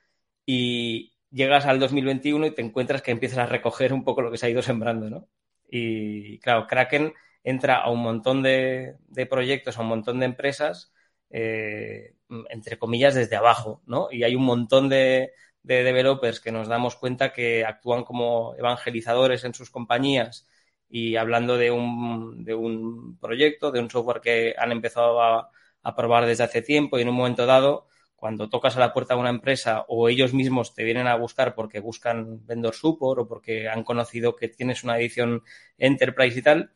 y 0.48 1.14
llegas 1.30 1.68
al 1.68 1.80
2021 1.80 2.48
y 2.48 2.56
te 2.56 2.64
encuentras 2.64 3.04
que 3.04 3.12
empiezas 3.12 3.38
a 3.38 3.46
recoger 3.46 3.94
un 3.94 4.04
poco 4.04 4.24
lo 4.24 4.32
que 4.32 4.38
se 4.40 4.48
ha 4.48 4.50
ido 4.50 4.64
sembrando, 4.64 5.12
¿no? 5.12 5.28
Y 5.70 6.40
claro, 6.40 6.66
Kraken 6.66 7.14
entra 7.44 7.78
a 7.78 7.90
un 7.90 8.02
montón 8.02 8.44
de, 8.44 8.98
proyectos, 9.30 9.78
a 9.78 9.82
un 9.82 9.88
montón 9.88 10.20
de 10.20 10.26
empresas, 10.26 10.94
eh, 11.30 12.16
entre 12.50 12.78
comillas, 12.78 13.16
desde 13.16 13.36
abajo, 13.36 13.82
¿no? 13.86 14.10
Y 14.12 14.24
hay 14.24 14.36
un 14.36 14.44
montón 14.44 14.90
de, 14.90 15.32
developers 15.64 16.40
que 16.40 16.52
nos 16.52 16.68
damos 16.68 16.96
cuenta 16.96 17.34
que 17.34 17.66
actúan 17.66 18.04
como 18.04 18.56
evangelizadores 18.56 19.44
en 19.44 19.54
sus 19.54 19.70
compañías 19.70 20.48
y 20.90 21.18
hablando 21.18 21.56
de 21.58 21.70
un, 21.72 22.44
de 22.44 22.56
un 22.56 23.18
proyecto, 23.20 23.72
de 23.72 23.80
un 23.80 23.90
software 23.90 24.22
que 24.22 24.56
han 24.58 24.72
empezado 24.72 25.22
a, 25.22 25.52
a 25.84 25.96
probar 25.96 26.26
desde 26.26 26.44
hace 26.44 26.62
tiempo 26.62 26.98
y 26.98 27.04
en 27.04 27.10
un 27.10 27.16
momento 27.16 27.46
dado 27.46 27.88
cuando 28.22 28.50
tocas 28.50 28.78
a 28.78 28.80
la 28.80 28.94
puerta 28.94 29.16
de 29.16 29.20
una 29.20 29.32
empresa 29.32 29.84
o 29.88 30.08
ellos 30.08 30.32
mismos 30.32 30.76
te 30.76 30.84
vienen 30.84 31.08
a 31.08 31.16
buscar 31.16 31.56
porque 31.56 31.80
buscan 31.80 32.46
vendor 32.46 32.76
support 32.76 33.22
o 33.22 33.28
porque 33.28 33.68
han 33.68 33.84
conocido 33.84 34.36
que 34.36 34.48
tienes 34.48 34.84
una 34.84 35.00
edición 35.00 35.44
enterprise 35.80 36.38
y 36.38 36.42
tal, 36.44 36.72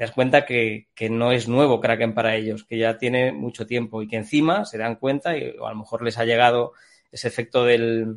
te 0.00 0.06
das 0.06 0.14
cuenta 0.14 0.46
que, 0.46 0.86
no 1.10 1.30
es 1.30 1.46
nuevo 1.46 1.78
Kraken 1.78 2.14
para 2.14 2.34
ellos, 2.34 2.64
que 2.64 2.78
ya 2.78 2.96
tiene 2.96 3.32
mucho 3.32 3.66
tiempo 3.66 4.00
y 4.00 4.08
que 4.08 4.16
encima 4.16 4.64
se 4.64 4.78
dan 4.78 4.96
cuenta 4.96 5.36
y 5.36 5.54
o 5.58 5.66
a 5.66 5.72
lo 5.72 5.76
mejor 5.76 6.02
les 6.02 6.16
ha 6.16 6.24
llegado 6.24 6.72
ese 7.12 7.28
efecto 7.28 7.66
del, 7.66 8.16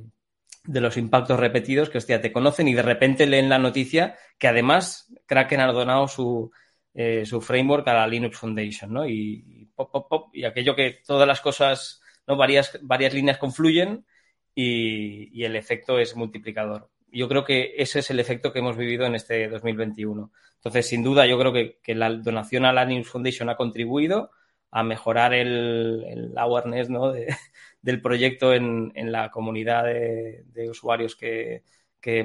de 0.64 0.80
los 0.80 0.96
impactos 0.96 1.38
repetidos 1.38 1.90
que, 1.90 1.98
hostia, 1.98 2.22
te 2.22 2.32
conocen 2.32 2.70
y 2.70 2.74
de 2.74 2.84
repente 2.84 3.28
leen 3.28 3.50
la 3.50 3.60
noticia 3.60 4.16
que 4.38 4.48
además 4.48 5.14
Kraken 5.26 5.60
ha 5.60 5.74
donado 5.74 6.08
su, 6.08 6.54
eh, 6.94 7.26
su 7.26 7.42
framework 7.42 7.86
a 7.90 7.96
la 7.96 8.08
Linux 8.08 8.38
Foundation, 8.38 8.94
¿no? 8.94 9.06
Y, 9.06 9.70
pop, 9.76 9.92
pop, 9.92 10.08
pop, 10.08 10.30
y 10.34 10.46
aquello 10.46 10.78
que 10.78 11.02
todas 11.06 11.28
las 11.28 11.42
cosas, 11.42 12.02
¿no? 12.26 12.38
Varias, 12.38 12.80
varias 12.82 13.14
líneas 13.14 13.40
confluyen 13.40 14.06
y, 14.56 15.38
y 15.38 15.44
el 15.44 15.58
efecto 15.58 16.00
es 16.00 16.16
multiplicador. 16.16 16.93
Yo 17.14 17.28
creo 17.28 17.44
que 17.46 17.76
ese 17.78 18.00
es 18.00 18.10
el 18.10 18.20
efecto 18.20 18.52
que 18.52 18.60
hemos 18.60 18.76
vivido 18.76 19.06
en 19.06 19.14
este 19.14 19.48
2021. 19.48 20.32
Entonces, 20.56 20.88
sin 20.88 21.04
duda, 21.04 21.28
yo 21.28 21.38
creo 21.38 21.54
que, 21.54 21.94
la 21.94 22.10
donación 22.10 22.66
a 22.66 22.74
la 22.74 22.86
Linux 22.86 23.10
Foundation 23.10 23.50
ha 23.50 23.56
contribuido 23.56 24.32
a 24.72 24.82
mejorar 24.82 25.34
el, 25.34 26.34
awareness 26.36 26.88
del 27.82 28.02
proyecto 28.02 28.54
en, 28.54 28.92
la 29.12 29.30
comunidad 29.30 29.84
de, 29.84 30.70
usuarios 30.70 31.16
que, 31.16 31.62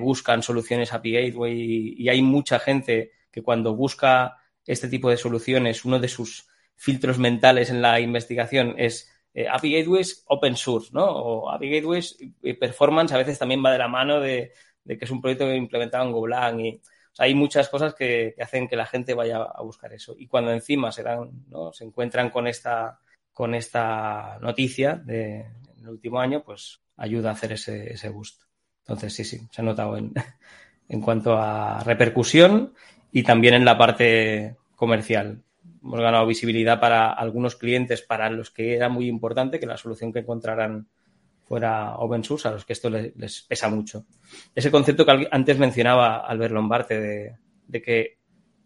buscan 0.01 0.43
soluciones 0.43 0.93
API 0.93 1.13
Gateway 1.13 1.95
y, 1.99 2.09
hay 2.09 2.23
mucha 2.23 2.59
gente 2.59 3.13
que 3.31 3.43
cuando 3.43 3.75
busca 3.75 4.39
este 4.67 4.89
tipo 4.89 5.11
de 5.11 5.19
soluciones, 5.19 5.85
uno 5.85 5.99
de 5.99 6.09
sus 6.09 6.49
filtros 6.77 7.19
mentales 7.19 7.69
en 7.71 7.83
la 7.83 8.01
investigación 8.01 8.75
es 8.79 9.13
eh, 9.35 9.47
API 9.49 9.81
Gateways 9.81 10.25
open 10.29 10.57
source, 10.57 10.91
¿no? 10.93 11.05
O 11.05 11.51
API 11.51 11.71
Gateways 11.71 12.17
y 12.21 12.53
performance 12.55 13.13
a 13.13 13.19
veces 13.19 13.39
también 13.39 13.63
va 13.65 13.73
de 13.73 13.79
la 13.79 13.89
mano 13.89 14.21
de, 14.21 14.53
que 14.97 15.05
es 15.05 15.11
un 15.11 15.21
proyecto 15.21 15.53
implementado 15.53 16.07
en 16.07 16.13
Golang 16.13 16.61
y 16.61 16.81
hay 17.19 17.35
muchas 17.35 17.69
cosas 17.69 17.95
que, 17.95 18.35
hacen 18.41 18.69
que 18.69 18.77
la 18.77 18.87
gente 18.87 19.13
vaya 19.13 19.39
a 19.43 19.63
buscar 19.63 19.93
eso. 19.93 20.15
Y 20.17 20.29
cuando 20.29 20.53
encima 20.53 20.93
se 20.93 21.03
dan, 21.03 21.45
¿no? 21.49 21.73
se 21.73 21.85
encuentran 21.85 22.31
con 22.31 22.47
esta, 22.47 23.01
con 23.33 23.55
esta 23.55 24.39
noticia 24.41 24.95
de, 24.95 25.41
en 25.41 25.81
el 25.81 25.89
último 25.89 26.21
año, 26.21 26.45
pues 26.45 26.81
ayuda 26.97 27.31
a 27.31 27.33
hacer 27.33 27.53
ese, 27.53 27.93
ese 27.93 28.09
boost. 28.09 28.43
Entonces, 28.83 29.13
sí, 29.15 29.25
sí, 29.25 29.41
se 29.51 29.61
ha 29.61 29.65
notado 29.65 29.97
en, 29.97 30.13
en 30.89 31.01
cuanto 31.01 31.37
a 31.37 31.83
repercusión 31.83 32.73
y 33.11 33.25
también 33.25 33.55
en 33.55 33.65
la 33.65 33.77
parte 33.77 34.57
comercial. 34.77 35.43
Hemos 35.83 36.01
ganado 36.01 36.27
visibilidad 36.27 36.79
para 36.81 37.13
algunos 37.13 37.57
clientes 37.57 38.01
para 38.03 38.31
los 38.31 38.51
que 38.51 38.77
era 38.77 38.89
muy 38.89 39.09
importante 39.09 39.59
que 39.59 39.67
la 39.67 39.77
solución 39.77 40.13
que 40.13 40.21
encontraran 40.21 40.89
fuera 41.49 41.97
open 41.97 42.23
source, 42.23 42.47
a 42.47 42.53
los 42.53 42.67
que 42.67 42.75
esto 42.75 42.91
les, 42.91 43.43
pesa 43.43 43.71
mucho. 43.71 44.05
Ese 44.55 44.71
concepto 44.71 45.07
que 45.07 45.27
antes 45.31 45.59
mencionaba 45.59 46.19
Albert 46.19 46.53
Lombarte 46.53 47.01
de, 47.01 47.83
que 47.83 48.19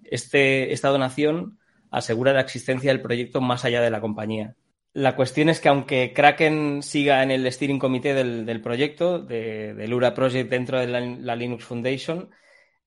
este, 0.03 0.73
esta 0.73 0.89
donación 0.89 1.59
asegura 1.91 2.33
la 2.33 2.41
existencia 2.41 2.91
del 2.91 3.01
proyecto 3.01 3.41
más 3.41 3.65
allá 3.65 3.81
de 3.81 3.91
la 3.91 4.01
compañía. 4.01 4.57
La 4.95 5.15
cuestión 5.15 5.49
es 5.49 5.61
que 5.61 5.69
aunque 5.69 6.13
Kraken 6.13 6.83
siga 6.83 7.23
en 7.23 7.31
el 7.31 7.51
steering 7.51 7.79
committee 7.79 8.13
del, 8.13 8.61
proyecto, 8.61 9.21
de, 9.21 9.75
del 9.75 9.95
URA 9.95 10.13
Project 10.13 10.51
dentro 10.51 10.81
de 10.81 10.89
la, 10.89 11.37
Linux 11.37 11.65
Foundation, 11.65 12.31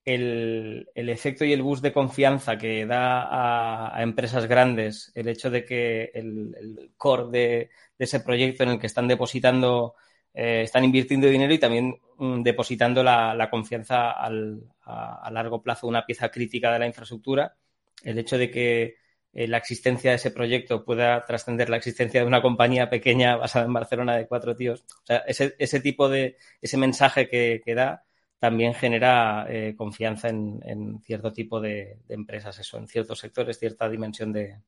el, 0.04 0.88
efecto 0.94 1.46
y 1.46 1.54
el 1.54 1.64
boost 1.64 1.82
de 1.82 1.94
confianza 1.94 2.58
que 2.58 2.86
da 2.86 3.96
a, 3.96 4.04
empresas 4.04 4.46
grandes 4.46 5.12
el 5.16 5.30
hecho 5.30 5.50
de 5.50 5.66
que 5.66 6.12
el 6.14 6.92
core 6.98 7.32
de, 7.32 7.70
de 7.98 8.06
ese 8.06 8.20
proyecto 8.20 8.64
en 8.64 8.70
el 8.70 8.80
que 8.80 8.88
están 8.88 9.08
depositando, 9.08 9.96
eh, 10.34 10.62
están 10.64 10.84
invirtiendo 10.84 11.28
dinero 11.28 11.54
y 11.54 11.60
también 11.60 12.00
mm, 12.18 12.42
depositando 12.42 13.04
la, 13.04 13.48
confianza 13.50 14.12
a, 14.12 15.32
largo 15.32 15.62
plazo, 15.62 15.88
una 15.88 16.06
pieza 16.06 16.30
crítica 16.30 16.72
de 16.74 16.80
la 16.80 16.88
infraestructura. 16.88 17.56
El 18.04 18.20
hecho 18.20 18.38
de 18.38 18.52
que 18.52 18.96
eh, 19.34 19.48
la 19.48 19.58
existencia 19.58 20.12
de 20.12 20.18
ese 20.18 20.32
proyecto 20.32 20.84
pueda 20.84 21.26
trascender 21.26 21.70
la 21.70 21.78
existencia 21.78 22.22
de 22.22 22.28
una 22.28 22.42
compañía 22.42 22.90
pequeña 22.90 23.38
basada 23.38 23.66
en 23.66 23.74
Barcelona 23.74 24.18
de 24.18 24.28
cuatro 24.28 24.56
tíos. 24.56 24.86
O 25.04 25.06
sea, 25.06 25.18
ese, 25.28 25.80
tipo 25.80 26.10
de, 26.10 26.38
ese 26.62 26.78
mensaje 26.78 27.28
que, 27.30 27.76
da 27.76 28.04
también 28.40 28.74
genera 28.74 29.48
eh, 29.50 29.74
confianza 29.78 30.30
en, 30.30 31.00
cierto 31.04 31.32
tipo 31.34 31.60
de, 31.62 32.00
empresas, 32.10 32.60
eso, 32.60 32.78
en 32.78 32.88
ciertos 32.88 33.20
sectores, 33.20 33.58
cierta 33.60 33.90
dimensión 33.90 34.34
de 34.34 34.62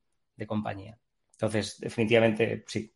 compañía. 0.48 0.98
Entonces, 1.38 1.78
definitivamente, 1.80 2.64
sí, 2.66 2.92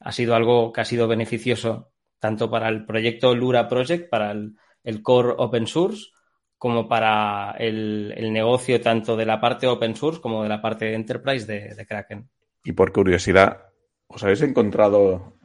ha 0.00 0.12
sido 0.12 0.34
algo 0.34 0.72
que 0.72 0.80
ha 0.80 0.84
sido 0.84 1.06
beneficioso 1.06 1.92
tanto 2.18 2.50
para 2.50 2.68
el 2.68 2.84
proyecto 2.84 3.34
Lura 3.34 3.68
Project, 3.68 4.10
para 4.10 4.32
el, 4.32 5.02
core 5.02 5.34
open 5.38 5.66
source, 5.66 6.08
como 6.58 6.88
para 6.88 7.52
el, 7.58 8.32
negocio 8.32 8.80
tanto 8.80 9.16
de 9.16 9.26
la 9.26 9.40
parte 9.40 9.66
open 9.66 9.96
source 9.96 10.20
como 10.20 10.42
de 10.42 10.48
la 10.48 10.60
parte 10.60 10.86
de 10.86 10.94
enterprise 10.94 11.46
de, 11.46 11.86
Kraken. 11.86 12.28
Y 12.64 12.72
por 12.72 12.92
curiosidad, 12.92 13.68
¿os 14.06 14.22
habéis 14.22 14.42
encontrado 14.42 15.38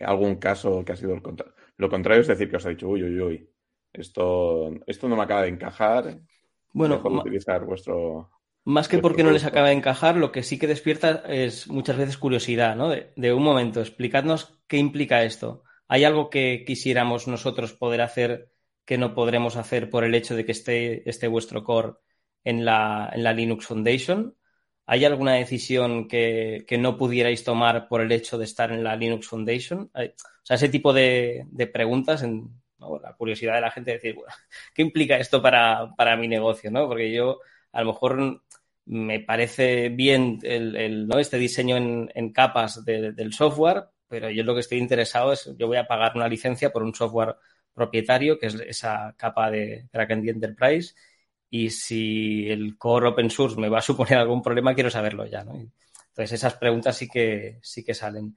algún 0.00 0.36
caso 0.36 0.84
que 0.84 0.92
ha 0.92 0.96
sido 0.96 1.14
el 1.14 1.22
contrario? 1.22 1.54
Lo 1.76 1.90
contrario 1.90 2.22
es 2.22 2.28
decir 2.28 2.48
que 2.48 2.56
os 2.56 2.66
ha 2.66 2.70
dicho, 2.70 2.88
uy, 2.88 3.02
uy, 3.02 3.20
uy, 3.20 3.50
esto, 3.92 4.70
esto 4.86 5.08
no 5.08 5.16
me 5.16 5.22
acaba 5.22 5.42
de 5.42 5.48
encajar. 5.48 6.18
Bueno, 6.72 7.02
utilizar 7.04 7.64
vuestro. 7.64 8.30
Más 8.64 8.86
que 8.86 8.98
porque 8.98 9.24
no 9.24 9.32
les 9.32 9.44
acaba 9.44 9.68
de 9.68 9.74
encajar, 9.74 10.16
lo 10.16 10.30
que 10.30 10.44
sí 10.44 10.58
que 10.58 10.68
despierta 10.68 11.24
es 11.26 11.66
muchas 11.66 11.96
veces 11.96 12.16
curiosidad, 12.16 12.76
¿no? 12.76 12.88
De, 12.88 13.32
un 13.32 13.42
momento, 13.42 13.80
explicadnos 13.80 14.56
qué 14.68 14.76
implica 14.76 15.24
esto. 15.24 15.64
¿Hay 15.88 16.04
algo 16.04 16.30
que 16.30 16.64
quisiéramos 16.64 17.26
nosotros 17.26 17.72
poder 17.72 18.02
hacer 18.02 18.52
que 18.84 18.98
no 18.98 19.14
podremos 19.14 19.56
hacer 19.56 19.90
por 19.90 20.04
el 20.04 20.14
hecho 20.14 20.36
de 20.36 20.44
que 20.44 20.52
esté, 20.52 21.08
esté 21.10 21.26
vuestro 21.26 21.64
core 21.64 21.94
en 22.44 22.64
la, 22.64 23.10
en 23.12 23.24
la 23.24 23.32
Linux 23.32 23.66
Foundation? 23.66 24.36
¿Hay 24.86 25.04
alguna 25.04 25.34
decisión 25.34 26.06
que, 26.06 26.64
no 26.78 26.96
pudierais 26.96 27.42
tomar 27.42 27.88
por 27.88 28.00
el 28.00 28.12
hecho 28.12 28.38
de 28.38 28.44
estar 28.44 28.70
en 28.70 28.84
la 28.84 28.94
Linux 28.94 29.26
Foundation? 29.26 29.90
O 29.92 30.44
sea, 30.44 30.54
ese 30.56 30.68
tipo 30.68 30.92
de, 30.92 31.46
preguntas, 31.72 32.22
en, 32.22 32.48
la 32.78 33.14
curiosidad 33.14 33.54
de 33.54 33.60
la 33.60 33.70
gente 33.72 33.90
de 33.90 33.96
decir, 33.96 34.16
¿qué 34.74 34.82
implica 34.82 35.18
esto 35.18 35.42
para, 35.42 35.94
para 35.96 36.16
mi 36.16 36.28
negocio? 36.28 36.70
¿no? 36.70 36.86
Porque 36.86 37.12
yo 37.12 37.40
a 37.72 37.80
lo 37.80 37.92
mejor 37.92 38.42
me 38.84 39.20
parece 39.20 39.88
bien 39.88 40.38
el, 40.42 41.08
este 41.18 41.38
diseño 41.38 41.76
en, 41.76 42.32
capas 42.32 42.84
del 42.84 43.32
software, 43.32 43.84
pero 44.08 44.30
yo 44.30 44.44
lo 44.44 44.54
que 44.54 44.60
estoy 44.60 44.78
interesado 44.78 45.32
es, 45.32 45.50
yo 45.56 45.66
voy 45.66 45.78
a 45.78 45.86
pagar 45.86 46.12
una 46.14 46.28
licencia 46.28 46.70
por 46.70 46.82
un 46.82 46.94
software 46.94 47.36
propietario, 47.72 48.38
que 48.38 48.46
es 48.46 48.54
esa 48.54 49.14
capa 49.16 49.50
de 49.50 49.88
Kraken 49.90 50.28
Enterprise, 50.28 50.94
y 51.48 51.70
si 51.70 52.48
el 52.50 52.76
core 52.76 53.08
open 53.08 53.30
source 53.30 53.58
me 53.60 53.68
va 53.68 53.78
a 53.78 53.82
suponer 53.82 54.18
algún 54.18 54.42
problema, 54.42 54.74
quiero 54.74 54.90
saberlo 54.90 55.26
ya. 55.26 55.40
Entonces, 55.40 56.32
esas 56.32 56.54
preguntas 56.54 56.96
sí 56.96 57.08
que, 57.08 57.58
sí 57.62 57.84
que 57.84 57.94
salen. 57.94 58.36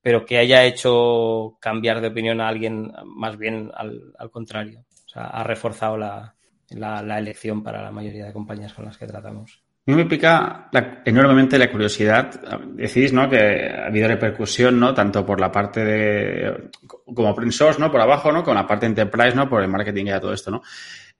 Pero 0.00 0.24
que 0.24 0.38
haya 0.38 0.64
hecho 0.64 1.58
cambiar 1.60 2.00
de 2.00 2.08
opinión 2.08 2.40
a 2.40 2.48
alguien, 2.48 2.92
más 3.04 3.36
bien 3.36 3.72
al, 3.74 4.30
contrario. 4.30 4.84
O 5.06 5.08
sea, 5.08 5.26
ha 5.26 5.42
reforzado 5.42 5.96
la, 5.96 6.35
la 6.70 7.18
elección 7.18 7.62
para 7.62 7.82
la 7.82 7.90
mayoría 7.90 8.26
de 8.26 8.32
compañías 8.32 8.72
con 8.72 8.84
las 8.84 8.98
que 8.98 9.06
tratamos. 9.06 9.66
A 9.88 9.92
mí 9.92 9.98
me 9.98 10.06
pica 10.06 10.68
enormemente 11.04 11.56
la 11.58 11.70
curiosidad. 11.70 12.40
Decís, 12.74 13.12
¿no? 13.12 13.30
Que 13.30 13.70
ha 13.70 13.86
habido 13.86 14.08
repercusión, 14.08 14.80
¿no? 14.80 14.92
Tanto 14.92 15.24
por 15.24 15.40
la 15.40 15.52
parte 15.52 15.84
de, 15.84 16.70
como 17.14 17.30
open 17.30 17.52
source, 17.52 17.78
¿no? 17.78 17.88
Por 17.88 18.00
abajo, 18.00 18.32
¿no? 18.32 18.42
Con 18.42 18.56
la 18.56 18.66
parte 18.66 18.86
enterprise, 18.86 19.36
¿no? 19.36 19.48
Por 19.48 19.62
el 19.62 19.68
marketing 19.68 20.06
y 20.06 20.20
todo 20.20 20.32
esto, 20.32 20.50
¿no? 20.50 20.60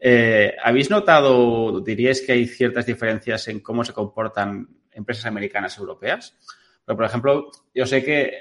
Eh, 0.00 0.52
¿Habéis 0.64 0.90
notado, 0.90 1.80
diríais 1.80 2.22
que 2.22 2.32
hay 2.32 2.46
ciertas 2.48 2.84
diferencias 2.84 3.46
en 3.46 3.60
cómo 3.60 3.84
se 3.84 3.92
comportan 3.92 4.68
empresas 4.90 5.26
americanas 5.26 5.76
y 5.76 5.80
europeas? 5.80 6.36
Pero, 6.84 6.96
por 6.96 7.06
ejemplo, 7.06 7.50
yo 7.72 7.86
sé 7.86 8.02
que, 8.02 8.32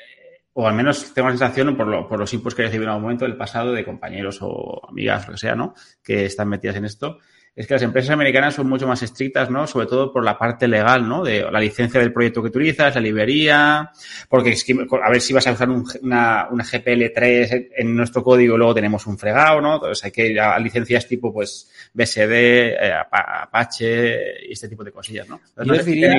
o 0.58 0.68
al 0.68 0.74
menos 0.74 1.14
tengo 1.14 1.28
la 1.28 1.34
sensación 1.38 1.76
por, 1.76 2.08
por 2.08 2.18
los 2.18 2.34
inputs 2.34 2.56
que 2.56 2.62
he 2.62 2.66
recibido 2.66 2.86
en 2.86 2.90
algún 2.92 3.04
momento 3.04 3.26
del 3.26 3.36
pasado 3.36 3.74
de 3.74 3.84
compañeros 3.84 4.40
o 4.42 4.82
amigas, 4.88 5.28
lo 5.28 5.34
que 5.34 5.40
sea, 5.40 5.54
¿no? 5.54 5.74
Que 6.02 6.26
están 6.26 6.48
metidas 6.48 6.78
en 6.78 6.86
esto, 6.86 7.20
es 7.54 7.68
que 7.68 7.74
las 7.74 7.84
empresas 7.84 8.12
americanas 8.12 8.56
son 8.56 8.68
mucho 8.68 8.88
más 8.88 9.04
estrictas, 9.04 9.50
¿no? 9.50 9.68
Sobre 9.68 9.88
todo 9.88 10.14
por 10.14 10.24
la 10.24 10.38
parte 10.38 10.68
legal, 10.70 11.08
¿no? 11.08 11.24
De 11.24 11.42
la 11.52 11.60
licencia 11.60 12.00
del 12.00 12.14
proyecto 12.14 12.42
que 12.42 12.48
utilizas, 12.48 12.96
la 12.96 13.02
librería, 13.02 13.92
porque 14.30 14.52
es 14.52 14.64
que, 14.64 14.74
a 14.74 15.10
ver 15.10 15.22
si 15.22 15.34
vas 15.34 15.46
a 15.48 15.52
usar 15.52 15.70
una, 15.70 16.48
una 16.50 16.64
GPL3 16.64 17.72
en 17.76 17.94
nuestro 17.94 18.24
código, 18.24 18.58
luego 18.58 18.76
tenemos 18.76 19.06
un 19.08 19.18
fregado, 19.18 19.60
¿no? 19.60 19.76
Entonces 19.76 20.06
hay 20.06 20.12
que 20.12 20.28
ir 20.28 20.40
a 20.40 20.58
licencias 20.58 21.06
tipo, 21.06 21.34
pues, 21.34 21.70
BSD, 21.94 22.32
eh, 22.32 22.94
Apache 23.12 24.48
y 24.48 24.54
este 24.54 24.70
tipo 24.70 24.86
de 24.86 24.92
cosillas, 24.94 25.28
¿no? 25.28 25.42
Entonces, 25.58 25.86
Yo 25.86 26.18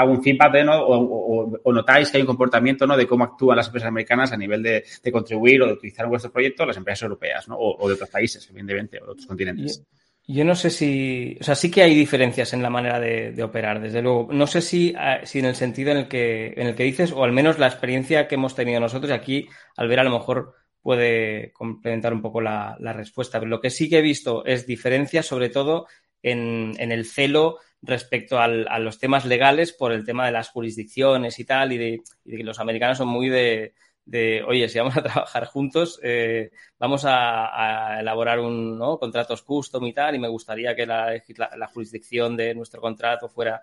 algún 0.00 0.22
feedback 0.22 0.64
¿no? 0.64 0.80
O, 0.82 1.72
notáis 1.72 2.10
que 2.10 2.18
hay 2.18 2.22
un 2.22 2.26
comportamiento 2.26 2.86
¿no? 2.86 2.96
de 2.96 3.06
cómo 3.06 3.24
actúan 3.24 3.56
las 3.56 3.66
empresas 3.66 3.88
americanas 3.88 4.32
a 4.32 4.36
nivel 4.36 4.62
de, 4.62 4.84
contribuir 5.12 5.62
o 5.62 5.66
de 5.66 5.72
utilizar 5.72 6.06
vuestro 6.06 6.30
proyecto 6.30 6.66
las 6.66 6.76
empresas 6.76 7.02
europeas 7.02 7.48
¿no? 7.48 7.56
o, 7.58 7.88
de 7.88 7.94
otros 7.94 8.10
países, 8.10 8.46
evidentemente, 8.50 8.98
o 9.00 9.06
de 9.06 9.10
otros 9.12 9.26
continentes. 9.26 9.82
Yo 10.26 10.44
no 10.44 10.54
sé 10.54 10.70
si, 10.70 11.36
o 11.40 11.44
sea, 11.44 11.56
sí 11.56 11.72
que 11.72 11.82
hay 11.82 11.92
diferencias 11.94 12.52
en 12.52 12.62
la 12.62 12.70
manera 12.70 13.00
de, 13.00 13.42
operar, 13.42 13.80
desde 13.80 14.00
luego. 14.00 14.28
No 14.30 14.46
sé 14.46 14.60
si, 14.60 14.94
ah, 14.96 15.20
si 15.24 15.40
en 15.40 15.46
el 15.46 15.56
sentido 15.56 15.90
en 15.90 15.96
el 15.96 16.08
que, 16.08 16.54
en 16.56 16.68
el 16.68 16.76
que 16.76 16.84
dices, 16.84 17.10
o 17.10 17.24
al 17.24 17.32
menos 17.32 17.58
la 17.58 17.66
experiencia 17.66 18.28
que 18.28 18.36
hemos 18.36 18.54
tenido 18.54 18.78
nosotros, 18.78 19.10
aquí 19.10 19.48
al 19.76 19.88
ver 19.88 19.98
a 19.98 20.04
lo 20.04 20.10
mejor 20.10 20.54
puede 20.82 21.52
complementar 21.52 22.12
un 22.12 22.22
poco 22.22 22.40
la, 22.40 22.76
respuesta. 22.94 23.38
Pero 23.38 23.50
lo 23.50 23.60
que 23.60 23.70
sí 23.70 23.88
que 23.88 23.98
he 23.98 24.02
visto 24.02 24.44
es 24.44 24.66
diferencia, 24.66 25.22
sobre 25.22 25.48
todo 25.48 25.86
en, 26.22 26.74
el 26.78 27.04
celo 27.04 27.58
respecto 27.82 28.38
al, 28.38 28.66
a 28.68 28.78
los 28.78 28.98
temas 28.98 29.24
legales 29.24 29.72
por 29.72 29.92
el 29.92 30.04
tema 30.04 30.26
de 30.26 30.32
las 30.32 30.50
jurisdicciones 30.50 31.38
y 31.38 31.44
tal, 31.44 31.72
y 31.72 31.78
de, 31.78 32.02
que 32.24 32.44
los 32.44 32.60
americanos 32.60 32.98
son 32.98 33.08
muy 33.08 33.28
de, 33.28 33.74
de, 34.04 34.42
oye, 34.46 34.68
si 34.68 34.78
vamos 34.78 34.96
a 34.96 35.02
trabajar 35.02 35.46
juntos, 35.46 36.00
eh, 36.02 36.50
vamos 36.78 37.04
a, 37.06 38.00
elaborar 38.00 38.40
un 38.40 38.78
¿no? 38.78 38.98
contratos 38.98 39.42
custom 39.42 39.86
y 39.86 39.92
tal, 39.92 40.14
y 40.14 40.18
me 40.18 40.28
gustaría 40.28 40.74
que 40.74 40.86
la, 40.86 41.70
jurisdicción 41.72 42.36
de 42.36 42.54
nuestro 42.54 42.80
contrato 42.80 43.28
fuera. 43.28 43.62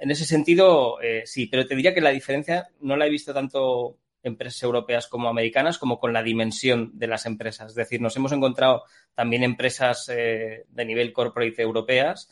En 0.00 0.10
ese 0.10 0.24
sentido, 0.24 1.00
eh, 1.00 1.22
sí, 1.24 1.46
pero 1.46 1.66
te 1.66 1.74
diría 1.74 1.94
que 1.94 2.00
la 2.00 2.10
diferencia 2.10 2.68
no 2.80 2.96
la 2.96 3.06
he 3.06 3.10
visto 3.10 3.32
tanto 3.32 3.98
empresas 4.22 4.62
europeas 4.62 5.06
como 5.06 5.28
americanas, 5.28 5.78
como 5.78 5.98
con 5.98 6.12
la 6.12 6.22
dimensión 6.22 6.90
de 6.94 7.06
las 7.06 7.26
empresas. 7.26 7.70
Es 7.70 7.74
decir, 7.74 8.00
nos 8.00 8.16
hemos 8.16 8.32
encontrado 8.32 8.84
también 9.14 9.42
empresas 9.42 10.08
eh, 10.08 10.64
de 10.68 10.84
nivel 10.84 11.12
corporate 11.12 11.62
europeas 11.62 12.28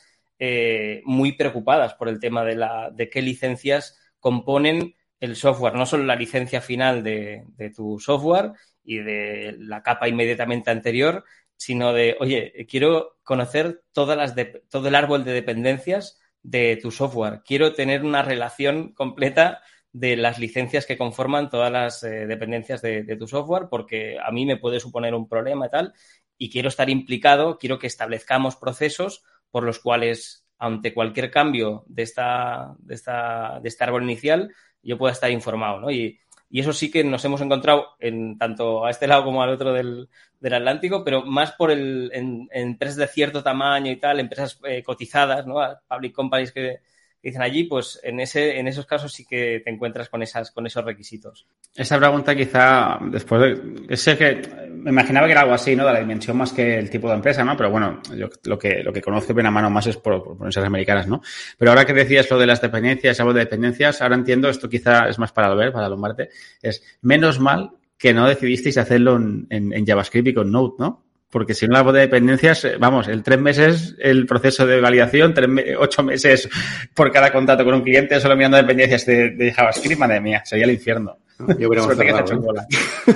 muy 1.04 1.32
preocupadas 1.32 1.94
por 1.94 2.10
el 2.10 2.20
tema 2.20 2.44
de, 2.44 2.56
la, 2.56 2.90
de 2.90 3.08
qué 3.08 3.22
licencias 3.22 3.98
componen 4.20 4.94
el 5.20 5.36
software, 5.36 5.74
no 5.74 5.86
solo 5.86 6.04
la 6.04 6.16
licencia 6.16 6.60
final 6.60 7.02
de, 7.02 7.44
tu 7.74 7.98
software 7.98 8.52
y 8.84 8.98
de 8.98 9.56
la 9.58 9.82
capa 9.82 10.08
inmediatamente 10.08 10.70
anterior, 10.70 11.24
sino 11.56 11.92
de, 11.92 12.16
oye, 12.20 12.66
quiero 12.68 13.18
conocer 13.22 13.82
todas 13.92 14.16
las 14.16 14.34
todo 14.68 14.88
el 14.88 14.94
árbol 14.94 15.24
de 15.24 15.32
dependencias 15.32 16.20
de 16.42 16.76
tu 16.76 16.90
software. 16.90 17.42
Quiero 17.44 17.72
tener 17.72 18.04
una 18.04 18.22
relación 18.22 18.92
completa 18.92 19.62
de 19.96 20.14
las 20.14 20.38
licencias 20.38 20.84
que 20.84 20.98
conforman 20.98 21.48
todas 21.48 21.72
las 21.72 22.02
eh, 22.02 22.26
dependencias 22.26 22.82
de, 22.82 23.02
de, 23.02 23.16
tu 23.16 23.26
software, 23.26 23.68
porque 23.70 24.18
a 24.22 24.30
mí 24.30 24.44
me 24.44 24.58
puede 24.58 24.78
suponer 24.78 25.14
un 25.14 25.26
problema 25.26 25.66
y 25.66 25.70
tal, 25.70 25.94
y 26.36 26.50
quiero 26.50 26.68
estar 26.68 26.90
implicado, 26.90 27.56
quiero 27.56 27.78
que 27.78 27.86
establezcamos 27.86 28.56
procesos 28.56 29.24
por 29.50 29.64
los 29.64 29.78
cuales, 29.78 30.46
ante 30.58 30.92
cualquier 30.92 31.30
cambio 31.30 31.84
de, 31.86 32.02
esta, 32.02 32.74
de, 32.78 32.94
esta, 32.94 33.58
de 33.62 33.68
este 33.70 33.84
árbol 33.84 34.02
inicial, 34.02 34.52
yo 34.82 34.98
pueda 34.98 35.14
estar 35.14 35.30
informado, 35.30 35.80
¿no? 35.80 35.90
Y, 35.90 36.20
eso 36.50 36.72
sí 36.72 36.90
que 36.90 37.02
nos 37.02 37.24
hemos 37.24 37.40
encontrado 37.40 37.96
en 37.98 38.38
tanto 38.38 38.86
a 38.86 38.90
este 38.90 39.06
lado 39.06 39.24
como 39.24 39.42
al 39.42 39.50
otro 39.50 39.72
del, 39.72 40.08
Atlántico, 40.40 41.02
pero 41.04 41.22
más 41.22 41.52
por 41.52 41.70
el, 41.70 42.10
en, 42.14 42.48
empresas 42.52 42.96
de 42.96 43.08
cierto 43.08 43.42
tamaño 43.42 43.90
y 43.90 43.96
tal, 43.96 44.20
empresas 44.20 44.58
eh, 44.64 44.82
cotizadas, 44.82 45.46
¿no? 45.46 45.56
Public 45.88 46.14
companies 46.14 46.52
que, 46.52 46.80
dicen 47.26 47.42
allí, 47.42 47.64
pues 47.64 47.98
en, 48.02 48.20
ese, 48.20 48.58
en 48.58 48.68
esos 48.68 48.86
casos 48.86 49.12
sí 49.12 49.24
que 49.24 49.60
te 49.64 49.70
encuentras 49.70 50.08
con, 50.08 50.22
esas, 50.22 50.52
con 50.52 50.66
esos 50.66 50.84
requisitos. 50.84 51.46
Esa 51.74 51.98
pregunta 51.98 52.36
quizá 52.36 52.98
después 53.10 53.40
de... 53.42 53.96
Sé 53.96 54.16
que 54.16 54.42
me 54.70 54.90
imaginaba 54.90 55.26
que 55.26 55.32
era 55.32 55.40
algo 55.40 55.54
así, 55.54 55.74
¿no? 55.74 55.84
De 55.84 55.92
la 55.92 55.98
dimensión 55.98 56.36
más 56.36 56.52
que 56.52 56.78
el 56.78 56.88
tipo 56.88 57.08
de 57.08 57.16
empresa, 57.16 57.44
¿no? 57.44 57.56
Pero 57.56 57.70
bueno, 57.70 58.00
yo 58.16 58.28
lo 58.44 58.56
que, 58.56 58.82
lo 58.84 58.92
que 58.92 59.02
conozco 59.02 59.34
bien 59.34 59.46
a 59.46 59.50
mano 59.50 59.68
más 59.70 59.88
es 59.88 59.96
por, 59.96 60.14
empresas 60.14 60.64
americanas, 60.64 61.08
¿no? 61.08 61.20
Pero 61.58 61.72
ahora 61.72 61.84
que 61.84 61.92
decías 61.92 62.30
lo 62.30 62.38
de 62.38 62.46
las 62.46 62.60
dependencias, 62.60 63.18
algo 63.18 63.32
de 63.32 63.40
dependencias, 63.40 64.00
ahora 64.02 64.14
entiendo, 64.14 64.48
esto 64.48 64.68
quizá 64.68 65.08
es 65.08 65.18
más 65.18 65.32
para 65.32 65.48
Albert, 65.48 65.72
para 65.72 65.88
Lombarte, 65.88 66.28
es 66.62 66.82
menos 67.02 67.40
mal 67.40 67.72
que 67.98 68.14
no 68.14 68.28
decidisteis 68.28 68.78
hacerlo 68.78 69.16
en, 69.16 69.46
en 69.50 69.84
JavaScript 69.86 70.28
y 70.28 70.34
con 70.34 70.52
Node, 70.52 70.74
¿no? 70.78 71.05
Porque 71.36 71.52
si 71.52 71.68
no 71.68 71.74
la 71.74 71.92
de 71.92 72.00
dependencias, 72.00 72.64
eh, 72.64 72.76
vamos, 72.78 73.08
el 73.08 73.22
tres 73.22 73.38
meses 73.38 73.94
el 73.98 74.24
proceso 74.24 74.66
de 74.66 74.80
validación, 74.80 75.34
tres 75.34 75.50
ocho 75.78 76.02
meses 76.02 76.48
por 76.94 77.12
cada 77.12 77.30
contrato 77.30 77.62
con 77.62 77.74
un 77.74 77.82
cliente 77.82 78.18
solo 78.22 78.34
mirando 78.36 78.56
dependencias 78.56 79.04
de, 79.04 79.52
JavaScript, 79.54 80.00
madre 80.00 80.18
mía, 80.18 80.42
sería 80.46 80.64
el 80.64 80.70
infierno. 80.70 81.18
yo 81.58 81.68
hubiéramos 81.68 81.94
cerrado, 81.94 82.54
¿eh? 82.56 83.12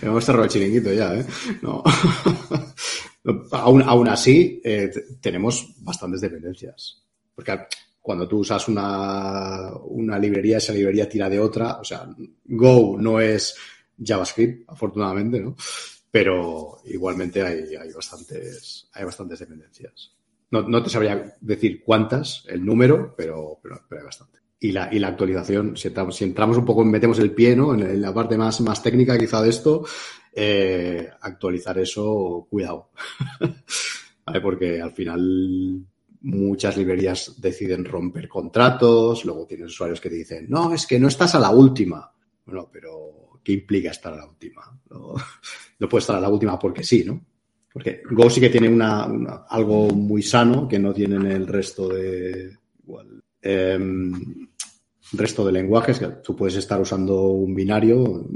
Hemos 0.00 0.24
cerrado 0.24 0.44
el 0.44 0.50
chiringuito 0.50 0.92
ya, 0.92 1.12
¿eh? 1.12 1.24
No. 1.60 1.82
aún, 3.50 3.82
aún 3.82 4.08
así, 4.08 4.60
eh, 4.62 4.88
tenemos 5.20 5.74
bastantes 5.80 6.20
dependencias. 6.20 7.02
Porque 7.34 7.58
cuando 8.00 8.28
tú 8.28 8.38
usas 8.38 8.68
una, 8.68 9.72
una 9.86 10.20
librería, 10.20 10.58
esa 10.58 10.72
librería 10.72 11.08
tira 11.08 11.28
de 11.28 11.40
otra. 11.40 11.80
O 11.80 11.84
sea, 11.84 12.06
Go 12.44 12.96
no 12.96 13.18
es 13.18 13.56
JavaScript, 14.00 14.70
afortunadamente, 14.70 15.40
¿no? 15.40 15.56
Pero 16.10 16.78
igualmente 16.84 17.42
hay, 17.42 17.74
hay, 17.76 17.92
bastantes, 17.92 18.88
hay 18.92 19.04
bastantes 19.04 19.38
dependencias. 19.38 20.14
No, 20.50 20.62
no, 20.62 20.82
te 20.82 20.88
sabría 20.88 21.34
decir 21.40 21.82
cuántas, 21.84 22.44
el 22.48 22.64
número, 22.64 23.14
pero, 23.16 23.58
pero, 23.62 23.80
hay 23.90 24.04
bastante. 24.04 24.38
Y 24.60 24.72
la, 24.72 24.92
y 24.92 24.98
la 24.98 25.08
actualización, 25.08 25.76
si 25.76 25.88
entramos, 25.88 26.16
si 26.16 26.24
entramos 26.24 26.56
un 26.56 26.64
poco, 26.64 26.84
metemos 26.84 27.18
el 27.18 27.32
pie 27.32 27.54
¿no? 27.54 27.74
en, 27.74 28.00
la 28.00 28.14
parte 28.14 28.36
más, 28.36 28.60
más 28.62 28.82
técnica 28.82 29.18
quizá 29.18 29.42
de 29.42 29.50
esto, 29.50 29.84
eh, 30.32 31.08
actualizar 31.20 31.78
eso, 31.78 32.46
cuidado. 32.50 32.90
¿Vale? 34.26 34.40
Porque 34.40 34.80
al 34.80 34.92
final 34.92 35.86
muchas 36.22 36.76
librerías 36.76 37.40
deciden 37.40 37.84
romper 37.84 38.28
contratos, 38.28 39.24
luego 39.24 39.46
tienes 39.46 39.68
usuarios 39.68 40.00
que 40.00 40.10
te 40.10 40.16
dicen, 40.16 40.46
no, 40.48 40.72
es 40.72 40.86
que 40.86 40.98
no 40.98 41.08
estás 41.08 41.34
a 41.34 41.40
la 41.40 41.50
última. 41.50 42.10
Bueno, 42.44 42.68
pero 42.72 43.27
¿qué 43.42 43.52
implica 43.52 43.90
estar 43.90 44.12
a 44.12 44.16
la 44.16 44.26
última? 44.26 44.62
No, 44.90 45.14
no 45.78 45.88
puede 45.88 46.00
estar 46.00 46.16
a 46.16 46.20
la 46.20 46.28
última 46.28 46.58
porque 46.58 46.82
sí, 46.82 47.04
¿no? 47.04 47.24
Porque 47.72 48.02
Go 48.10 48.28
sí 48.30 48.40
que 48.40 48.50
tiene 48.50 48.68
una, 48.68 49.04
algo 49.48 49.90
muy 49.90 50.22
sano 50.22 50.66
que 50.66 50.78
no 50.78 50.92
tienen 50.92 51.26
el 51.26 51.46
resto 51.46 51.88
de 51.88 52.56
igual, 52.82 53.22
em, 53.42 54.48
resto 55.12 55.44
de 55.44 55.52
lenguajes, 55.52 56.00
tú 56.22 56.34
puedes 56.34 56.56
estar 56.56 56.80
usando 56.80 57.22
un 57.22 57.54
binario 57.54 58.26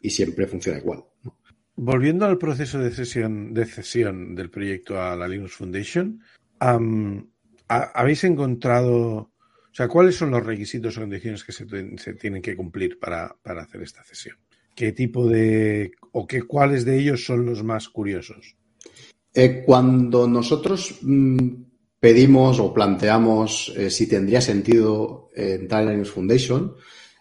y 0.00 0.10
siempre 0.10 0.46
funciona 0.46 0.78
igual. 0.78 1.04
Volviendo 1.76 2.26
al 2.26 2.38
proceso 2.38 2.78
de 2.78 2.90
cesión, 2.90 3.54
de 3.54 3.64
cesión 3.64 4.34
del 4.34 4.50
proyecto 4.50 5.00
a 5.00 5.16
la 5.16 5.26
Linux 5.26 5.52
Foundation, 5.54 6.20
¿habéis 7.68 8.24
encontrado, 8.24 9.32
o 9.70 9.74
sea, 9.74 9.88
cuáles 9.88 10.16
son 10.16 10.32
los 10.32 10.44
requisitos 10.44 10.96
o 10.96 11.00
condiciones 11.00 11.44
que 11.44 11.52
se, 11.52 11.64
tienen 12.14 12.42
que 12.42 12.56
cumplir 12.56 12.98
para, 12.98 13.36
para 13.42 13.62
hacer 13.62 13.82
esta 13.82 14.02
cesión? 14.02 14.36
¿Qué 14.74 14.92
tipo 14.92 15.28
de, 15.28 15.92
o 16.12 16.26
qué, 16.26 16.42
cuáles 16.42 16.84
de 16.84 16.98
ellos 16.98 17.24
son 17.24 17.46
los 17.46 17.62
más 17.62 17.88
curiosos? 17.88 18.56
Eh, 19.32 19.62
cuando 19.64 20.26
nosotros 20.26 20.98
mm, 21.02 21.48
pedimos 22.00 22.58
o 22.58 22.72
planteamos 22.72 23.72
eh, 23.76 23.90
si 23.90 24.08
tendría 24.08 24.40
sentido 24.40 25.28
eh, 25.36 25.58
entrar 25.60 25.82
en 25.82 25.90
Linux 25.90 26.10
Foundation, 26.10 26.74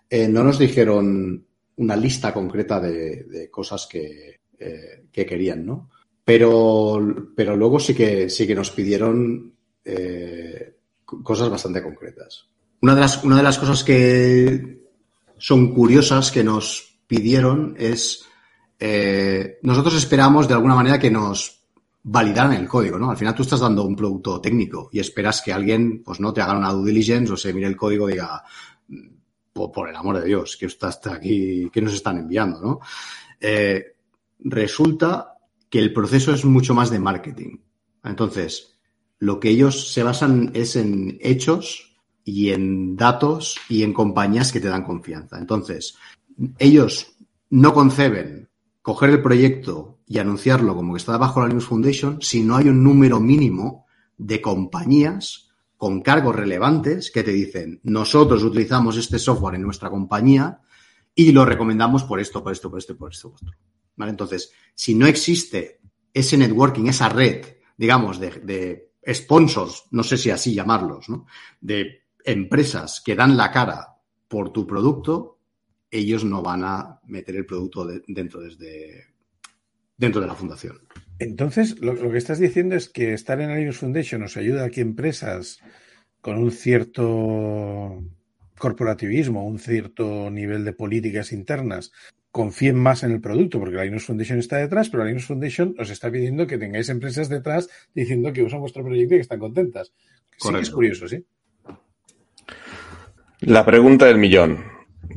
eh, 0.09 0.27
no 0.27 0.43
nos 0.43 0.57
dijeron 0.57 1.45
una 1.75 1.95
lista 1.95 2.33
concreta 2.33 2.79
de, 2.79 3.25
de 3.25 3.49
cosas 3.51 3.87
que, 3.89 4.39
que 5.11 5.25
querían, 5.25 5.65
¿no? 5.65 5.89
Pero, 6.25 7.31
pero 7.35 7.55
luego 7.55 7.79
sí 7.79 7.93
que, 7.93 8.29
sí 8.29 8.45
que 8.45 8.55
nos 8.55 8.71
pidieron 8.71 9.53
cosas 11.23 11.49
bastante 11.49 11.81
concretas. 11.83 12.45
Una 12.81 12.95
de, 12.95 13.01
las, 13.01 13.23
una 13.23 13.37
de 13.37 13.43
las 13.43 13.59
cosas 13.59 13.83
que 13.83 14.79
son 15.37 15.73
curiosas 15.73 16.31
que 16.31 16.43
nos 16.43 16.99
pidieron 17.07 17.75
es, 17.77 18.25
eh, 18.79 19.59
nosotros 19.63 19.95
esperamos 19.95 20.47
de 20.47 20.53
alguna 20.53 20.75
manera 20.75 20.99
que 20.99 21.11
nos 21.11 21.59
validaran 22.03 22.53
el 22.53 22.67
código, 22.67 22.97
¿no? 22.97 23.11
Al 23.11 23.17
final 23.17 23.35
tú 23.35 23.43
estás 23.43 23.59
dando 23.59 23.83
un 23.83 23.95
producto 23.95 24.39
técnico 24.39 24.89
y 24.91 24.99
esperas 24.99 25.41
que 25.41 25.51
alguien, 25.51 26.01
pues 26.03 26.19
no 26.19 26.31
te 26.33 26.41
haga 26.41 26.57
una 26.57 26.71
due 26.71 26.91
diligence 26.91 27.33
o 27.33 27.37
se 27.37 27.53
mire 27.53 27.67
el 27.67 27.75
código 27.75 28.09
y 28.09 28.13
diga, 28.13 28.43
por, 29.51 29.71
por 29.71 29.89
el 29.89 29.95
amor 29.95 30.19
de 30.19 30.25
Dios, 30.25 30.55
que 30.57 30.67
está 30.67 30.87
hasta 30.87 31.13
aquí, 31.13 31.69
que 31.71 31.81
nos 31.81 31.93
están 31.93 32.17
enviando, 32.17 32.61
¿no? 32.61 32.79
Eh, 33.39 33.95
resulta 34.39 35.33
que 35.69 35.79
el 35.79 35.93
proceso 35.93 36.33
es 36.33 36.45
mucho 36.45 36.73
más 36.73 36.89
de 36.89 36.99
marketing. 36.99 37.57
Entonces, 38.03 38.78
lo 39.19 39.39
que 39.39 39.49
ellos 39.49 39.91
se 39.91 40.03
basan 40.03 40.51
es 40.53 40.75
en 40.75 41.17
hechos 41.21 41.97
y 42.23 42.51
en 42.51 42.95
datos 42.95 43.57
y 43.67 43.83
en 43.83 43.93
compañías 43.93 44.51
que 44.51 44.59
te 44.59 44.69
dan 44.69 44.83
confianza. 44.83 45.37
Entonces, 45.37 45.95
ellos 46.57 47.17
no 47.49 47.73
conceben 47.73 48.49
coger 48.81 49.09
el 49.09 49.21
proyecto 49.21 49.99
y 50.07 50.19
anunciarlo 50.19 50.75
como 50.75 50.93
que 50.93 50.97
está 50.97 51.17
bajo 51.17 51.41
la 51.41 51.47
Linux 51.47 51.65
Foundation 51.65 52.21
si 52.21 52.41
no 52.41 52.55
hay 52.55 52.69
un 52.69 52.83
número 52.83 53.19
mínimo 53.19 53.85
de 54.17 54.41
compañías 54.41 55.49
con 55.77 56.01
cargos 56.01 56.35
relevantes 56.35 57.11
que 57.11 57.23
te 57.23 57.31
dicen, 57.31 57.79
nosotros 57.83 58.43
utilizamos 58.43 58.97
este 58.97 59.17
software 59.17 59.55
en 59.55 59.61
nuestra 59.61 59.89
compañía 59.89 60.59
y 61.15 61.31
lo 61.31 61.45
recomendamos 61.45 62.03
por 62.03 62.19
esto, 62.19 62.43
por 62.43 62.51
esto, 62.51 62.69
por 62.69 62.79
esto, 62.79 62.97
por 62.97 63.11
esto, 63.11 63.29
por 63.29 63.39
esto. 63.39 63.51
¿Vale? 63.95 64.11
Entonces, 64.11 64.51
si 64.73 64.95
no 64.95 65.07
existe 65.07 65.79
ese 66.13 66.37
networking, 66.37 66.87
esa 66.87 67.09
red, 67.09 67.45
digamos, 67.77 68.19
de, 68.19 68.29
de 68.39 68.88
sponsors, 69.07 69.85
no 69.91 70.03
sé 70.03 70.17
si 70.17 70.29
así 70.29 70.53
llamarlos, 70.53 71.09
¿no? 71.09 71.25
De 71.61 72.03
empresas 72.23 73.01
que 73.03 73.15
dan 73.15 73.37
la 73.37 73.51
cara 73.51 73.95
por 74.27 74.51
tu 74.51 74.67
producto, 74.67 75.39
ellos 75.89 76.23
no 76.23 76.41
van 76.41 76.63
a 76.63 76.99
meter 77.05 77.35
el 77.35 77.45
producto 77.45 77.85
de- 77.85 78.03
dentro, 78.07 78.41
desde, 78.41 79.07
dentro 79.97 80.21
de 80.21 80.27
la 80.27 80.35
fundación. 80.35 80.79
Entonces, 81.17 81.79
lo, 81.79 81.95
que 82.11 82.17
estás 82.17 82.39
diciendo 82.39 82.75
es 82.75 82.89
que 82.89 83.13
estar 83.13 83.41
en 83.41 83.53
Linux 83.55 83.77
Foundation 83.77 84.21
nos 84.21 84.37
ayuda 84.37 84.65
a 84.65 84.69
que 84.69 84.81
empresas 84.81 85.59
con 86.21 86.37
un 86.37 86.51
cierto 86.51 88.03
corporativismo, 88.57 89.45
un 89.45 89.59
cierto 89.59 90.29
nivel 90.29 90.63
de 90.63 90.73
políticas 90.73 91.31
internas, 91.31 91.91
confíen 92.31 92.75
más 92.77 93.03
en 93.03 93.11
el 93.11 93.21
producto, 93.21 93.59
porque 93.59 93.75
la 93.75 93.85
Linux 93.85 94.05
Foundation 94.05 94.39
está 94.39 94.57
detrás, 94.57 94.89
pero 94.89 95.03
la 95.03 95.09
Linux 95.09 95.25
Foundation 95.25 95.75
os 95.79 95.89
está 95.89 96.11
pidiendo 96.11 96.45
que 96.47 96.57
tengáis 96.57 96.89
empresas 96.89 97.27
detrás 97.29 97.69
diciendo 97.95 98.31
que 98.33 98.43
usan 98.43 98.59
vuestro 98.59 98.83
proyecto 98.83 99.15
y 99.15 99.17
que 99.17 99.21
están 99.21 99.39
contentas. 99.39 99.93
Sí 100.37 100.53
que 100.53 100.59
es 100.59 100.69
curioso, 100.69 101.07
¿sí? 101.07 101.25
La 103.41 103.65
pregunta 103.65 104.05
del 104.05 104.17
millón. 104.17 104.63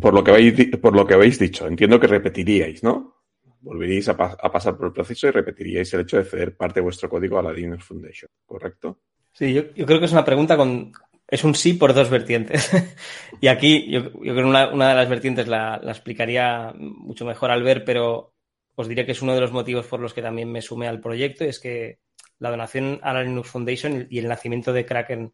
Por 0.00 0.14
lo 0.14 0.24
que 0.24 0.30
habéis, 0.30 0.76
por 0.78 0.96
lo 0.96 1.06
que 1.06 1.14
habéis 1.14 1.38
dicho, 1.38 1.66
entiendo 1.66 2.00
que 2.00 2.06
repetiríais, 2.06 2.82
¿no? 2.82 3.16
Volveríais 3.60 4.08
a, 4.08 4.16
pa- 4.16 4.36
a 4.40 4.50
pasar 4.50 4.76
por 4.76 4.86
el 4.86 4.92
proceso 4.92 5.28
y 5.28 5.30
repetiríais 5.30 5.92
el 5.94 6.00
hecho 6.00 6.16
de 6.16 6.24
ceder 6.24 6.56
parte 6.56 6.80
de 6.80 6.84
vuestro 6.84 7.08
código 7.08 7.38
a 7.38 7.42
la 7.42 7.52
Linux 7.52 7.84
Foundation, 7.84 8.30
¿correcto? 8.46 9.00
Sí, 9.32 9.52
yo, 9.52 9.72
yo 9.74 9.86
creo 9.86 9.98
que 10.00 10.06
es 10.06 10.12
una 10.12 10.24
pregunta 10.24 10.56
con. 10.56 10.92
Es 11.32 11.44
un 11.44 11.54
sí 11.54 11.72
por 11.72 11.94
dos 11.94 12.10
vertientes. 12.10 12.70
y 13.40 13.48
aquí 13.48 13.90
yo, 13.90 14.12
creo 14.12 14.34
que 14.34 14.42
una, 14.42 14.70
una 14.70 14.90
de 14.90 14.94
las 14.96 15.08
vertientes 15.08 15.48
la, 15.48 15.80
la 15.82 15.92
explicaría 15.92 16.74
mucho 16.76 17.24
mejor 17.24 17.50
al 17.50 17.62
ver, 17.62 17.86
pero 17.86 18.34
os 18.74 18.86
diré 18.86 19.06
que 19.06 19.12
es 19.12 19.22
uno 19.22 19.34
de 19.34 19.40
los 19.40 19.50
motivos 19.50 19.86
por 19.86 19.98
los 19.98 20.12
que 20.12 20.20
también 20.20 20.52
me 20.52 20.60
sumé 20.60 20.88
al 20.88 21.00
proyecto, 21.00 21.44
es 21.44 21.58
que 21.58 22.00
la 22.38 22.50
donación 22.50 23.00
a 23.02 23.14
la 23.14 23.22
Linux 23.22 23.48
Foundation 23.48 24.06
y 24.10 24.18
el 24.18 24.28
nacimiento 24.28 24.74
de 24.74 24.84
Kraken 24.84 25.32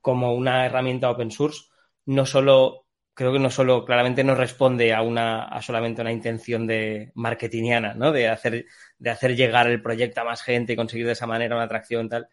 como 0.00 0.34
una 0.34 0.66
herramienta 0.66 1.08
open 1.08 1.30
source 1.30 1.66
no 2.06 2.26
solo 2.26 2.86
creo 3.14 3.32
que 3.32 3.38
no 3.38 3.50
solo 3.50 3.84
claramente 3.84 4.24
no 4.24 4.34
responde 4.34 4.92
a 4.92 5.02
una 5.02 5.44
a 5.44 5.62
solamente 5.62 6.02
una 6.02 6.10
intención 6.10 6.66
de 6.66 7.12
marketingiana, 7.14 7.94
¿no? 7.94 8.10
De 8.10 8.26
hacer 8.28 8.66
de 8.98 9.10
hacer 9.10 9.36
llegar 9.36 9.68
el 9.68 9.82
proyecto 9.82 10.20
a 10.20 10.24
más 10.24 10.42
gente 10.42 10.72
y 10.72 10.76
conseguir 10.76 11.06
de 11.06 11.12
esa 11.12 11.28
manera 11.28 11.54
una 11.54 11.66
atracción 11.66 12.08
tal, 12.08 12.28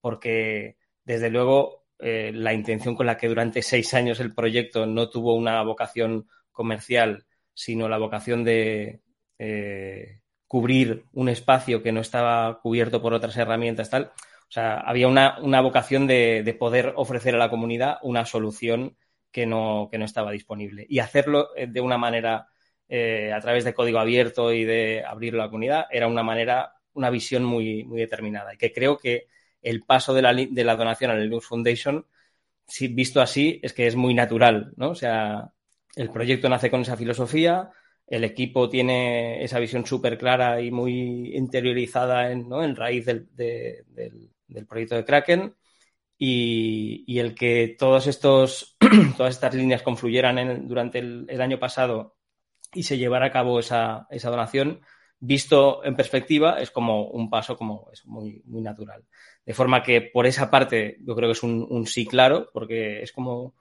porque 0.00 0.78
desde 1.04 1.28
luego 1.28 1.85
eh, 1.98 2.30
la 2.34 2.52
intención 2.52 2.94
con 2.94 3.06
la 3.06 3.16
que 3.16 3.28
durante 3.28 3.62
seis 3.62 3.94
años 3.94 4.20
el 4.20 4.34
proyecto 4.34 4.86
no 4.86 5.08
tuvo 5.08 5.34
una 5.34 5.62
vocación 5.62 6.28
comercial, 6.52 7.26
sino 7.54 7.88
la 7.88 7.98
vocación 7.98 8.44
de 8.44 9.00
eh, 9.38 10.20
cubrir 10.46 11.04
un 11.12 11.28
espacio 11.28 11.82
que 11.82 11.92
no 11.92 12.00
estaba 12.00 12.60
cubierto 12.60 13.02
por 13.02 13.14
otras 13.14 13.36
herramientas 13.36 13.90
tal. 13.90 14.12
O 14.48 14.52
sea, 14.52 14.78
había 14.78 15.08
una, 15.08 15.38
una 15.40 15.60
vocación 15.60 16.06
de, 16.06 16.42
de 16.44 16.54
poder 16.54 16.92
ofrecer 16.96 17.34
a 17.34 17.38
la 17.38 17.50
comunidad 17.50 17.98
una 18.02 18.24
solución 18.24 18.96
que 19.36 19.44
no, 19.44 19.88
que 19.90 19.98
no 19.98 20.04
estaba 20.04 20.30
disponible. 20.30 20.86
Y 20.88 21.00
hacerlo 21.00 21.50
eh, 21.56 21.66
de 21.66 21.80
una 21.80 21.98
manera 21.98 22.48
eh, 22.88 23.32
a 23.34 23.40
través 23.40 23.64
de 23.64 23.74
código 23.74 23.98
abierto 23.98 24.52
y 24.52 24.64
de 24.64 25.04
abrirlo 25.04 25.42
a 25.42 25.46
la 25.46 25.50
comunidad 25.50 25.86
era 25.90 26.06
una 26.06 26.22
manera, 26.22 26.72
una 26.94 27.10
visión 27.10 27.44
muy, 27.44 27.84
muy 27.84 28.00
determinada. 28.00 28.54
Y 28.54 28.56
que 28.56 28.72
creo 28.72 28.96
que 28.96 29.26
el 29.68 29.82
paso 29.84 30.14
de 30.14 30.22
la, 30.22 30.34
de 30.34 30.64
la 30.64 30.76
donación 30.76 31.10
a 31.10 31.14
la 31.14 31.20
Linux 31.20 31.46
Foundation, 31.46 32.06
si 32.66 32.88
visto 32.88 33.20
así, 33.20 33.60
es 33.62 33.72
que 33.72 33.86
es 33.86 33.96
muy 33.96 34.14
natural, 34.14 34.72
¿no? 34.76 34.90
O 34.90 34.94
sea, 34.94 35.52
el 35.96 36.10
proyecto 36.10 36.48
nace 36.48 36.70
con 36.70 36.82
esa 36.82 36.96
filosofía, 36.96 37.70
el 38.06 38.24
equipo 38.24 38.68
tiene 38.68 39.42
esa 39.44 39.58
visión 39.58 39.86
súper 39.86 40.18
clara 40.18 40.60
y 40.60 40.70
muy 40.70 41.36
interiorizada 41.36 42.30
en, 42.32 42.48
¿no? 42.48 42.62
en 42.64 42.76
raíz 42.76 43.06
del, 43.06 43.28
de- 43.34 43.84
del- 43.88 44.30
proyecto 44.68 44.94
de 44.96 45.04
Kraken 45.04 45.54
y, 46.18 47.04
y 47.06 47.18
el 47.18 47.34
que 47.34 47.76
todos 47.78 48.06
estos, 48.06 48.76
todas 49.16 49.34
estas 49.34 49.54
líneas 49.54 49.82
confluyeran 49.82 50.66
durante 50.68 50.98
el, 51.00 51.26
el 51.28 51.40
año 51.42 51.58
pasado 51.58 52.16
y 52.74 52.84
se 52.84 52.98
llevara 52.98 53.26
a 53.26 53.32
cabo 53.32 53.60
esa, 53.60 54.06
esa 54.10 54.30
donación, 54.30 54.80
visto 55.20 55.84
en 55.84 55.96
perspectiva, 55.96 56.60
es 56.60 56.70
como 56.70 57.06
un 57.08 57.30
paso 57.30 57.56
como 57.56 57.88
es 57.92 58.04
muy, 58.06 58.42
muy 58.46 58.60
natural. 58.62 59.04
De 59.44 59.54
forma 59.54 59.82
que 59.82 60.02
por 60.02 60.26
esa 60.26 60.50
parte 60.50 60.98
yo 61.00 61.14
creo 61.14 61.28
que 61.28 61.32
es 61.32 61.42
un, 61.42 61.66
sí 61.86 62.06
claro, 62.06 62.48
porque 62.52 63.02
es 63.02 63.12
como, 63.12 63.54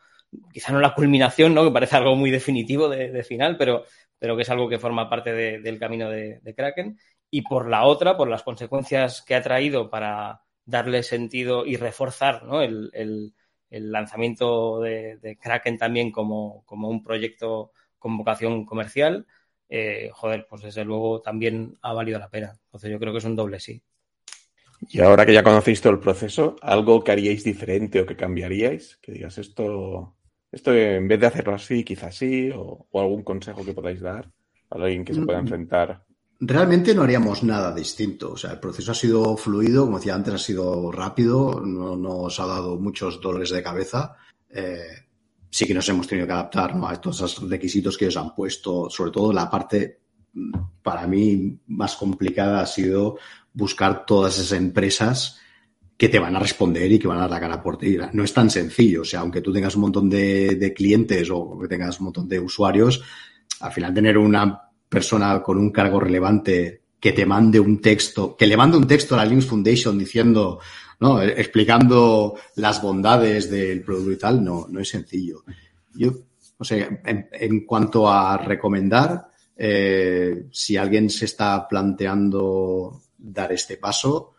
quizá 0.54 0.72
no 0.72 0.80
la 0.80 0.94
culminación, 0.96 1.54
¿no? 1.54 1.64
que 1.64 1.72
parece 1.72 1.96
algo 1.96 2.16
muy 2.16 2.32
definitivo 2.32 2.90
de, 2.90 3.10
final, 3.24 3.58
pero, 3.58 3.86
pero 4.20 4.36
que 4.36 4.42
es 4.44 4.50
algo 4.50 4.70
que 4.70 4.80
forma 4.80 5.10
parte 5.10 5.32
de- 5.34 5.60
del 5.62 5.80
camino 5.80 6.10
de, 6.10 6.40
Kraken. 6.56 6.98
Y 7.30 7.42
por 7.42 7.70
la 7.70 7.84
otra, 7.86 8.16
por 8.18 8.30
las 8.30 8.44
consecuencias 8.44 9.22
que 9.22 9.36
ha 9.36 9.42
traído 9.42 9.90
para 9.90 10.42
darle 10.66 11.04
sentido 11.04 11.66
y 11.66 11.76
reforzar 11.78 12.44
¿no? 12.44 12.62
el, 12.62 12.90
el- 12.94 13.34
el 13.70 13.92
lanzamiento 13.92 14.80
de, 14.80 15.18
de 15.18 15.38
Kraken 15.38 15.78
también 15.78 16.12
como, 16.12 16.64
como 16.66 16.88
un 16.90 17.04
proyecto 17.04 17.72
con 17.98 18.18
vocación 18.18 18.66
comercial, 18.66 19.26
eh, 19.70 20.10
joder, 20.14 20.46
pues 20.50 20.62
desde 20.64 20.86
luego 20.86 21.22
también 21.22 21.78
ha 21.82 21.94
valido 21.94 22.20
la 22.20 22.30
pena. 22.30 22.54
Entonces 22.66 22.92
yo 22.92 23.00
creo 23.00 23.12
que 23.14 23.20
es 23.20 23.26
un 23.26 23.36
doble 23.36 23.60
sí. 23.60 23.82
Y 24.90 25.00
ahora 25.02 25.26
que 25.26 25.34
ya 25.34 25.44
conocéis 25.44 25.82
todo 25.82 25.94
el 25.94 26.00
proceso, 26.00 26.56
¿algo 26.62 27.04
que 27.04 27.12
haríais 27.12 27.44
diferente 27.44 28.02
o 28.02 28.06
que 28.06 28.16
cambiaríais? 28.16 28.98
Que 29.02 29.12
digas 29.14 29.38
esto, 29.38 30.16
esto 30.52 30.74
en 30.74 31.08
vez 31.08 31.20
de 31.20 31.28
hacerlo 31.28 31.54
así, 31.56 31.84
quizás 31.84 32.16
sí, 32.16 32.50
o, 32.54 32.88
o 32.92 33.02
algún 33.02 33.24
consejo 33.24 33.66
que 33.66 33.74
podáis 33.74 34.02
dar 34.02 34.30
a 34.70 34.76
alguien 34.76 35.06
que 35.06 35.14
se 35.14 35.22
pueda 35.22 35.40
Mm. 35.40 35.46
enfrentar. 35.46 36.06
Realmente 36.40 36.94
no 36.94 37.04
haríamos 37.04 37.44
nada 37.44 37.74
distinto. 37.74 38.34
O 38.34 38.38
sea, 38.38 38.52
el 38.52 38.60
proceso 38.60 38.92
ha 38.92 38.96
sido 38.96 39.38
fluido, 39.38 39.86
como 39.86 39.98
decía 39.98 40.16
antes, 40.16 40.34
ha 40.34 40.38
sido 40.38 40.92
rápido, 40.92 41.62
no 41.62 41.96
nos 41.96 42.40
ha 42.40 42.46
dado 42.46 42.78
muchos 42.78 43.22
dolores 43.22 43.50
de 43.52 43.64
cabeza. 43.64 44.18
Eh, 44.50 45.05
sí 45.50 45.66
que 45.66 45.74
nos 45.74 45.88
hemos 45.90 46.08
tenido 46.08 46.28
que 46.28 46.34
adaptar 46.34 46.76
a 46.76 47.02
todos 47.02 47.22
esos 47.22 47.50
requisitos 47.50 47.98
que 47.98 48.08
os 48.08 48.18
han 48.18 48.34
puesto. 48.34 48.90
Sobre 48.90 49.12
todo 49.12 49.34
la 49.34 49.50
parte, 49.50 50.00
mm, 50.34 50.52
para 50.82 51.08
mí, 51.08 51.58
más 51.68 51.96
complicada 51.96 52.62
ha 52.62 52.66
sido 52.66 53.18
buscar 53.54 54.06
todas 54.06 54.38
esas 54.38 54.58
empresas 54.58 55.40
que 55.98 56.10
te 56.10 56.20
van 56.20 56.36
a 56.36 56.40
responder 56.40 56.92
y 56.92 57.00
que 57.00 57.08
van 57.08 57.18
a 57.18 57.22
dar 57.22 57.30
la 57.32 57.40
cara 57.40 57.64
por 57.64 57.78
ti. 57.78 57.98
No 58.14 58.24
es 58.24 58.34
tan 58.34 58.50
sencillo. 58.50 59.02
O 59.02 59.06
sea, 59.06 59.22
aunque 59.22 59.42
tú 59.42 59.54
tengas 59.54 59.76
un 59.76 59.82
montón 59.84 60.10
de, 60.10 60.56
de 60.56 60.74
clientes 60.74 61.30
o 61.32 61.58
que 61.58 61.68
tengas 61.68 62.00
un 62.00 62.06
montón 62.06 62.28
de 62.28 62.40
usuarios, 62.40 63.02
al 63.62 63.72
final 63.72 63.94
tener 63.94 64.18
una 64.18 64.62
persona 64.90 65.42
con 65.42 65.58
un 65.58 65.72
cargo 65.72 66.00
relevante 66.00 66.82
que 67.00 67.12
te 67.12 67.26
mande 67.26 67.60
un 67.60 67.82
texto, 67.82 68.36
que 68.36 68.48
le 68.48 68.58
mande 68.58 68.78
un 68.78 68.88
texto 68.88 69.16
a 69.16 69.20
la 69.20 69.26
Linux 69.26 69.46
Foundation 69.46 69.98
diciendo, 69.98 70.60
¿no? 71.00 71.22
explicando 71.22 72.36
las 72.56 72.82
bondades 72.82 73.50
del 73.50 73.82
producto 73.82 74.12
y 74.12 74.18
tal, 74.18 74.44
no, 74.44 74.68
no 74.70 74.80
es 74.80 74.90
sencillo. 74.90 75.44
Yo, 75.94 76.12
o 76.58 76.64
sea, 76.64 77.02
en, 77.06 77.30
en 77.32 77.66
cuanto 77.66 78.10
a 78.10 78.38
recomendar, 78.38 79.28
eh, 79.58 80.48
si 80.52 80.76
alguien 80.76 81.10
se 81.10 81.26
está 81.26 81.68
planteando 81.68 83.02
dar 83.18 83.52
este 83.52 83.78
paso, 83.78 84.36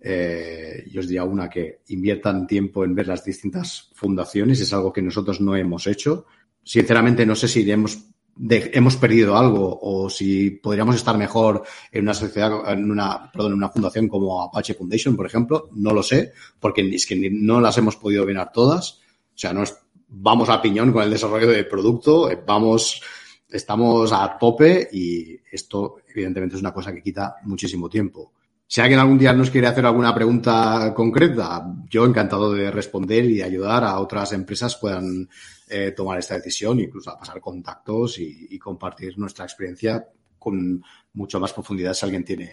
eh, 0.00 0.84
yo 0.90 1.00
os 1.00 1.08
diría 1.08 1.24
una 1.24 1.48
que 1.48 1.80
inviertan 1.88 2.46
tiempo 2.46 2.84
en 2.84 2.94
ver 2.94 3.08
las 3.08 3.24
distintas 3.24 3.90
fundaciones, 3.94 4.60
es 4.60 4.72
algo 4.72 4.92
que 4.92 5.02
nosotros 5.02 5.40
no 5.40 5.56
hemos 5.56 5.86
hecho. 5.86 6.26
Sinceramente, 6.62 7.24
no 7.24 7.34
sé 7.34 7.48
si 7.48 7.60
iremos 7.60 7.98
de, 8.38 8.70
hemos 8.72 8.96
perdido 8.96 9.36
algo 9.36 9.78
o 9.82 10.08
si 10.08 10.50
podríamos 10.50 10.94
estar 10.94 11.18
mejor 11.18 11.64
en 11.90 12.02
una 12.02 12.14
sociedad, 12.14 12.72
en 12.72 12.90
una, 12.90 13.30
perdón, 13.32 13.52
en 13.52 13.58
una 13.58 13.68
fundación 13.68 14.08
como 14.08 14.42
Apache 14.42 14.74
Foundation, 14.74 15.16
por 15.16 15.26
ejemplo, 15.26 15.68
no 15.72 15.92
lo 15.92 16.02
sé, 16.02 16.32
porque 16.60 16.88
es 16.94 17.04
que 17.04 17.30
no 17.30 17.60
las 17.60 17.76
hemos 17.78 17.96
podido 17.96 18.24
venar 18.24 18.52
todas. 18.52 18.92
O 18.92 19.38
sea, 19.38 19.52
no 19.52 19.64
es, 19.64 19.76
vamos 20.08 20.48
a 20.48 20.62
piñón 20.62 20.92
con 20.92 21.02
el 21.02 21.10
desarrollo 21.10 21.48
del 21.48 21.66
producto, 21.66 22.30
eh, 22.30 22.40
vamos, 22.46 23.02
estamos 23.50 24.12
a 24.12 24.38
tope 24.38 24.88
y 24.92 25.36
esto, 25.50 25.96
evidentemente, 26.08 26.54
es 26.54 26.62
una 26.62 26.72
cosa 26.72 26.94
que 26.94 27.02
quita 27.02 27.36
muchísimo 27.42 27.88
tiempo. 27.88 28.32
Si 28.70 28.82
alguien 28.82 29.00
algún 29.00 29.16
día 29.16 29.32
nos 29.32 29.50
quiere 29.50 29.66
hacer 29.66 29.86
alguna 29.86 30.14
pregunta 30.14 30.92
concreta, 30.94 31.74
yo 31.88 32.04
encantado 32.04 32.52
de 32.52 32.70
responder 32.70 33.24
y 33.24 33.40
ayudar 33.40 33.82
a 33.82 33.98
otras 33.98 34.34
empresas 34.34 34.76
puedan 34.76 35.26
eh, 35.70 35.94
tomar 35.96 36.18
esta 36.18 36.34
decisión, 36.34 36.78
incluso 36.78 37.10
a 37.10 37.18
pasar 37.18 37.40
contactos 37.40 38.18
y, 38.18 38.58
compartir 38.58 39.18
nuestra 39.18 39.46
experiencia 39.46 40.06
con 40.38 40.84
mucho 41.14 41.40
más 41.40 41.54
profundidad 41.54 41.94
si 41.94 42.04
alguien 42.04 42.26
tiene, 42.26 42.52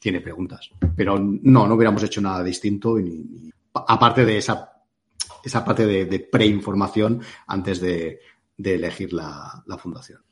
tiene 0.00 0.20
preguntas. 0.20 0.68
Pero 0.96 1.16
no, 1.20 1.68
no 1.68 1.74
hubiéramos 1.74 2.02
hecho 2.02 2.20
nada 2.20 2.42
distinto, 2.42 2.98
y, 2.98 3.52
aparte 3.72 4.24
de 4.24 4.38
esa, 4.38 4.82
esa 5.44 5.64
parte 5.64 5.86
de, 5.86 6.06
de 6.06 6.18
preinformación 6.18 7.22
antes 7.46 7.80
de, 7.80 8.18
de 8.56 8.74
elegir 8.74 9.12
la, 9.12 9.62
la 9.64 9.78
fundación. 9.78 10.22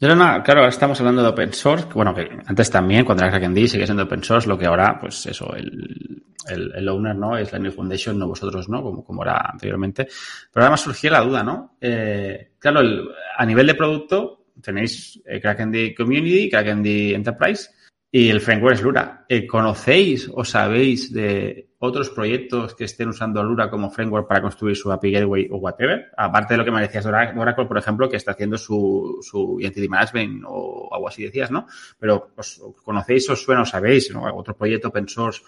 Yo 0.00 0.14
no, 0.14 0.42
claro, 0.44 0.60
ahora 0.60 0.68
estamos 0.68 1.00
hablando 1.00 1.22
de 1.22 1.28
open 1.28 1.52
source, 1.52 1.88
bueno, 1.92 2.14
que 2.14 2.28
antes 2.46 2.70
también, 2.70 3.04
cuando 3.04 3.24
era 3.24 3.32
Kraken 3.32 3.52
D, 3.52 3.66
sigue 3.66 3.84
siendo 3.84 4.04
open 4.04 4.22
source, 4.22 4.48
lo 4.48 4.56
que 4.56 4.66
ahora, 4.66 4.96
pues 5.00 5.26
eso, 5.26 5.52
el, 5.56 6.22
el, 6.48 6.72
el 6.72 6.88
owner, 6.88 7.16
¿no? 7.16 7.36
Es 7.36 7.52
la 7.52 7.58
New 7.58 7.72
Foundation, 7.72 8.16
no 8.16 8.28
vosotros, 8.28 8.68
¿no? 8.68 8.80
Como, 8.80 9.04
como 9.04 9.24
era 9.24 9.50
anteriormente. 9.52 10.06
Pero 10.52 10.64
además 10.64 10.82
surgía 10.82 11.10
la 11.10 11.20
duda, 11.22 11.42
¿no? 11.42 11.76
Eh, 11.80 12.52
claro, 12.60 12.80
el, 12.80 13.08
a 13.36 13.44
nivel 13.44 13.66
de 13.66 13.74
producto, 13.74 14.44
tenéis 14.62 15.20
eh, 15.26 15.40
Kraken 15.40 15.72
D 15.72 15.94
Community, 15.96 16.48
Kraken 16.48 16.80
D 16.80 17.14
Enterprise 17.14 17.70
y 18.10 18.28
el 18.28 18.40
framework 18.40 18.76
es 18.76 18.82
Lura. 18.82 19.24
Eh, 19.28 19.46
¿Conocéis 19.46 20.30
o 20.32 20.44
sabéis 20.44 21.12
de 21.12 21.68
otros 21.80 22.10
proyectos 22.10 22.74
que 22.74 22.84
estén 22.84 23.08
usando 23.08 23.42
Lura 23.42 23.70
como 23.70 23.90
framework 23.90 24.26
para 24.26 24.42
construir 24.42 24.76
su 24.76 24.90
API 24.90 25.12
Gateway 25.12 25.48
o 25.50 25.58
whatever. 25.58 26.10
Aparte 26.16 26.54
de 26.54 26.58
lo 26.58 26.64
que 26.64 26.72
me 26.72 26.80
decías 26.80 27.04
de 27.04 27.10
Oracle, 27.10 27.66
por 27.66 27.78
ejemplo, 27.78 28.08
que 28.08 28.16
está 28.16 28.32
haciendo 28.32 28.58
su, 28.58 29.18
su 29.22 29.58
Identity 29.60 29.88
Management 29.88 30.44
o 30.46 30.88
algo 30.92 31.08
así 31.08 31.22
decías, 31.22 31.50
¿no? 31.50 31.66
Pero 31.98 32.32
¿os 32.36 32.60
conocéis, 32.84 33.30
os 33.30 33.42
suena, 33.42 33.62
o 33.62 33.64
sabéis, 33.64 34.12
¿no? 34.12 34.24
Otro 34.34 34.56
proyecto 34.56 34.88
open 34.88 35.08
source 35.08 35.42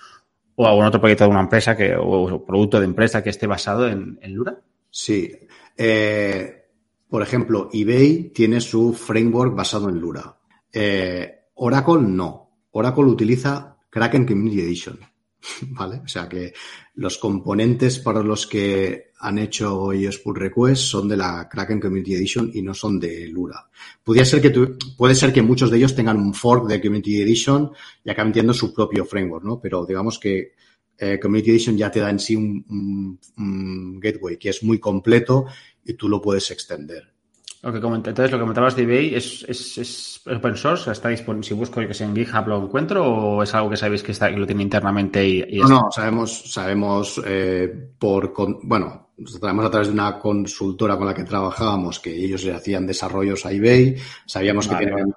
o 0.54 0.66
algún 0.66 0.84
otro 0.84 1.00
proyecto 1.00 1.24
de 1.24 1.30
una 1.30 1.40
empresa 1.40 1.76
que, 1.76 1.96
o 1.96 2.44
producto 2.44 2.78
de 2.78 2.84
empresa 2.84 3.22
que 3.22 3.30
esté 3.30 3.46
basado 3.46 3.88
en, 3.88 4.18
Lura? 4.32 4.60
Sí. 4.88 5.32
Eh, 5.76 6.66
por 7.08 7.22
ejemplo, 7.22 7.68
eBay 7.72 8.30
tiene 8.32 8.60
su 8.60 8.92
framework 8.92 9.56
basado 9.56 9.88
en 9.88 9.98
Lura. 9.98 10.36
Eh, 10.72 11.46
Oracle 11.54 12.02
no. 12.02 12.49
Oracle 12.72 13.04
utiliza 13.04 13.76
Kraken 13.90 14.26
Community 14.26 14.60
Edition. 14.60 14.98
¿vale? 15.68 16.00
O 16.04 16.08
sea 16.08 16.28
que 16.28 16.52
los 16.94 17.18
componentes 17.18 17.98
para 17.98 18.22
los 18.22 18.46
que 18.46 19.10
han 19.20 19.38
hecho 19.38 19.92
ellos 19.92 20.18
pull 20.18 20.36
request 20.36 20.82
son 20.82 21.08
de 21.08 21.16
la 21.16 21.48
Kraken 21.48 21.80
Community 21.80 22.14
Edition 22.14 22.50
y 22.52 22.62
no 22.62 22.74
son 22.74 22.98
de 22.98 23.28
Lura. 23.28 23.68
Podría 24.02 24.24
ser 24.24 24.40
que 24.40 24.50
puede 24.96 25.14
ser 25.14 25.32
que 25.32 25.42
muchos 25.42 25.70
de 25.70 25.78
ellos 25.78 25.94
tengan 25.94 26.18
un 26.18 26.34
fork 26.34 26.66
de 26.66 26.80
Community 26.80 27.20
Edition 27.22 27.70
y 28.04 28.10
acaben 28.10 28.32
teniendo 28.32 28.54
su 28.54 28.72
propio 28.72 29.04
framework, 29.04 29.44
¿no? 29.44 29.60
Pero 29.60 29.84
digamos 29.84 30.18
que 30.18 30.54
eh, 30.98 31.18
Community 31.20 31.50
Edition 31.50 31.76
ya 31.76 31.90
te 31.90 32.00
da 32.00 32.10
en 32.10 32.18
sí 32.18 32.36
un 32.36 33.98
gateway 34.00 34.38
que 34.38 34.50
es 34.50 34.62
muy 34.62 34.78
completo 34.78 35.46
y 35.84 35.94
tú 35.94 36.08
lo 36.08 36.20
puedes 36.20 36.50
extender. 36.50 37.19
Lo 37.62 37.70
que 37.72 37.80
comenté, 37.80 38.10
entonces, 38.10 38.32
lo 38.32 38.38
que 38.38 38.42
comentabas 38.42 38.74
de 38.74 38.84
eBay 38.84 39.14
es, 39.14 39.44
es, 39.46 39.76
es 39.76 40.22
open 40.26 40.56
source, 40.56 40.90
está 40.90 41.10
disponible, 41.10 41.46
si 41.46 41.52
busco 41.52 41.82
yo 41.82 41.88
que 41.88 41.92
sea 41.92 42.06
en 42.06 42.16
GitHub 42.16 42.46
lo 42.46 42.64
encuentro 42.64 43.04
o 43.04 43.42
es 43.42 43.54
algo 43.54 43.68
que 43.68 43.76
sabéis 43.76 44.02
que, 44.02 44.12
está, 44.12 44.30
que 44.30 44.38
lo 44.38 44.46
tiene 44.46 44.62
internamente 44.62 45.26
y, 45.26 45.44
y 45.46 45.58
No, 45.58 45.68
no, 45.68 45.88
sabemos, 45.90 46.50
sabemos 46.50 47.20
eh, 47.26 47.90
por, 47.98 48.32
con, 48.32 48.60
bueno, 48.62 49.10
sabemos 49.26 49.66
a 49.66 49.70
través 49.70 49.88
de 49.88 49.92
una 49.92 50.18
consultora 50.18 50.96
con 50.96 51.06
la 51.06 51.12
que 51.12 51.24
trabajábamos 51.24 52.00
que 52.00 52.14
ellos 52.14 52.44
le 52.44 52.54
hacían 52.54 52.86
desarrollos 52.86 53.44
a 53.44 53.52
eBay, 53.52 53.94
sabíamos 54.24 54.66
vale, 54.66 54.78
que 54.78 54.90
tenían 54.90 55.14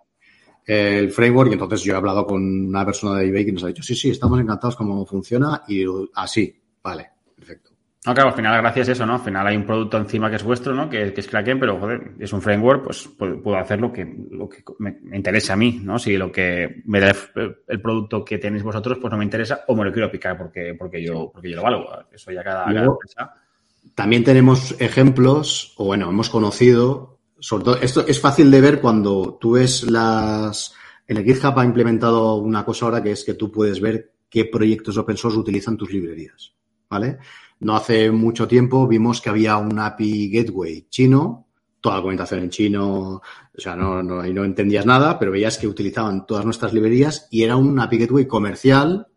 el 0.65 1.11
framework 1.11 1.49
y 1.49 1.53
entonces 1.53 1.81
yo 1.81 1.93
he 1.93 1.97
hablado 1.97 2.25
con 2.25 2.43
una 2.43 2.85
persona 2.85 3.19
de 3.19 3.27
eBay 3.27 3.45
que 3.45 3.51
nos 3.53 3.63
ha 3.63 3.67
dicho, 3.67 3.83
sí, 3.83 3.95
sí, 3.95 4.09
estamos 4.09 4.39
encantados 4.41 4.75
cómo 4.75 5.05
funciona 5.05 5.63
y 5.67 5.85
así, 6.13 6.53
vale, 6.83 7.09
perfecto. 7.37 7.72
No, 8.05 8.13
claro, 8.13 8.31
al 8.31 8.35
final, 8.35 8.61
gracias 8.61 8.89
a 8.89 8.91
eso, 8.91 9.05
¿no? 9.05 9.13
Al 9.13 9.21
final 9.21 9.47
hay 9.47 9.55
un 9.55 9.65
producto 9.65 9.97
encima 9.97 10.29
que 10.29 10.35
es 10.35 10.43
vuestro, 10.43 10.73
¿no? 10.75 10.89
Que, 10.89 11.13
que 11.13 11.21
es 11.21 11.27
Kraken, 11.27 11.57
pero, 11.57 11.79
joder, 11.79 12.11
es 12.19 12.33
un 12.33 12.41
framework, 12.41 12.83
pues 12.83 13.07
puedo 13.17 13.55
hacer 13.55 13.79
lo 13.79 13.93
que, 13.93 14.05
lo 14.31 14.49
que 14.49 14.61
me, 14.79 14.97
me 15.03 15.15
interesa 15.15 15.53
a 15.53 15.55
mí, 15.55 15.79
¿no? 15.81 15.97
Si 15.97 16.17
lo 16.17 16.29
que 16.29 16.81
me 16.85 16.99
da 16.99 17.15
el, 17.35 17.55
el, 17.65 17.81
producto 17.81 18.25
que 18.25 18.39
tenéis 18.39 18.61
vosotros, 18.61 18.97
pues 18.99 19.09
no 19.09 19.17
me 19.17 19.23
interesa 19.23 19.63
o 19.67 19.75
me 19.75 19.85
lo 19.85 19.93
quiero 19.93 20.11
picar 20.11 20.37
porque, 20.37 20.75
porque, 20.77 21.01
yo, 21.01 21.31
porque 21.31 21.49
yo 21.49 21.55
lo 21.55 21.63
valgo. 21.63 21.85
Eso 22.11 22.29
ya 22.31 22.43
cada, 22.43 22.69
Luego, 22.69 22.99
empresa. 23.01 23.33
También 23.95 24.25
tenemos 24.25 24.75
ejemplos, 24.81 25.73
o 25.77 25.85
bueno, 25.85 26.09
hemos 26.09 26.29
conocido, 26.29 27.19
sobre 27.39 27.63
todo, 27.63 27.77
esto 27.81 28.05
es 28.05 28.19
fácil 28.19 28.51
de 28.51 28.59
ver 28.59 28.81
cuando 28.81 29.37
tú 29.39 29.53
ves 29.53 29.83
las... 29.83 30.75
El 31.07 31.23
GitHub 31.23 31.57
ha 31.57 31.63
implementado 31.63 32.35
una 32.35 32.65
cosa 32.65 32.85
ahora 32.85 33.01
que 33.01 33.11
es 33.11 33.23
que 33.23 33.35
tú 33.35 33.49
puedes 33.49 33.79
ver 33.79 34.11
qué 34.29 34.43
proyectos 34.43 34.97
open 34.97 35.15
source 35.15 35.37
utilizan 35.37 35.77
tus 35.77 35.91
librerías, 35.91 36.53
¿vale? 36.89 37.19
No 37.63 37.75
hace 37.75 38.11
mucho 38.11 38.47
tiempo 38.47 38.87
vimos 38.87 39.21
que 39.21 39.29
había 39.29 39.57
un 39.57 39.79
API 39.79 40.29
Gateway 40.29 40.87
chino, 40.89 41.47
toda 41.79 41.95
la 41.95 41.99
documentación 41.99 42.41
en 42.41 42.49
chino, 42.49 43.21
o 43.55 43.61
sea, 43.61 43.75
no, 43.75 44.03
no, 44.03 44.23
entendías 44.23 44.85
nada, 44.85 45.17
pero 45.17 45.31
veías 45.31 45.57
que 45.57 45.67
utilizaban 45.67 46.25
todas 46.25 46.45
nuestras 46.45 46.73
librerías 46.73 47.27
y 47.31 47.43
era 47.43 47.55
un 47.55 47.79
API 47.79 47.99
Gateway 47.99 48.27
comercial 48.27 49.07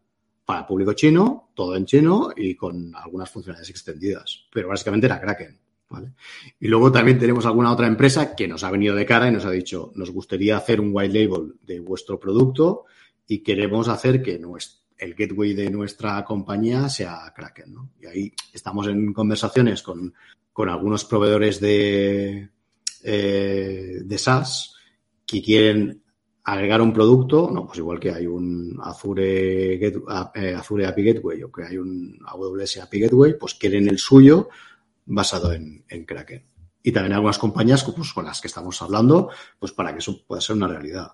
para 0.44 0.66
público 0.66 0.92
chino, 0.92 1.50
todo 1.54 1.76
en 1.76 1.86
chino 1.86 2.30
y 2.36 2.54
con 2.54 2.94
algunas 2.94 3.30
funcionalidades 3.30 3.70
extendidas. 3.70 4.44
Pero 4.52 4.68
básicamente 4.68 5.06
era 5.06 5.20
Kraken. 5.20 5.58
¿vale? 5.88 6.12
Y 6.60 6.68
luego 6.68 6.92
también 6.92 7.18
tenemos 7.18 7.46
alguna 7.46 7.72
otra 7.72 7.88
empresa 7.88 8.36
que 8.36 8.46
nos 8.46 8.62
ha 8.62 8.70
venido 8.70 8.94
de 8.94 9.06
cara 9.06 9.28
y 9.28 9.32
nos 9.32 9.44
ha 9.44 9.50
dicho, 9.50 9.92
nos 9.96 10.10
gustaría 10.10 10.56
hacer 10.56 10.80
un 10.80 10.90
white 10.92 11.12
label 11.12 11.54
de 11.62 11.80
vuestro 11.80 12.20
producto 12.20 12.84
y 13.26 13.42
queremos 13.42 13.88
hacer 13.88 14.22
que 14.22 14.38
nuestro 14.38 14.85
el 14.98 15.14
gateway 15.14 15.54
de 15.54 15.70
nuestra 15.70 16.24
compañía 16.24 16.88
sea 16.88 17.32
Kraken. 17.34 17.74
¿no? 17.74 17.90
Y 18.00 18.06
ahí 18.06 18.32
estamos 18.52 18.86
en 18.88 19.12
conversaciones 19.12 19.82
con, 19.82 20.12
con 20.52 20.68
algunos 20.68 21.04
proveedores 21.04 21.60
de, 21.60 22.48
eh, 23.02 23.98
de 24.02 24.18
SaaS 24.18 24.74
que 25.26 25.42
quieren 25.42 26.02
agregar 26.44 26.80
un 26.80 26.92
producto, 26.92 27.50
no, 27.52 27.66
pues 27.66 27.78
igual 27.78 27.98
que 27.98 28.12
hay 28.12 28.26
un 28.26 28.78
Azure, 28.80 29.74
eh, 29.74 30.54
Azure 30.54 30.86
API 30.86 31.04
Gateway 31.04 31.42
o 31.42 31.50
que 31.50 31.64
hay 31.64 31.76
un 31.76 32.18
AWS 32.24 32.78
API 32.78 33.00
Gateway, 33.00 33.36
pues 33.36 33.54
quieren 33.54 33.88
el 33.88 33.98
suyo 33.98 34.48
basado 35.06 35.52
en, 35.52 35.84
en 35.88 36.04
Kraken. 36.04 36.46
Y 36.84 36.92
también 36.92 37.14
algunas 37.14 37.38
compañías 37.38 37.82
pues, 37.82 38.12
con 38.12 38.24
las 38.24 38.40
que 38.40 38.46
estamos 38.46 38.80
hablando, 38.80 39.28
pues 39.58 39.72
para 39.72 39.92
que 39.92 39.98
eso 39.98 40.24
pueda 40.24 40.40
ser 40.40 40.54
una 40.54 40.68
realidad. 40.68 41.12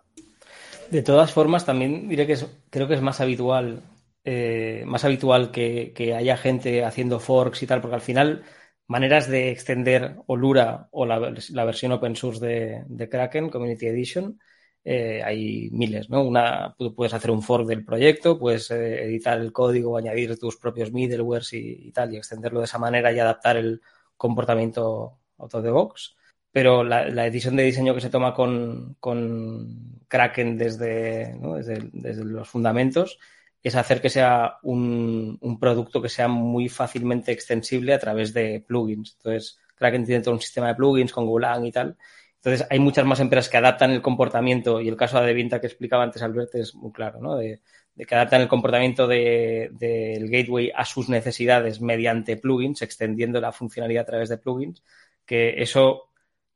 De 0.93 1.03
todas 1.03 1.33
formas, 1.33 1.65
también 1.65 2.07
diré 2.07 2.27
que 2.27 2.35
es, 2.35 2.47
creo 2.69 2.87
que 2.87 2.93
es 2.93 3.01
más 3.01 3.23
habitual, 3.23 3.83
eh, 4.25 4.83
más 4.87 5.07
habitual 5.07 5.51
que, 5.51 6.15
haya 6.15 6.37
gente 6.37 6.85
haciendo 6.85 7.19
forks 7.19 7.63
y 7.63 7.67
tal, 7.67 7.81
porque 7.81 7.95
al 7.95 8.03
final 8.03 8.43
maneras 8.89 9.27
de 9.27 9.51
extender 9.51 10.17
o 10.27 10.37
Lura 10.37 10.89
o 10.91 11.07
la, 11.07 11.35
la 11.51 11.65
versión 11.65 11.93
open 11.93 12.15
source 12.15 12.45
de, 12.45 12.85
de 12.89 13.09
Kraken, 13.09 13.49
Community 13.49 13.87
Edition, 13.87 14.39
eh, 14.85 15.23
hay 15.25 15.71
miles, 15.71 16.11
¿no? 16.11 16.25
Una, 16.25 16.77
puedes 16.95 17.15
hacer 17.15 17.31
un 17.31 17.43
fork 17.43 17.67
del 17.67 17.87
proyecto, 17.87 18.39
puedes 18.39 18.71
eh, 18.71 19.05
editar 19.05 19.41
el 19.41 19.51
código, 19.51 19.97
añadir 19.97 20.39
tus 20.39 20.59
propios 20.59 20.93
middlewares 20.93 21.55
y, 21.55 21.89
y, 21.89 21.93
tal, 21.93 22.13
y 22.13 22.19
extenderlo 22.19 22.59
de 22.59 22.67
esa 22.67 22.79
manera 22.79 23.11
y 23.11 23.19
adaptar 23.19 23.57
el 23.57 23.81
comportamiento 24.19 25.21
out 25.39 25.55
of 25.55 25.65
the 25.65 25.71
box, 25.71 26.17
pero 26.53 26.85
la, 26.85 27.05
decisión 27.07 27.57
de 27.57 27.65
diseño 27.65 27.95
que 27.95 28.01
se 28.01 28.11
toma 28.11 28.35
con, 28.35 28.97
con 29.01 30.03
Kraken 30.07 30.59
desde, 30.59 31.35
desde, 31.57 31.91
desde, 31.93 32.25
los 32.25 32.49
fundamentos 32.49 33.19
es 33.63 33.75
hacer 33.75 34.01
que 34.01 34.11
sea 34.11 34.59
un, 34.63 35.39
un, 35.41 35.59
producto 35.59 36.03
que 36.03 36.09
sea 36.09 36.29
muy 36.29 36.69
fácilmente 36.69 37.33
extensible 37.33 37.95
a 37.95 37.99
través 37.99 38.35
de 38.35 38.63
plugins. 38.67 39.15
Entonces, 39.17 39.59
Kraken 39.77 40.05
tiene 40.05 40.23
todo 40.23 40.35
un 40.35 40.41
sistema 40.41 40.69
de 40.69 40.75
plugins 40.75 41.13
con 41.13 41.27
Golang 41.27 41.65
y 41.65 41.73
tal. 41.73 41.97
Entonces, 42.37 42.67
hay 42.69 42.81
muchas 42.81 43.07
más 43.07 43.21
empresas 43.21 43.49
que 43.49 43.57
adaptan 43.57 43.93
el 43.93 44.03
comportamiento 44.03 44.81
y 44.81 44.89
el 44.89 44.97
caso 44.97 45.21
de 45.21 45.33
Vinta 45.33 45.61
que 45.61 45.69
explicaba 45.69 46.03
antes 46.03 46.23
Alberto 46.23 46.59
es 46.59 46.75
muy 46.75 46.93
claro, 46.93 47.21
¿no? 47.21 47.37
De, 47.37 47.61
de 47.95 48.07
que 48.07 48.15
adaptan 48.15 48.41
el 48.41 48.49
comportamiento 48.49 49.07
del 49.07 49.77
de, 49.79 50.27
gateway 50.29 50.73
a 50.75 50.85
sus 50.85 51.09
necesidades 51.09 51.81
mediante 51.81 52.37
plugins, 52.37 52.83
extendiendo 52.83 53.41
la 53.41 53.53
funcionalidad 53.53 54.03
a 54.03 54.07
través 54.07 54.29
de 54.29 54.39
plugins, 54.39 54.83
que 55.27 55.63
eso, 55.63 56.12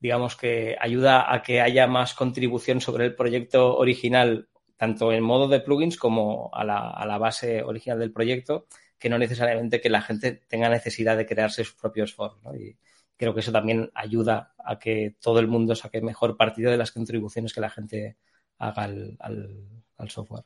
digamos 0.06 0.36
que 0.36 0.76
ayuda 0.78 1.34
a 1.34 1.42
que 1.42 1.60
haya 1.60 1.88
más 1.88 2.14
contribución 2.14 2.80
sobre 2.80 3.06
el 3.06 3.16
proyecto 3.16 3.76
original 3.76 4.48
tanto 4.76 5.12
en 5.12 5.24
modo 5.24 5.48
de 5.48 5.58
plugins 5.58 5.96
como 5.96 6.48
a 6.52 6.62
la, 6.62 7.18
base 7.18 7.64
original 7.64 7.98
del 7.98 8.12
proyecto, 8.12 8.68
que 9.00 9.08
no 9.08 9.18
necesariamente 9.18 9.80
que 9.80 9.90
la 9.90 10.02
gente 10.02 10.42
tenga 10.46 10.68
necesidad 10.68 11.16
de 11.16 11.26
crearse 11.26 11.64
sus 11.64 11.74
propios 11.74 12.14
forms. 12.14 12.40
¿no? 12.44 12.54
Y 12.54 12.76
creo 13.16 13.34
que 13.34 13.40
eso 13.40 13.50
también 13.50 13.90
ayuda 13.94 14.54
a 14.64 14.78
que 14.78 15.16
todo 15.20 15.40
el 15.40 15.48
mundo 15.48 15.74
saque 15.74 16.00
mejor 16.00 16.36
partido 16.36 16.70
de 16.70 16.76
las 16.76 16.92
contribuciones 16.92 17.52
que 17.52 17.60
la 17.60 17.70
gente 17.70 18.16
haga 18.58 18.84
al 18.84 20.10
software. 20.10 20.44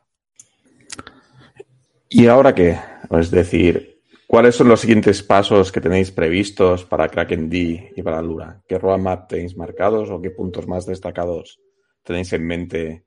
¿Y 2.09 2.29
ahora 2.29 2.55
qué? 2.55 2.79
Es 3.11 3.31
decir, 3.31 4.00
¿cuáles 4.31 4.55
son 4.55 4.69
los 4.69 4.81
siguientes 4.81 5.25
pasos 5.25 5.73
que 5.73 5.81
tenéis 5.81 6.13
previstos 6.13 6.85
para 6.85 7.09
Kraken 7.09 7.51
D 7.51 7.93
y 7.97 8.01
para 8.01 8.23
Lura? 8.23 8.63
¿Qué 8.65 8.79
roadmap 8.79 9.29
tenéis 9.29 9.57
marcados 9.57 10.09
o 10.09 10.23
qué 10.23 10.31
puntos 10.31 10.69
más 10.69 10.87
destacados 10.87 11.59
tenéis 12.05 12.33
en 12.33 12.47
mente 12.47 13.05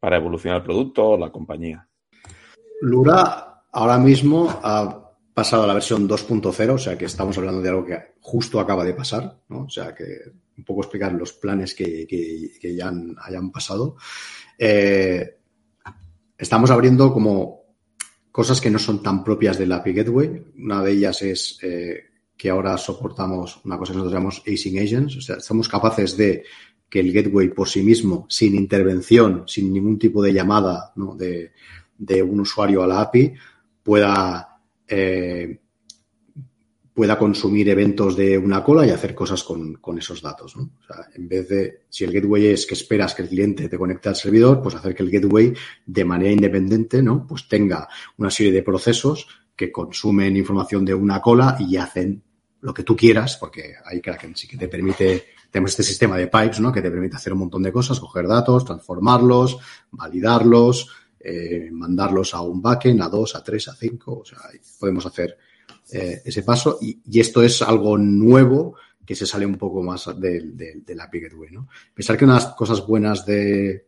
para 0.00 0.16
evolucionar 0.16 0.58
el 0.58 0.64
producto 0.64 1.10
o 1.10 1.16
la 1.16 1.30
compañía? 1.30 1.88
Lura 2.80 3.62
ahora 3.70 3.96
mismo 3.98 4.50
ha 4.60 5.08
pasado 5.32 5.62
a 5.62 5.66
la 5.68 5.74
versión 5.74 6.08
2.0, 6.08 6.70
o 6.70 6.78
sea 6.78 6.98
que 6.98 7.04
estamos 7.04 7.38
hablando 7.38 7.62
de 7.62 7.68
algo 7.68 7.84
que 7.84 8.14
justo 8.20 8.58
acaba 8.58 8.82
de 8.82 8.94
pasar, 8.94 9.38
¿no? 9.48 9.66
O 9.66 9.70
sea 9.70 9.94
que 9.94 10.04
un 10.58 10.64
poco 10.64 10.80
explicar 10.80 11.12
los 11.12 11.32
planes 11.34 11.76
que, 11.76 12.08
que, 12.08 12.74
ya 12.74 12.88
han, 12.88 13.14
hayan 13.22 13.52
pasado. 13.52 13.94
Eh, 14.58 15.38
estamos 16.36 16.72
abriendo 16.72 17.12
como 17.12 17.65
cosas 18.36 18.60
que 18.60 18.68
no 18.68 18.78
son 18.78 19.02
tan 19.02 19.24
propias 19.24 19.56
del 19.56 19.72
API 19.72 19.94
Gateway. 19.94 20.44
Una 20.58 20.82
de 20.82 20.92
ellas 20.92 21.22
es 21.22 21.58
eh, 21.62 22.04
que 22.36 22.50
ahora 22.50 22.76
soportamos 22.76 23.64
una 23.64 23.78
cosa 23.78 23.92
que 23.92 23.96
nosotros 23.96 24.12
llamamos 24.12 24.42
async 24.46 24.76
agents, 24.76 25.16
o 25.16 25.20
sea, 25.22 25.40
somos 25.40 25.70
capaces 25.70 26.18
de 26.18 26.44
que 26.86 27.00
el 27.00 27.14
gateway 27.14 27.48
por 27.48 27.66
sí 27.66 27.82
mismo, 27.82 28.26
sin 28.28 28.54
intervención, 28.54 29.44
sin 29.46 29.72
ningún 29.72 29.98
tipo 29.98 30.22
de 30.22 30.34
llamada 30.34 30.92
de, 31.16 31.52
de, 31.96 32.22
un 32.22 32.40
usuario 32.40 32.82
a 32.82 32.86
la 32.86 33.00
API, 33.00 33.32
pueda, 33.82 34.60
eh, 34.86 35.58
pueda 36.96 37.18
consumir 37.18 37.68
eventos 37.68 38.16
de 38.16 38.38
una 38.38 38.64
cola 38.64 38.86
y 38.86 38.90
hacer 38.90 39.14
cosas 39.14 39.42
con, 39.42 39.74
con 39.74 39.98
esos 39.98 40.22
datos. 40.22 40.56
¿no? 40.56 40.70
O 40.80 40.86
sea, 40.86 41.06
en 41.14 41.28
vez 41.28 41.46
de, 41.46 41.82
si 41.90 42.04
el 42.04 42.10
gateway 42.10 42.46
es 42.46 42.64
que 42.64 42.72
esperas 42.72 43.14
que 43.14 43.20
el 43.20 43.28
cliente 43.28 43.68
te 43.68 43.76
conecte 43.76 44.08
al 44.08 44.16
servidor, 44.16 44.62
pues 44.62 44.76
hacer 44.76 44.94
que 44.94 45.02
el 45.02 45.10
gateway 45.10 45.52
de 45.84 46.04
manera 46.06 46.32
independiente, 46.32 47.02
¿no? 47.02 47.26
Pues 47.26 47.48
tenga 47.48 47.86
una 48.16 48.30
serie 48.30 48.50
de 48.50 48.62
procesos 48.62 49.28
que 49.54 49.70
consumen 49.70 50.38
información 50.38 50.86
de 50.86 50.94
una 50.94 51.20
cola 51.20 51.58
y 51.60 51.76
hacen 51.76 52.22
lo 52.62 52.72
que 52.72 52.82
tú 52.82 52.96
quieras, 52.96 53.36
porque 53.36 53.74
hay 53.84 54.00
Kraken 54.00 54.34
sí 54.34 54.48
que 54.48 54.56
te 54.56 54.66
permite 54.66 55.26
tenemos 55.50 55.72
este 55.72 55.82
sistema 55.82 56.16
de 56.16 56.28
pipes, 56.28 56.60
¿no? 56.60 56.72
Que 56.72 56.80
te 56.80 56.90
permite 56.90 57.16
hacer 57.16 57.34
un 57.34 57.40
montón 57.40 57.62
de 57.62 57.72
cosas, 57.72 58.00
coger 58.00 58.26
datos, 58.26 58.64
transformarlos, 58.64 59.58
validarlos, 59.90 60.88
eh, 61.20 61.68
mandarlos 61.72 62.32
a 62.32 62.40
un 62.40 62.62
backend, 62.62 63.02
a 63.02 63.08
dos, 63.10 63.36
a 63.36 63.44
tres, 63.44 63.68
a 63.68 63.74
cinco. 63.74 64.20
O 64.20 64.24
sea, 64.24 64.38
podemos 64.80 65.04
hacer 65.04 65.36
eh, 65.92 66.22
ese 66.24 66.42
paso. 66.42 66.78
Y, 66.80 67.20
esto 67.20 67.42
es 67.42 67.62
algo 67.62 67.96
nuevo 67.98 68.76
que 69.04 69.14
se 69.14 69.26
sale 69.26 69.46
un 69.46 69.56
poco 69.56 69.82
más 69.82 70.08
de, 70.18 70.82
la 70.88 71.06
Gateway, 71.06 71.50
¿no? 71.52 71.68
Pensar 71.94 72.16
que 72.16 72.24
una 72.24 72.34
de 72.34 72.40
las 72.40 72.54
cosas 72.54 72.84
buenas 72.86 73.24
de, 73.24 73.86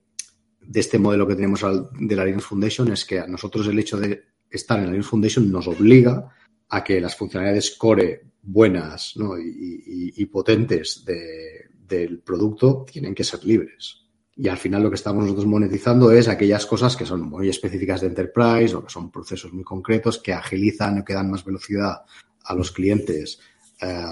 de 0.60 0.80
este 0.80 0.98
modelo 0.98 1.26
que 1.26 1.34
tenemos 1.34 1.64
de 1.98 2.16
la 2.16 2.24
Linux 2.24 2.44
Foundation 2.44 2.92
es 2.92 3.04
que 3.04 3.18
a 3.18 3.26
nosotros 3.26 3.66
el 3.66 3.78
hecho 3.78 3.98
de 3.98 4.22
estar 4.50 4.78
en 4.78 4.86
la 4.86 4.92
Linux 4.92 5.08
Foundation 5.08 5.50
nos 5.50 5.66
obliga 5.66 6.32
a 6.68 6.84
que 6.84 7.00
las 7.00 7.16
funcionalidades 7.16 7.76
core 7.76 8.28
buenas 8.42 9.14
¿no? 9.16 9.38
y, 9.38 10.24
potentes 10.26 11.04
de, 11.04 11.68
del 11.86 12.20
producto 12.20 12.84
tienen 12.90 13.14
que 13.14 13.24
ser 13.24 13.44
libres. 13.44 14.07
Y 14.40 14.48
al 14.48 14.56
final 14.56 14.84
lo 14.84 14.88
que 14.88 14.94
estamos 14.94 15.24
nosotros 15.24 15.46
monetizando 15.46 16.12
es 16.12 16.28
aquellas 16.28 16.64
cosas 16.64 16.96
que 16.96 17.04
son 17.04 17.22
muy 17.22 17.48
específicas 17.48 18.00
de 18.00 18.06
enterprise 18.06 18.74
o 18.76 18.84
que 18.84 18.90
son 18.90 19.10
procesos 19.10 19.52
muy 19.52 19.64
concretos 19.64 20.20
que 20.20 20.32
agilizan 20.32 21.00
o 21.00 21.04
que 21.04 21.12
dan 21.14 21.28
más 21.28 21.44
velocidad 21.44 22.02
a 22.44 22.54
los 22.54 22.70
clientes 22.70 23.40
eh, 23.80 24.04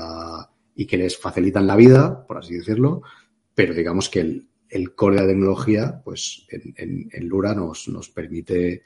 y 0.74 0.84
que 0.84 0.96
les 0.96 1.16
facilitan 1.16 1.66
la 1.66 1.76
vida, 1.76 2.26
por 2.26 2.38
así 2.38 2.56
decirlo, 2.56 3.02
pero 3.54 3.72
digamos 3.72 4.08
que 4.08 4.20
el, 4.68 4.94
core 4.96 5.16
de 5.16 5.22
la 5.22 5.28
tecnología, 5.28 6.02
pues 6.04 6.44
en 6.50 7.28
Lura 7.28 7.54
nos, 7.54 7.86
nos 7.88 8.10
permite, 8.10 8.82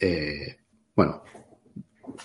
eh, 0.00 0.56
bueno, 0.96 1.22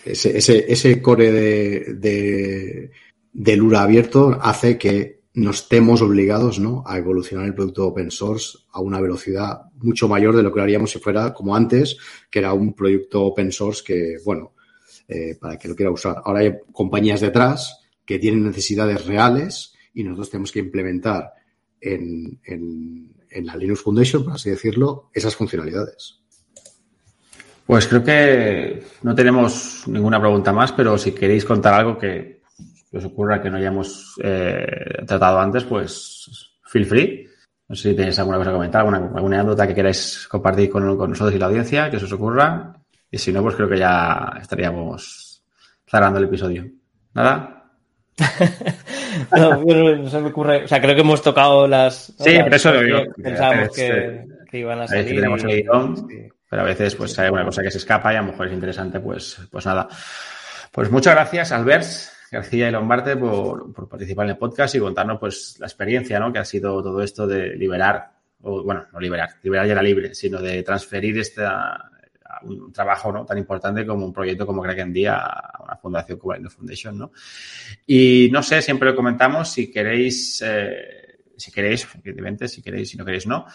ese, 0.06 0.38
ese, 0.38 0.72
ese 0.72 1.02
core 1.02 1.32
de, 1.32 1.94
de, 1.96 2.92
de, 3.32 3.58
Lura 3.58 3.84
abierto 3.84 4.38
hace 4.42 4.78
que 4.78 5.23
nos 5.36 5.64
estemos 5.64 6.02
obligados 6.02 6.60
¿no? 6.60 6.84
a 6.86 6.98
evolucionar 6.98 7.46
el 7.46 7.56
producto 7.56 7.88
open 7.88 8.12
source 8.12 8.60
a 8.72 8.82
una 8.82 9.02
velocidad 9.02 9.62
mucho 9.76 10.08
mayor 10.08 10.36
de 10.36 10.44
lo 10.44 10.54
que 10.54 10.62
haríamos 10.62 10.92
si 10.92 11.00
fuera 11.00 11.34
como 11.34 11.56
antes, 11.56 11.98
que 12.30 12.40
era 12.40 12.54
un 12.54 12.74
proyecto 12.74 13.24
open 13.24 13.52
source 13.52 13.84
que, 13.84 14.18
bueno, 14.24 14.54
eh, 15.08 15.36
para 15.40 15.58
que 15.58 15.68
lo 15.68 15.76
quiera 15.76 15.92
usar. 15.92 16.22
Ahora 16.24 16.42
hay 16.42 16.54
compañías 16.72 17.22
detrás 17.22 17.80
que 18.06 18.20
tienen 18.20 18.46
necesidades 18.46 19.06
reales 19.06 19.74
y 19.94 20.04
nosotros 20.04 20.30
tenemos 20.30 20.52
que 20.52 20.60
implementar 20.60 21.32
en, 21.82 22.40
en, 22.46 23.14
en 23.30 23.46
la 23.46 23.56
Linux 23.56 23.82
Foundation, 23.82 24.24
por 24.24 24.34
así 24.34 24.52
decirlo, 24.52 25.10
esas 25.14 25.36
funcionalidades. 25.36 26.20
Pues 27.66 27.88
creo 27.88 28.04
que 28.04 28.84
no 29.02 29.16
tenemos 29.16 29.84
ninguna 29.88 30.20
pregunta 30.20 30.54
más, 30.54 30.72
pero 30.74 30.98
si 30.98 31.14
queréis 31.14 31.46
contar 31.46 31.74
algo 31.74 31.98
que, 31.98 32.43
os 32.98 33.06
ocurra 33.06 33.42
que 33.42 33.50
no 33.50 33.58
hayamos 33.58 34.20
eh, 34.24 35.04
tratado 35.06 35.40
antes, 35.40 35.64
pues 35.64 36.58
feel 36.64 36.86
free. 36.86 37.30
No 37.68 37.76
sé 37.76 37.90
si 37.90 37.96
tenéis 37.96 38.20
alguna 38.20 38.38
cosa 38.38 38.52
que 38.52 38.56
comentar, 38.56 38.82
alguna, 38.82 38.98
alguna 38.98 39.40
anécdota 39.40 39.68
que 39.68 39.76
queráis 39.76 40.28
compartir 40.30 40.70
con, 40.70 40.98
con, 40.98 41.10
nosotros 41.10 41.36
y 41.36 41.40
la 41.40 41.46
audiencia, 41.46 41.90
que 41.90 42.00
se 42.00 42.06
os 42.06 42.14
ocurra. 42.14 42.74
Y 43.10 43.18
si 43.18 43.32
no, 43.32 43.42
pues 43.42 43.56
creo 43.56 43.70
que 43.70 43.78
ya 43.78 44.34
estaríamos 44.42 45.44
cerrando 45.86 46.20
el 46.20 46.26
episodio. 46.26 46.66
¿Nada? 47.14 47.72
no, 49.36 49.64
no, 49.64 50.10
se 50.10 50.20
me 50.20 50.30
ocurre. 50.30 50.66
O 50.66 50.68
sea, 50.68 50.82
creo 50.82 50.96
que 50.96 51.02
hemos 51.02 51.22
tocado 51.22 51.68
las. 51.68 52.14
Sí, 52.18 52.34
las 52.34 52.44
pero 52.44 52.56
eso 52.56 52.74
lo 52.74 52.82
digo. 52.82 53.04
Pensábamos 53.22 53.76
que, 53.76 54.26
que, 54.50 54.60
iban 54.60 54.82
a 54.82 54.88
salir. 54.88 55.16
tenemos. 55.16 55.42
Sí 55.42 55.66
pero 56.54 56.62
a 56.62 56.66
veces 56.66 56.94
pues 56.94 57.18
hay 57.18 57.26
alguna 57.26 57.46
cosa 57.46 57.64
que 57.64 57.72
se 57.72 57.80
escapa 57.80 58.14
y 58.14 58.16
a 58.16 58.22
lo 58.22 58.28
mejor 58.28 58.46
es 58.46 58.54
interesante, 58.54 59.00
pues, 59.00 59.40
pues 59.50 59.66
nada. 59.66 59.88
Pues 60.72 60.92
muchas 60.92 61.16
gracias, 61.16 61.52
Albert, 61.52 61.84
García 62.34 62.68
y 62.68 62.72
Lombarte, 62.72 63.16
por, 63.16 63.88
participar 63.88 64.26
en 64.26 64.32
el 64.32 64.38
podcast 64.38 64.74
y 64.74 64.80
contarnos 64.80 65.20
pues 65.20 65.56
la 65.60 65.68
experiencia, 65.68 66.20
¿no? 66.20 66.34
Que 66.34 66.40
ha 66.40 66.46
sido 66.46 66.82
todo 66.82 67.02
esto 67.04 67.28
de 67.28 67.56
liberar, 67.56 68.12
o 68.42 68.64
bueno, 68.64 68.88
no 68.92 69.00
liberar, 69.00 69.30
liberar 69.44 69.68
ya 69.68 69.74
era 69.74 69.84
libre, 69.84 70.16
sino 70.16 70.42
de 70.42 70.64
transferir 70.64 71.20
este 71.20 71.46
a 71.46 71.90
un 72.42 72.74
trabajo 72.74 73.12
¿no? 73.12 73.26
tan 73.26 73.38
importante 73.38 73.86
como 73.86 74.08
un 74.08 74.12
proyecto 74.12 74.46
como 74.48 74.64
Kraken 74.64 74.92
Día 74.92 75.18
a 75.18 75.64
una 75.64 75.76
fundación 75.78 76.18
como 76.18 76.34
la 76.34 76.50
Foundation, 76.50 76.98
¿no? 76.98 77.12
Y 77.86 78.30
no 78.32 78.42
sé, 78.42 78.62
siempre 78.64 78.90
lo 78.90 78.96
comentamos, 78.96 79.52
si 79.52 79.72
queréis, 79.72 80.44
eh, 80.44 81.20
si 81.38 81.52
queréis, 81.52 81.88
evidentemente, 81.94 82.48
si 82.48 82.64
queréis, 82.64 82.90
si 82.90 82.98
no 82.98 83.06
queréis, 83.06 83.28
no, 83.28 83.46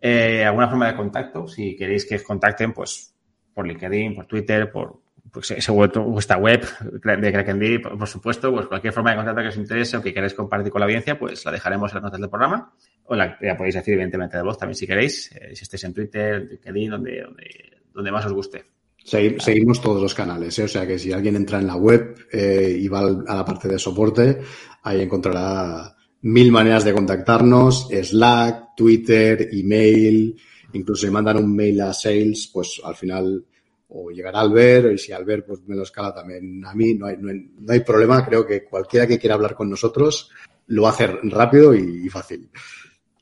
eh, 0.00 0.44
alguna 0.44 0.68
forma 0.68 0.86
de 0.86 0.96
contacto, 0.96 1.48
si 1.48 1.76
queréis 1.76 2.06
que 2.06 2.14
os 2.14 2.22
contacten, 2.22 2.72
pues 2.72 3.12
por 3.52 3.66
LinkedIn, 3.66 4.14
por 4.14 4.26
Twitter, 4.26 4.70
por 4.70 5.00
pues, 5.32 5.50
ese 5.50 5.72
web, 5.72 5.92
vuestra 5.98 6.36
web 6.36 6.66
de 6.80 7.32
Kraken 7.32 7.82
por, 7.82 7.98
por, 7.98 8.08
supuesto, 8.08 8.52
pues 8.52 8.66
cualquier 8.66 8.92
forma 8.92 9.10
de 9.10 9.16
contacto 9.16 9.42
que 9.42 9.48
os 9.48 9.56
interese 9.56 9.96
o 9.96 10.02
que 10.02 10.14
queráis 10.14 10.34
compartir 10.34 10.70
con 10.72 10.80
la 10.80 10.86
audiencia, 10.86 11.18
pues 11.18 11.44
la 11.44 11.52
dejaremos 11.52 11.90
en 11.92 11.96
las 11.96 12.04
notas 12.04 12.20
del 12.20 12.30
programa. 12.30 12.72
O 13.04 13.14
la, 13.14 13.38
podéis 13.56 13.74
decir, 13.74 13.94
evidentemente, 13.94 14.36
de 14.36 14.42
voz 14.42 14.58
también 14.58 14.76
si 14.76 14.86
queréis, 14.86 15.30
eh, 15.32 15.54
si 15.54 15.64
estáis 15.64 15.84
en 15.84 15.94
Twitter, 15.94 16.48
LinkedIn, 16.50 16.90
donde, 16.90 17.22
donde, 17.22 17.70
donde 17.92 18.12
más 18.12 18.26
os 18.26 18.32
guste. 18.32 18.64
Seguimos 19.02 19.80
todos 19.80 20.00
los 20.00 20.14
canales, 20.14 20.58
¿eh? 20.58 20.64
o 20.64 20.68
sea 20.68 20.86
que 20.86 20.98
si 20.98 21.10
alguien 21.10 21.34
entra 21.34 21.58
en 21.58 21.66
la 21.66 21.76
web 21.76 22.16
eh, 22.30 22.76
y 22.78 22.86
va 22.86 23.00
a 23.00 23.34
la 23.34 23.44
parte 23.44 23.66
de 23.66 23.78
soporte, 23.78 24.40
ahí 24.82 25.00
encontrará 25.00 25.96
mil 26.22 26.52
maneras 26.52 26.84
de 26.84 26.92
contactarnos, 26.92 27.88
Slack, 27.90 28.76
Twitter, 28.76 29.48
email, 29.52 30.36
incluso 30.74 31.06
si 31.06 31.12
mandan 31.12 31.38
un 31.38 31.56
mail 31.56 31.80
a 31.80 31.94
sales, 31.94 32.50
pues 32.52 32.80
al 32.84 32.94
final 32.94 33.46
o 33.90 34.10
llegará 34.10 34.40
Albert, 34.40 34.92
y 34.92 34.98
si 34.98 35.12
Albert 35.12 35.46
pues 35.46 35.60
me 35.66 35.76
lo 35.76 35.82
escala 35.82 36.14
también 36.14 36.64
a 36.64 36.74
mí, 36.74 36.94
no 36.94 37.06
hay, 37.06 37.16
no 37.18 37.30
hay, 37.30 37.50
no 37.58 37.72
hay 37.72 37.80
problema, 37.80 38.24
creo 38.24 38.46
que 38.46 38.64
cualquiera 38.64 39.06
que 39.06 39.18
quiera 39.18 39.34
hablar 39.34 39.54
con 39.54 39.68
nosotros 39.68 40.30
lo 40.68 40.82
va 40.82 40.90
a 40.90 40.92
hacer 40.92 41.18
rápido 41.24 41.74
y, 41.74 42.08
fácil. 42.08 42.48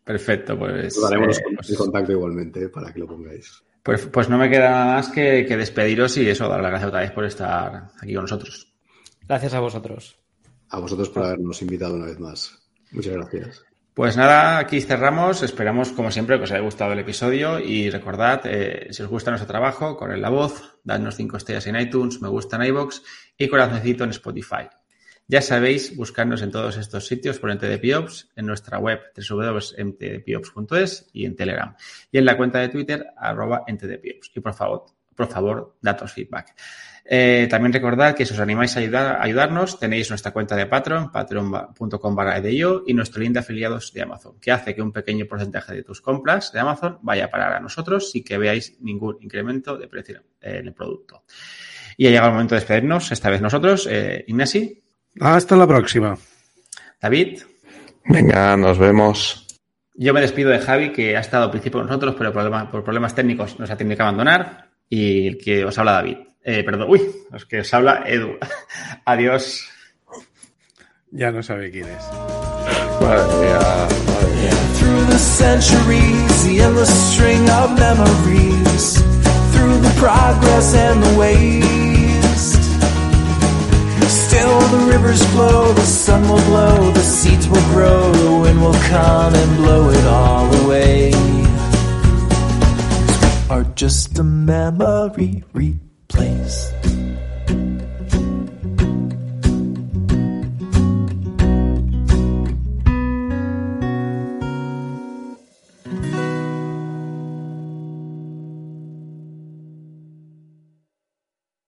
Perfecto, 0.04 0.58
pues. 0.58 0.96
Os 0.96 1.02
daremos 1.02 1.38
eh, 1.38 1.42
pues 1.56 1.70
el 1.70 1.76
contacto 1.76 2.12
igualmente 2.12 2.68
para 2.68 2.92
que 2.92 3.00
lo 3.00 3.06
pongáis. 3.06 3.62
Pues, 3.82 4.06
pues 4.06 4.28
no 4.28 4.36
me 4.36 4.50
queda 4.50 4.70
nada 4.70 4.94
más 4.96 5.08
que, 5.08 5.46
que, 5.46 5.56
despediros 5.56 6.16
y 6.18 6.28
eso, 6.28 6.48
dar 6.48 6.60
las 6.60 6.70
gracias 6.70 6.88
otra 6.88 7.00
vez 7.00 7.12
por 7.12 7.24
estar 7.24 7.88
aquí 8.00 8.14
con 8.14 8.24
nosotros. 8.24 8.72
Gracias 9.26 9.54
a 9.54 9.60
vosotros. 9.60 10.18
A 10.70 10.78
vosotros 10.78 11.08
por 11.08 11.24
habernos 11.24 11.62
invitado 11.62 11.94
una 11.94 12.06
vez 12.06 12.20
más. 12.20 12.58
Muchas 12.92 13.14
gracias. 13.14 13.64
Pues 13.98 14.16
nada, 14.16 14.58
aquí 14.58 14.80
cerramos. 14.80 15.42
Esperamos, 15.42 15.90
como 15.90 16.12
siempre, 16.12 16.38
que 16.38 16.44
os 16.44 16.52
haya 16.52 16.60
gustado 16.60 16.92
el 16.92 17.00
episodio 17.00 17.58
y 17.58 17.90
recordad, 17.90 18.42
eh, 18.44 18.86
si 18.92 19.02
os 19.02 19.08
gusta 19.08 19.32
nuestro 19.32 19.48
trabajo, 19.48 19.96
corred 19.96 20.20
la 20.20 20.28
voz, 20.28 20.78
dadnos 20.84 21.16
cinco 21.16 21.36
estrellas 21.36 21.66
en 21.66 21.74
iTunes, 21.74 22.22
me 22.22 22.28
gusta 22.28 22.54
en 22.54 22.62
iBox 22.66 23.02
y 23.36 23.48
corazoncito 23.48 24.04
en 24.04 24.10
Spotify. 24.10 24.68
Ya 25.26 25.42
sabéis, 25.42 25.96
buscarnos 25.96 26.42
en 26.42 26.52
todos 26.52 26.76
estos 26.76 27.08
sitios 27.08 27.40
por 27.40 27.52
NTDPiops, 27.52 28.30
en 28.36 28.46
nuestra 28.46 28.78
web 28.78 29.00
www.ntdpiops.es 29.16 31.10
y 31.12 31.26
en 31.26 31.34
Telegram. 31.34 31.74
Y 32.12 32.18
en 32.18 32.24
la 32.24 32.36
cuenta 32.36 32.60
de 32.60 32.68
Twitter, 32.68 33.04
arroba 33.16 33.64
ntdpiops. 33.66 34.30
Y 34.32 34.38
por 34.38 34.54
favor, 34.54 34.86
por 35.16 35.26
favor, 35.26 35.76
datos 35.82 36.12
feedback. 36.12 36.54
Eh, 37.10 37.46
también 37.48 37.72
recordad 37.72 38.14
que 38.14 38.26
si 38.26 38.34
os 38.34 38.40
animáis 38.40 38.76
a, 38.76 38.80
ayudar, 38.80 39.18
ayudarnos, 39.22 39.80
tenéis 39.80 40.10
nuestra 40.10 40.30
cuenta 40.30 40.54
de 40.54 40.66
Patreon, 40.66 41.10
patreon.com 41.10 42.14
barra 42.14 42.38
y 42.38 42.92
nuestro 42.92 43.22
link 43.22 43.32
de 43.32 43.38
afiliados 43.38 43.94
de 43.94 44.02
Amazon, 44.02 44.38
que 44.38 44.52
hace 44.52 44.74
que 44.74 44.82
un 44.82 44.92
pequeño 44.92 45.24
porcentaje 45.24 45.74
de 45.74 45.82
tus 45.82 46.02
compras 46.02 46.52
de 46.52 46.60
Amazon 46.60 46.98
vaya 47.00 47.24
a 47.24 47.30
parar 47.30 47.54
a 47.54 47.60
nosotros 47.60 48.10
sin 48.10 48.22
que 48.22 48.36
veáis 48.36 48.76
ningún 48.80 49.16
incremento 49.22 49.78
de 49.78 49.88
precio 49.88 50.22
en 50.42 50.66
el 50.66 50.74
producto. 50.74 51.24
Y 51.96 52.06
ha 52.06 52.10
llegado 52.10 52.28
el 52.28 52.34
momento 52.34 52.54
de 52.54 52.60
despedirnos, 52.60 53.10
esta 53.10 53.30
vez 53.30 53.40
nosotros. 53.40 53.88
Eh, 53.90 54.24
Ignasi. 54.28 54.82
Hasta 55.18 55.56
la 55.56 55.66
próxima. 55.66 56.18
David. 57.00 57.40
Venga, 58.04 58.54
nos 58.58 58.78
vemos. 58.78 59.46
Yo 59.94 60.12
me 60.12 60.20
despido 60.20 60.50
de 60.50 60.58
Javi, 60.58 60.92
que 60.92 61.16
ha 61.16 61.20
estado 61.20 61.44
al 61.44 61.50
principio 61.50 61.80
con 61.80 61.86
nosotros, 61.86 62.14
pero 62.18 62.32
por 62.70 62.84
problemas 62.84 63.14
técnicos 63.14 63.58
nos 63.58 63.70
ha 63.70 63.76
tenido 63.78 63.96
que 63.96 64.02
abandonar. 64.02 64.68
Y 64.90 65.26
el 65.26 65.38
que 65.38 65.64
os 65.64 65.76
habla 65.78 65.92
David. 65.92 66.27
Eh, 66.50 66.64
perdón, 66.64 66.88
uy, 66.88 67.02
es 67.34 67.44
que 67.44 67.60
os 67.60 67.74
habla 67.74 68.04
Edu. 68.06 68.38
Adiós. 69.04 69.68
Ya 71.10 71.30
no 71.30 71.42
sabe 71.42 71.70
quién 71.70 71.86
es. 71.86 72.02
Madre 73.02 73.34
mía, 73.36 73.58
madre 74.06 74.34
mía. 74.34 74.54
Through 74.78 75.04
the 75.12 75.18
centuries, 75.18 76.44
the 76.44 76.62
endless 76.62 76.88
string 77.12 77.46
of 77.50 77.78
memories. 77.78 79.02
Through 79.52 79.78
the 79.82 79.92
progress 80.00 80.74
and 80.74 81.02
the 81.02 81.18
waste. 81.18 82.62
Still 84.08 84.58
the 84.70 84.86
rivers 84.90 85.22
flow, 85.32 85.74
the 85.74 85.84
sun 85.84 86.22
will 86.30 86.42
blow, 86.46 86.90
the 86.92 87.02
seeds 87.02 87.46
will 87.46 87.68
grow, 87.74 88.10
the 88.10 88.40
wind 88.40 88.62
will 88.62 88.80
come 88.88 89.34
and 89.34 89.56
blow 89.58 89.90
it 89.90 90.04
all 90.06 90.64
away. 90.64 91.12
are 93.50 93.64
just 93.74 94.18
a 94.18 94.24
memory 94.24 95.44
place. 96.18 97.07